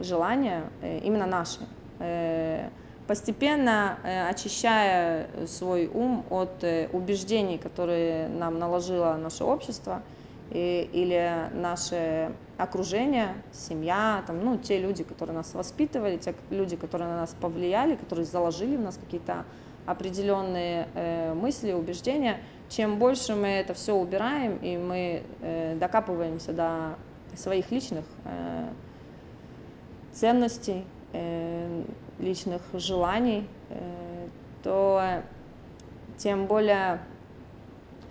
желания, 0.00 0.64
э, 0.82 0.98
именно 0.98 1.26
наши. 1.26 1.60
Э, 1.98 2.68
постепенно 3.06 3.96
очищая 4.28 5.30
свой 5.46 5.86
ум 5.86 6.26
от 6.28 6.62
убеждений, 6.92 7.56
которые 7.56 8.28
нам 8.28 8.58
наложило 8.58 9.14
наше 9.14 9.44
общество 9.44 10.02
или 10.50 11.48
наше 11.54 12.32
окружение, 12.58 13.28
семья, 13.50 14.22
там, 14.26 14.44
ну, 14.44 14.58
те 14.58 14.78
люди, 14.78 15.04
которые 15.04 15.36
нас 15.36 15.54
воспитывали, 15.54 16.18
те 16.18 16.34
люди, 16.50 16.76
которые 16.76 17.08
на 17.08 17.16
нас 17.20 17.34
повлияли, 17.40 17.94
которые 17.94 18.26
заложили 18.26 18.76
в 18.76 18.82
нас 18.82 18.98
какие-то 19.02 19.46
определенные 19.86 20.86
мысли, 21.34 21.72
убеждения– 21.72 22.36
чем 22.68 22.98
больше 22.98 23.34
мы 23.34 23.48
это 23.48 23.74
все 23.74 23.94
убираем, 23.94 24.56
и 24.58 24.76
мы 24.76 25.22
э, 25.40 25.76
докапываемся 25.76 26.52
до 26.52 26.96
своих 27.34 27.70
личных 27.70 28.04
э, 28.24 28.68
ценностей, 30.12 30.84
э, 31.12 31.82
личных 32.18 32.62
желаний, 32.74 33.46
э, 33.70 34.28
то 34.62 35.22
тем 36.16 36.46
более 36.46 37.00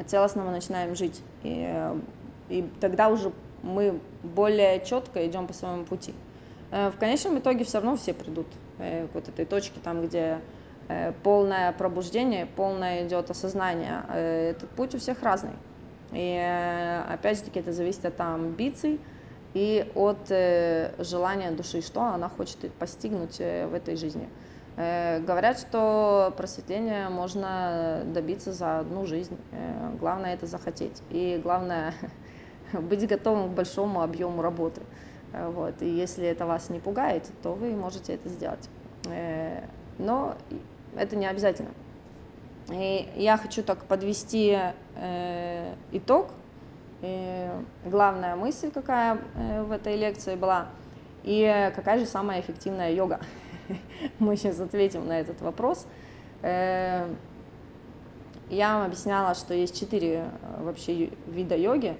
целостно 0.06 0.44
мы 0.44 0.52
начинаем 0.52 0.96
жить. 0.96 1.22
И, 1.44 1.66
э, 1.68 1.96
и 2.50 2.70
тогда 2.80 3.10
уже 3.10 3.32
мы 3.64 4.00
более 4.24 4.84
четко 4.86 5.26
идем 5.28 5.48
по 5.48 5.54
своему 5.54 5.84
пути. 5.84 6.14
В 6.70 6.94
конечном 7.00 7.40
итоге 7.40 7.64
все 7.64 7.78
равно 7.78 7.96
все 7.96 8.14
придут 8.14 8.48
к 8.78 9.08
вот 9.14 9.30
этой 9.30 9.46
точке, 9.46 9.80
там, 9.82 10.06
где 10.06 10.40
полное 11.24 11.72
пробуждение, 11.72 12.46
полное 12.46 13.08
идет 13.08 13.30
осознание. 13.30 14.04
Этот 14.14 14.70
путь 14.72 14.94
у 14.94 15.00
всех 15.00 15.24
разный. 15.24 15.54
И 16.12 17.04
опять 17.10 17.38
же 17.38 17.46
таки 17.46 17.62
это 17.62 17.72
зависит 17.72 18.06
от 18.06 18.20
амбиций 18.20 19.00
и 19.58 19.92
от 19.96 20.28
желания 21.00 21.50
души, 21.52 21.82
что 21.82 22.02
она 22.02 22.30
хочет 22.30 22.72
постигнуть 22.74 23.40
в 23.40 23.74
этой 23.74 23.96
жизни. 23.96 24.30
Говорят, 24.76 25.58
что 25.58 26.32
просветление 26.38 27.10
можно 27.10 28.04
добиться 28.06 28.54
за 28.54 28.80
одну 28.80 29.08
жизнь. 29.08 29.36
Главное 30.00 30.36
это 30.36 30.46
захотеть. 30.46 31.02
И 31.10 31.42
главное 31.44 31.96
быть 32.74 33.08
готовым 33.08 33.50
к 33.50 33.56
большому 33.56 34.04
объему 34.04 34.44
работы. 34.44 34.82
Вот. 35.34 35.82
И 35.82 35.90
если 35.90 36.28
это 36.28 36.46
вас 36.46 36.70
не 36.70 36.80
пугает, 36.80 37.28
то 37.42 37.54
вы 37.54 37.72
можете 37.72 38.14
это 38.14 38.30
сделать. 38.30 38.70
Но 39.98 40.36
это 40.96 41.16
не 41.16 41.26
обязательно. 41.26 41.72
И 42.70 43.10
я 43.16 43.38
хочу 43.38 43.64
так 43.64 43.86
подвести 43.86 44.56
э, 44.96 45.74
итог. 45.94 46.28
И 47.02 47.48
главная 47.86 48.36
мысль, 48.36 48.72
какая 48.72 49.20
э, 49.36 49.64
в 49.64 49.72
этой 49.72 49.96
лекции 49.96 50.36
была, 50.36 50.68
и 51.24 51.72
какая 51.76 52.00
же 52.00 52.06
самая 52.06 52.42
эффективная 52.42 52.92
йога. 52.92 53.20
Мы 54.20 54.36
сейчас 54.36 54.60
ответим 54.60 55.08
на 55.08 55.20
этот 55.20 55.42
вопрос. 55.42 55.86
Э, 56.42 57.08
я 58.50 58.76
вам 58.76 58.86
объясняла, 58.86 59.36
что 59.36 59.54
есть 59.54 59.80
четыре 59.80 60.26
э, 60.42 60.64
вообще 60.64 61.12
вида 61.28 61.56
йоги. 61.56 61.98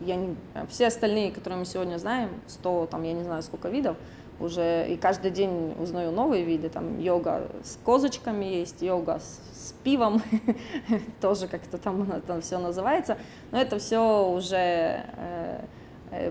Я 0.00 0.16
не, 0.16 0.34
все 0.68 0.88
остальные, 0.88 1.30
которые 1.30 1.60
мы 1.60 1.64
сегодня 1.64 1.96
знаем, 1.98 2.30
100, 2.48 2.88
там, 2.90 3.02
я 3.04 3.12
не 3.12 3.22
знаю, 3.22 3.42
сколько 3.42 3.68
видов, 3.68 3.96
уже 4.40 4.86
и 4.88 4.96
каждый 4.96 5.30
день 5.30 5.74
узнаю 5.78 6.10
новые 6.10 6.44
виды, 6.44 6.68
там 6.68 6.98
йога 6.98 7.48
с 7.62 7.78
козочками 7.84 8.44
есть, 8.44 8.82
йога 8.82 9.20
с 9.20 9.63
пивом, 9.84 10.22
тоже 11.20 11.46
как-то 11.46 11.78
там, 11.78 12.20
там 12.22 12.40
все 12.40 12.58
называется, 12.58 13.18
но 13.52 13.60
это 13.60 13.78
все 13.78 14.28
уже 14.28 14.56
э, 14.56 15.64
э 16.10 16.30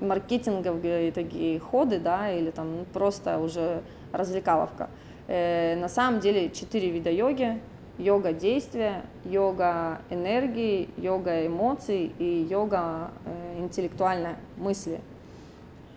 маркетинговые 0.00 1.12
такие 1.12 1.60
ходы, 1.60 2.00
да, 2.00 2.32
или 2.32 2.50
там 2.50 2.86
просто 2.92 3.38
уже 3.38 3.82
развлекаловка. 4.12 4.88
Э, 5.28 5.76
на 5.76 5.88
самом 5.88 6.20
деле 6.20 6.50
четыре 6.50 6.90
вида 6.90 7.10
йоги, 7.10 7.60
йога 7.98 8.32
действия, 8.32 9.02
йога 9.24 10.00
энергии, 10.10 10.88
йога 10.96 11.46
эмоций 11.46 12.12
и 12.18 12.46
йога 12.48 13.10
интеллектуальной 13.58 14.36
мысли. 14.56 15.00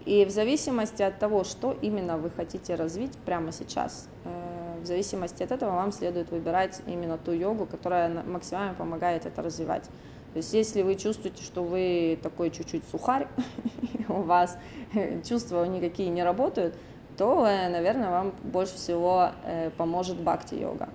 И 0.05 0.25
в 0.25 0.31
зависимости 0.31 1.03
от 1.03 1.19
того, 1.19 1.43
что 1.43 1.77
именно 1.81 2.17
вы 2.17 2.31
хотите 2.31 2.75
развить 2.75 3.15
прямо 3.25 3.51
сейчас, 3.51 4.07
в 4.81 4.85
зависимости 4.85 5.43
от 5.43 5.51
этого 5.51 5.71
вам 5.71 5.91
следует 5.91 6.31
выбирать 6.31 6.81
именно 6.87 7.17
ту 7.17 7.31
йогу, 7.31 7.65
которая 7.65 8.23
максимально 8.23 8.73
помогает 8.73 9.25
это 9.25 9.41
развивать. 9.41 9.83
То 10.33 10.37
есть 10.37 10.53
если 10.53 10.81
вы 10.81 10.95
чувствуете, 10.95 11.43
что 11.43 11.63
вы 11.63 12.17
такой 12.21 12.51
чуть-чуть 12.51 12.83
сухарь, 12.89 13.27
у 14.09 14.21
вас 14.21 14.57
чувства 15.27 15.65
никакие 15.65 16.09
не 16.09 16.23
работают, 16.23 16.75
то, 17.17 17.41
наверное, 17.43 18.09
вам 18.09 18.33
больше 18.43 18.75
всего 18.75 19.29
э, 19.45 19.69
поможет 19.77 20.17
бхакти-йога. 20.17 20.89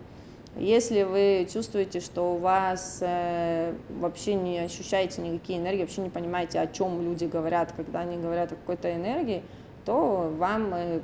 Если 0.59 1.03
вы 1.03 1.47
чувствуете, 1.53 2.01
что 2.01 2.35
у 2.35 2.39
вас 2.39 2.99
э, 3.03 3.75
вообще 3.91 4.35
не 4.35 4.59
ощущаете 4.61 5.21
никакие 5.21 5.59
энергии, 5.59 5.83
вообще 5.83 6.01
не 6.01 6.09
понимаете, 6.09 6.61
о 6.61 6.67
чем 6.67 7.03
люди 7.03 7.27
говорят, 7.27 7.73
когда 7.77 8.01
они 8.01 8.17
говорят 8.17 8.53
о 8.53 8.57
какой-то 8.57 8.95
энергии, 8.95 9.43
то 9.85 10.33
вам 10.39 10.73
э, 10.73 11.01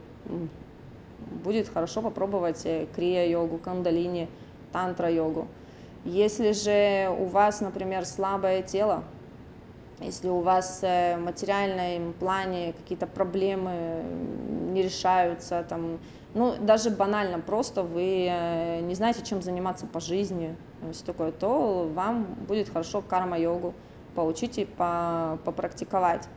будет 1.42 1.68
хорошо 1.68 2.02
попробовать 2.02 2.62
э, 2.64 2.86
крия-йогу, 2.94 3.58
кандалини, 3.58 4.28
тантра-йогу. 4.72 5.46
Если 6.04 6.52
же 6.52 7.14
у 7.18 7.26
вас, 7.26 7.60
например, 7.60 8.04
слабое 8.04 8.62
тело, 8.62 9.04
если 10.00 10.28
у 10.28 10.40
вас 10.40 10.80
э, 10.82 11.16
в 11.16 11.20
материальном 11.20 12.12
плане 12.14 12.72
какие-то 12.72 13.06
проблемы 13.06 14.02
не 14.72 14.82
решаются, 14.82 15.64
там, 15.68 15.98
ну, 16.34 16.54
даже 16.60 16.90
банально, 16.90 17.38
просто 17.38 17.82
вы 17.82 18.26
э, 18.28 18.80
не 18.80 18.94
знаете, 18.94 19.22
чем 19.24 19.42
заниматься 19.42 19.86
по 19.86 20.00
жизни, 20.00 20.56
все 20.92 21.04
такое, 21.04 21.30
то 21.30 21.88
вам 21.94 22.24
будет 22.48 22.68
хорошо 22.68 23.02
карма-йогу 23.02 23.74
поучить 24.14 24.58
и 24.58 24.64
попрактиковать. 24.64 26.28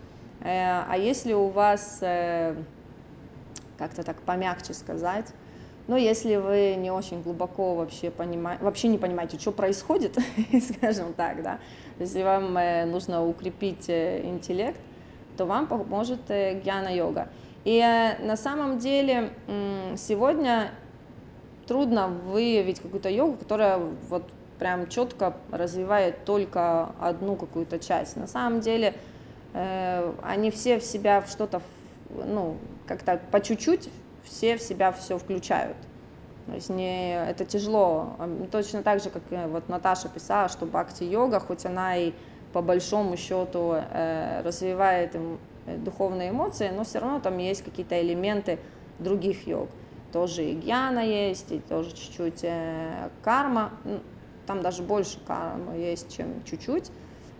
А 0.42 0.96
если 0.98 1.34
у 1.34 1.48
вас, 1.48 2.02
как-то 3.78 4.04
так 4.04 4.22
помягче 4.22 4.74
сказать, 4.74 5.28
ну, 5.88 5.96
если 5.96 6.38
вы 6.38 6.76
не 6.76 6.90
очень 6.90 7.22
глубоко 7.22 7.76
вообще 7.76 8.10
понимаете, 8.10 8.64
вообще 8.64 8.88
не 8.88 8.98
понимаете, 8.98 9.38
что 9.38 9.52
происходит, 9.52 10.18
скажем 10.78 11.14
так, 11.14 11.44
да, 11.44 11.60
если 12.00 12.24
вам 12.24 12.54
нужно 12.92 13.26
укрепить 13.26 13.90
интеллект, 13.90 14.80
то 15.38 15.46
вам 15.46 15.68
поможет 15.68 16.22
гьяна-йога. 16.30 17.28
И 17.66 17.80
э, 17.80 18.24
на 18.24 18.38
самом 18.38 18.78
деле 18.80 19.32
сегодня 19.98 20.72
трудно 21.68 22.08
выявить 22.08 22.80
какую-то 22.80 23.10
йогу, 23.10 23.38
которая 23.38 23.80
вот 24.10 24.24
прям 24.60 24.88
четко 24.88 25.36
развивает 25.52 26.26
только 26.26 26.90
одну 27.00 27.36
какую-то 27.36 27.80
часть. 27.80 28.16
На 28.16 28.28
самом 28.28 28.62
деле 28.62 28.94
э, 29.54 30.14
они 30.24 30.52
все 30.52 30.80
в 30.80 30.84
себя 30.84 31.24
что-то, 31.28 31.62
ну, 32.10 32.58
как-то 32.88 33.20
по 33.32 33.42
чуть-чуть 33.42 33.90
все 34.24 34.58
в 34.58 34.62
себя 34.62 34.92
все 34.92 35.18
включают. 35.18 35.78
То 36.48 36.54
есть 36.54 36.70
не, 36.70 37.16
это 37.28 37.46
тяжело. 37.46 38.16
Точно 38.52 38.84
так 38.84 39.02
же, 39.02 39.10
как 39.10 39.24
э, 39.32 39.48
вот 39.48 39.68
Наташа 39.68 40.10
писала, 40.10 40.48
что 40.48 40.66
бхакти-йога, 40.66 41.40
хоть 41.40 41.66
она 41.66 41.98
и 41.98 42.14
по 42.54 42.62
большому 42.62 43.18
счету 43.18 43.74
э, 43.74 44.42
развивает 44.44 45.16
им 45.16 45.40
э, 45.66 45.78
духовные 45.78 46.30
эмоции, 46.30 46.70
но 46.70 46.84
все 46.84 47.00
равно 47.00 47.20
там 47.20 47.38
есть 47.40 47.64
какие-то 47.64 48.00
элементы 48.00 48.60
других 49.00 49.48
йог. 49.48 49.70
Тоже 50.14 50.46
и 50.46 50.56
гьяна 50.56 51.00
есть, 51.00 51.52
и 51.52 51.60
тоже 51.60 51.90
чуть-чуть 51.92 52.44
э, 52.44 53.10
карма. 53.24 53.72
Там 54.46 54.62
даже 54.62 54.84
больше 54.84 55.20
кармы 55.26 55.78
есть, 55.78 56.16
чем 56.16 56.44
чуть-чуть. 56.46 56.92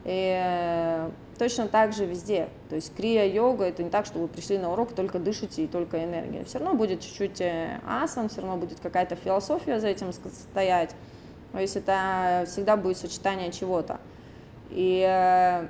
И 0.04 0.36
э, 0.44 1.10
точно 1.38 1.68
так 1.68 1.94
же 1.94 2.06
везде. 2.06 2.50
То 2.70 2.76
есть 2.76 2.94
крия-йога, 2.96 3.66
это 3.66 3.84
не 3.84 3.90
так, 3.90 4.06
что 4.06 4.20
вы 4.20 4.28
пришли 4.28 4.58
на 4.58 4.72
урок, 4.72 4.94
только 4.94 5.20
дышите 5.20 5.64
и 5.64 5.68
только 5.68 6.04
энергия. 6.04 6.44
Все 6.46 6.60
равно 6.60 6.76
будет 6.76 7.02
чуть-чуть 7.02 7.42
э, 7.42 7.80
асан, 7.88 8.30
все 8.30 8.42
равно 8.42 8.58
будет 8.58 8.80
какая-то 8.80 9.16
философия 9.16 9.80
за 9.80 9.88
этим 9.88 10.12
стоять. 10.14 10.96
То 11.52 11.60
есть 11.60 11.76
это 11.76 12.46
всегда 12.48 12.78
будет 12.78 12.98
сочетание 12.98 13.52
чего-то. 13.52 14.00
И 14.70 15.06
э, 15.08 15.68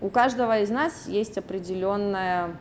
у 0.00 0.08
каждого 0.08 0.60
из 0.60 0.70
нас 0.70 1.06
есть 1.06 1.38
определенная 1.38 2.56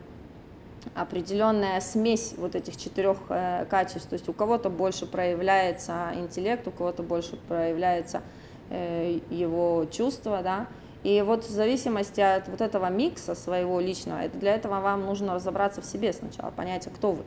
определенная 0.95 1.81
смесь 1.81 2.33
вот 2.37 2.55
этих 2.55 2.77
четырех 2.77 3.17
э, 3.29 3.65
качеств. 3.69 4.07
То 4.07 4.13
есть 4.13 4.29
у 4.29 4.33
кого-то 4.33 4.69
больше 4.69 5.05
проявляется 5.05 6.11
интеллект, 6.15 6.65
у 6.67 6.71
кого-то 6.71 7.03
больше 7.03 7.35
проявляется 7.47 8.21
его 8.69 9.85
чувство, 9.89 10.41
да. 10.43 10.67
И 11.03 11.21
вот 11.21 11.43
в 11.43 11.49
зависимости 11.49 12.19
от 12.19 12.47
вот 12.47 12.61
этого 12.61 12.89
микса 12.89 13.35
своего 13.35 13.79
личного, 13.79 14.19
это 14.19 14.37
для 14.37 14.55
этого 14.55 14.79
вам 14.81 15.05
нужно 15.05 15.35
разобраться 15.35 15.81
в 15.81 15.85
себе 15.85 16.11
сначала, 16.11 16.51
понять, 16.51 16.87
а 16.87 16.89
кто 16.89 17.11
вы, 17.11 17.23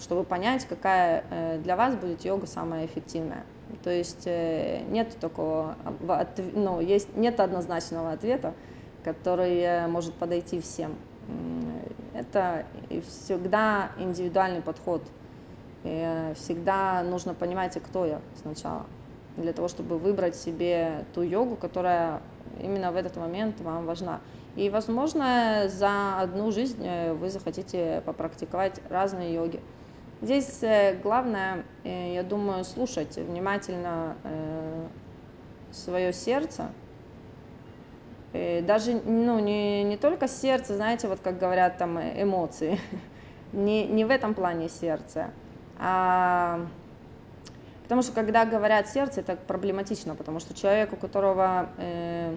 чтобы 0.00 0.24
понять, 0.24 0.64
какая 0.66 1.24
э, 1.30 1.58
для 1.58 1.76
вас 1.76 1.96
будет 1.96 2.24
йога 2.24 2.46
самая 2.46 2.86
эффективная. 2.86 3.44
То 3.82 3.90
есть 3.90 4.26
э, 4.26 4.82
нет 4.88 5.16
такого, 5.18 5.76
ну, 6.54 6.80
есть, 6.80 7.16
нет 7.16 7.40
однозначного 7.40 8.12
ответа, 8.12 8.54
который 9.02 9.58
э, 9.58 9.86
может 9.88 10.14
подойти 10.14 10.60
всем 10.60 10.94
это 12.16 12.64
всегда 13.08 13.90
индивидуальный 13.98 14.62
подход. 14.62 15.02
И 15.84 16.32
всегда 16.34 17.02
нужно 17.02 17.34
понимать, 17.34 17.76
а 17.76 17.80
кто 17.80 18.06
я 18.06 18.20
сначала, 18.40 18.86
для 19.36 19.52
того, 19.52 19.68
чтобы 19.68 19.98
выбрать 19.98 20.34
себе 20.34 21.04
ту 21.14 21.22
йогу, 21.22 21.56
которая 21.56 22.20
именно 22.60 22.92
в 22.92 22.96
этот 22.96 23.16
момент 23.16 23.60
вам 23.60 23.86
важна. 23.86 24.20
И, 24.54 24.70
возможно, 24.70 25.64
за 25.68 26.20
одну 26.20 26.50
жизнь 26.50 26.82
э, 26.84 27.12
вы 27.12 27.30
захотите 27.30 28.02
попрактиковать 28.06 28.80
разные 28.88 29.34
йоги. 29.34 29.60
Здесь 30.22 30.62
э, 30.62 30.98
главное, 31.02 31.64
э, 31.84 32.14
я 32.14 32.22
думаю, 32.22 32.64
слушать 32.64 33.16
внимательно 33.16 34.16
свое 35.72 36.12
сердце, 36.12 36.70
Э, 38.36 38.60
даже 38.60 39.00
ну, 39.04 39.38
не, 39.38 39.82
не 39.82 39.96
только 39.96 40.28
сердце, 40.28 40.76
знаете, 40.76 41.08
вот 41.08 41.20
как 41.20 41.38
говорят 41.38 41.78
там 41.78 41.98
эмоции, 41.98 42.78
не, 43.52 43.86
не 43.86 44.04
в 44.04 44.10
этом 44.10 44.34
плане 44.34 44.68
сердце, 44.68 45.30
а 45.78 46.60
потому 47.86 48.02
что 48.02 48.10
когда 48.10 48.44
говорят 48.44 48.88
сердце, 48.88 49.20
это 49.20 49.36
проблематично, 49.36 50.16
потому 50.16 50.40
что 50.40 50.54
человек, 50.54 50.92
у 50.92 50.96
которого 50.96 51.68
э, 51.78 52.36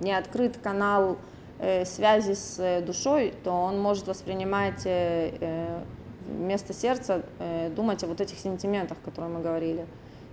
не 0.00 0.12
открыт 0.12 0.58
канал 0.58 1.16
э, 1.58 1.86
связи 1.86 2.34
с 2.34 2.58
э, 2.58 2.82
душой, 2.82 3.32
то 3.42 3.52
он 3.52 3.80
может 3.80 4.06
воспринимать 4.06 4.84
э, 4.84 5.32
э, 5.40 5.82
вместо 6.28 6.74
сердца, 6.74 7.22
э, 7.38 7.70
думать 7.70 8.04
о 8.04 8.06
вот 8.06 8.20
этих 8.20 8.38
сентиментах, 8.38 8.98
которые 9.02 9.32
мы 9.32 9.40
говорили 9.40 9.86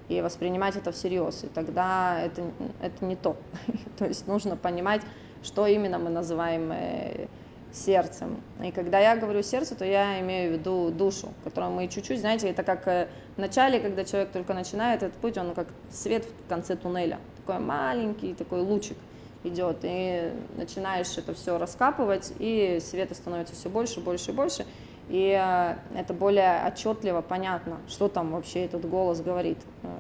и 0.10 0.20
воспринимать 0.20 0.76
это 0.76 0.92
всерьез. 0.92 1.46
И 1.46 1.48
тогда 1.48 2.20
это, 2.22 2.44
это 2.82 3.06
не 3.06 3.16
то. 3.16 3.38
то 3.98 4.06
есть 4.06 4.28
нужно 4.28 4.58
понимать, 4.58 5.04
что 5.42 5.68
именно 5.68 6.00
мы 6.00 6.10
называем 6.10 6.70
э, 6.74 7.28
сердцем. 7.76 8.42
И 8.64 8.72
когда 8.72 9.00
я 9.00 9.16
говорю 9.16 9.44
сердце, 9.44 9.76
то 9.76 9.86
я 9.86 10.20
имею 10.22 10.52
в 10.52 10.54
виду 10.60 10.92
душу, 10.92 11.34
которую 11.44 11.74
мы 11.74 11.88
чуть-чуть, 11.88 12.20
знаете, 12.20 12.50
это 12.50 12.64
как 12.64 12.88
э, 12.88 13.08
в 13.36 13.40
начале, 13.40 13.80
когда 13.80 14.04
человек 14.06 14.32
только 14.32 14.54
начинает 14.54 15.04
этот 15.04 15.18
путь, 15.20 15.38
он 15.38 15.54
как 15.54 15.68
свет 15.92 16.26
в 16.26 16.50
конце 16.50 16.76
туннеля. 16.76 17.20
Такой 17.46 17.60
маленький 17.62 18.34
такой 18.34 18.62
лучик 18.62 18.98
идет, 19.44 19.78
и 19.84 20.32
начинаешь 20.58 21.18
это 21.18 21.34
все 21.34 21.58
раскапывать, 21.58 22.34
и 22.40 22.80
света 22.82 23.14
становится 23.14 23.54
все 23.56 23.70
больше, 23.70 24.00
больше 24.00 24.32
и 24.32 24.34
больше 24.34 24.66
и 25.10 25.40
э, 25.40 25.76
это 25.98 26.14
более 26.14 26.66
отчетливо 26.66 27.22
понятно, 27.22 27.78
что 27.88 28.08
там 28.08 28.32
вообще 28.32 28.66
этот 28.66 28.90
голос 28.90 29.22
говорит, 29.22 29.60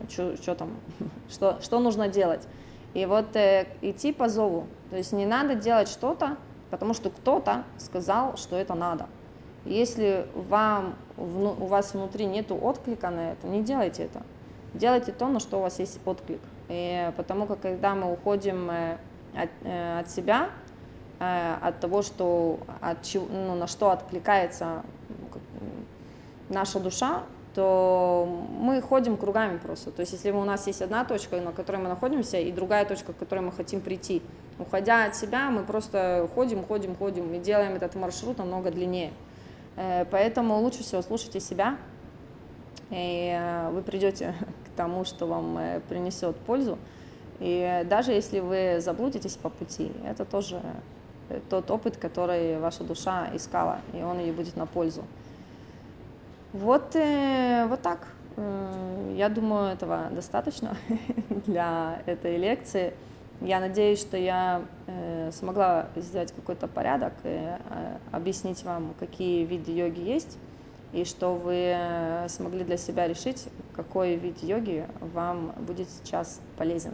что, 0.09 0.35
что 0.37 0.55
там, 0.55 0.71
что, 1.29 1.59
что 1.61 1.79
нужно 1.79 2.07
делать. 2.07 2.41
И 2.93 3.05
вот 3.05 3.35
э, 3.35 3.67
идти 3.81 4.13
по 4.13 4.29
зову, 4.29 4.67
то 4.89 4.97
есть 4.97 5.11
не 5.11 5.25
надо 5.25 5.55
делать 5.55 5.89
что-то, 5.89 6.37
потому 6.69 6.93
что 6.93 7.09
кто-то 7.09 7.63
сказал, 7.77 8.37
что 8.37 8.55
это 8.55 8.73
надо. 8.75 9.07
Если 9.65 10.27
вам, 10.35 10.95
у 11.17 11.65
вас 11.65 11.93
внутри 11.93 12.25
нет 12.25 12.51
отклика 12.51 13.09
на 13.09 13.31
это, 13.31 13.47
не 13.47 13.63
делайте 13.63 14.03
это. 14.03 14.21
Делайте 14.73 15.11
то, 15.11 15.27
на 15.27 15.39
что 15.39 15.57
у 15.57 15.61
вас 15.61 15.79
есть 15.79 15.99
отклик. 16.05 16.41
И 16.67 17.11
потому 17.17 17.45
как 17.47 17.61
когда 17.61 17.95
мы 17.95 18.11
уходим 18.11 18.69
э, 18.69 18.97
от, 19.33 19.49
от 20.01 20.09
себя, 20.09 20.49
Э, 21.19 21.55
от 21.61 21.79
того, 21.79 22.01
что, 22.01 22.59
от 22.81 23.01
чего, 23.03 23.25
ну, 23.31 23.55
на 23.55 23.67
что 23.67 23.91
откликается 23.91 24.83
наша 26.49 26.79
душа, 26.79 27.23
то 27.55 28.27
мы 28.59 28.81
ходим 28.81 29.15
кругами 29.15 29.57
просто. 29.57 29.89
То 29.89 30.01
есть 30.01 30.11
если 30.11 30.29
у 30.31 30.43
нас 30.43 30.67
есть 30.67 30.81
одна 30.81 31.05
точка, 31.05 31.39
на 31.39 31.53
которой 31.53 31.77
мы 31.77 31.87
находимся, 31.87 32.37
и 32.37 32.51
другая 32.51 32.85
точка, 32.85 33.13
к 33.13 33.17
которой 33.17 33.39
мы 33.39 33.53
хотим 33.53 33.79
прийти, 33.79 34.21
уходя 34.59 35.05
от 35.05 35.15
себя, 35.15 35.49
мы 35.49 35.63
просто 35.63 36.29
ходим, 36.35 36.65
ходим, 36.65 36.95
ходим 36.95 37.33
и 37.33 37.39
делаем 37.39 37.73
этот 37.73 37.95
маршрут 37.95 38.39
намного 38.39 38.71
длиннее. 38.71 39.13
Э, 39.77 40.03
поэтому 40.11 40.59
лучше 40.59 40.83
всего 40.83 41.01
слушайте 41.01 41.39
себя, 41.39 41.77
и 42.89 43.33
э, 43.33 43.69
вы 43.71 43.81
придете 43.81 44.35
к 44.65 44.75
тому, 44.75 45.05
что 45.05 45.25
вам 45.25 45.57
принесет 45.87 46.35
пользу. 46.35 46.77
И 47.39 47.85
даже 47.89 48.11
если 48.11 48.41
вы 48.41 48.81
заблудитесь 48.81 49.37
по 49.37 49.49
пути, 49.49 49.93
это 50.05 50.25
тоже 50.25 50.61
тот 51.49 51.71
опыт, 51.71 51.95
который 51.95 52.59
ваша 52.59 52.83
душа 52.83 53.29
искала, 53.33 53.79
и 53.93 54.03
он 54.03 54.19
ей 54.19 54.33
будет 54.33 54.57
на 54.57 54.65
пользу. 54.65 55.03
Вот, 56.55 56.95
э, 56.95 57.65
вот 57.67 57.81
так. 57.81 58.07
Э, 58.37 59.13
я 59.17 59.27
думаю, 59.27 59.73
этого 59.73 60.07
достаточно 60.11 60.77
для 61.45 62.01
этой 62.05 62.37
лекции. 62.37 62.93
Я 63.41 63.59
надеюсь, 63.59 63.99
что 63.99 64.15
я 64.15 64.61
э, 64.87 65.31
смогла 65.33 65.87
сделать 65.97 66.31
какой-то 66.31 66.67
порядок, 66.67 67.11
и 67.25 67.49
объяснить 68.13 68.63
вам, 68.63 68.93
какие 68.97 69.43
виды 69.43 69.73
йоги 69.73 69.99
есть, 69.99 70.37
и 70.93 71.03
что 71.03 71.35
вы 71.35 71.75
смогли 72.29 72.63
для 72.63 72.77
себя 72.77 73.05
решить, 73.05 73.49
какой 73.73 74.15
вид 74.15 74.41
йоги 74.41 74.87
вам 75.01 75.53
будет 75.57 75.89
сейчас 75.89 76.39
полезен. 76.57 76.93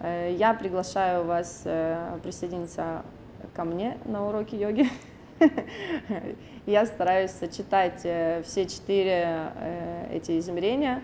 Я 0.00 0.54
приглашаю 0.58 1.24
вас 1.24 1.62
присоединиться 2.24 3.04
ко 3.54 3.62
мне 3.62 3.96
на 4.06 4.26
уроки 4.26 4.56
йоги. 4.56 4.88
Я 6.66 6.86
стараюсь 6.86 7.30
сочетать 7.30 8.02
э, 8.04 8.42
все 8.44 8.66
четыре 8.66 9.50
э, 9.56 10.08
эти 10.12 10.38
измерения. 10.38 11.02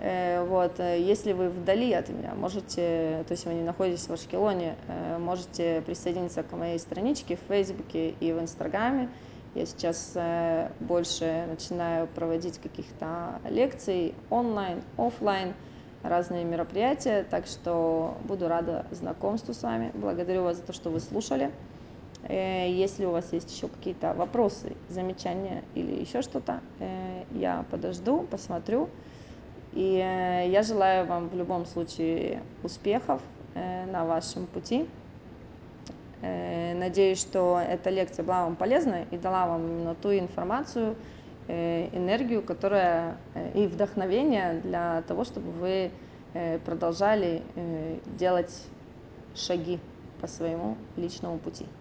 Э, 0.00 0.44
вот, 0.44 0.78
если 0.78 1.32
вы 1.32 1.48
вдали 1.48 1.92
от 1.92 2.08
меня, 2.08 2.34
можете, 2.34 3.24
то 3.26 3.32
есть 3.32 3.46
вы 3.46 3.54
не 3.54 3.62
находитесь 3.62 4.08
в 4.08 4.12
Ашкелоне, 4.12 4.74
можете 5.18 5.82
присоединиться 5.82 6.42
к 6.42 6.52
моей 6.52 6.78
страничке 6.78 7.36
в 7.36 7.40
Фейсбуке 7.48 8.10
и 8.20 8.32
в 8.32 8.40
Инстаграме. 8.40 9.08
Я 9.54 9.66
сейчас 9.66 10.16
больше 10.80 11.44
начинаю 11.46 12.06
проводить 12.06 12.58
каких-то 12.58 13.38
лекций 13.50 14.14
онлайн, 14.30 14.80
офлайн, 14.96 15.52
разные 16.02 16.44
мероприятия, 16.44 17.24
так 17.28 17.46
что 17.46 18.16
буду 18.24 18.48
рада 18.48 18.86
знакомству 18.90 19.52
с 19.52 19.62
вами. 19.62 19.90
Благодарю 19.92 20.44
вас 20.44 20.56
за 20.56 20.62
то, 20.62 20.72
что 20.72 20.88
вы 20.88 21.00
слушали. 21.00 21.50
Э, 22.28 22.70
если 22.70 23.04
у 23.04 23.10
вас 23.10 23.32
есть 23.32 23.54
еще 23.54 23.68
какие-то 23.68 24.14
вопросы, 24.14 24.76
замечания 24.88 25.64
или 25.74 26.00
еще 26.00 26.22
что-то, 26.22 26.60
э, 26.78 27.24
я 27.32 27.64
подожду, 27.70 28.22
посмотрю. 28.22 28.88
И 29.72 29.96
э, 29.96 30.48
я 30.48 30.62
желаю 30.62 31.06
вам 31.06 31.28
в 31.28 31.34
любом 31.34 31.66
случае 31.66 32.42
успехов 32.62 33.20
на 33.54 34.06
вашем 34.06 34.46
пути. 34.46 34.88
Надеюсь, 36.22 37.20
что 37.20 37.60
эта 37.60 37.90
лекция 37.90 38.24
была 38.24 38.44
вам 38.44 38.56
полезна 38.56 39.04
и 39.10 39.18
дала 39.18 39.46
вам 39.46 39.66
именно 39.66 39.94
ту 39.94 40.10
информацию 40.14 40.96
энергию, 41.48 42.42
которая 42.42 43.18
и 43.54 43.66
вдохновение 43.66 44.62
для 44.64 45.02
того, 45.02 45.24
чтобы 45.24 45.50
вы 45.50 45.90
продолжали 46.64 47.42
делать 48.18 48.54
шаги 49.34 49.78
по 50.22 50.26
своему 50.26 50.78
личному 50.96 51.38
пути. 51.38 51.66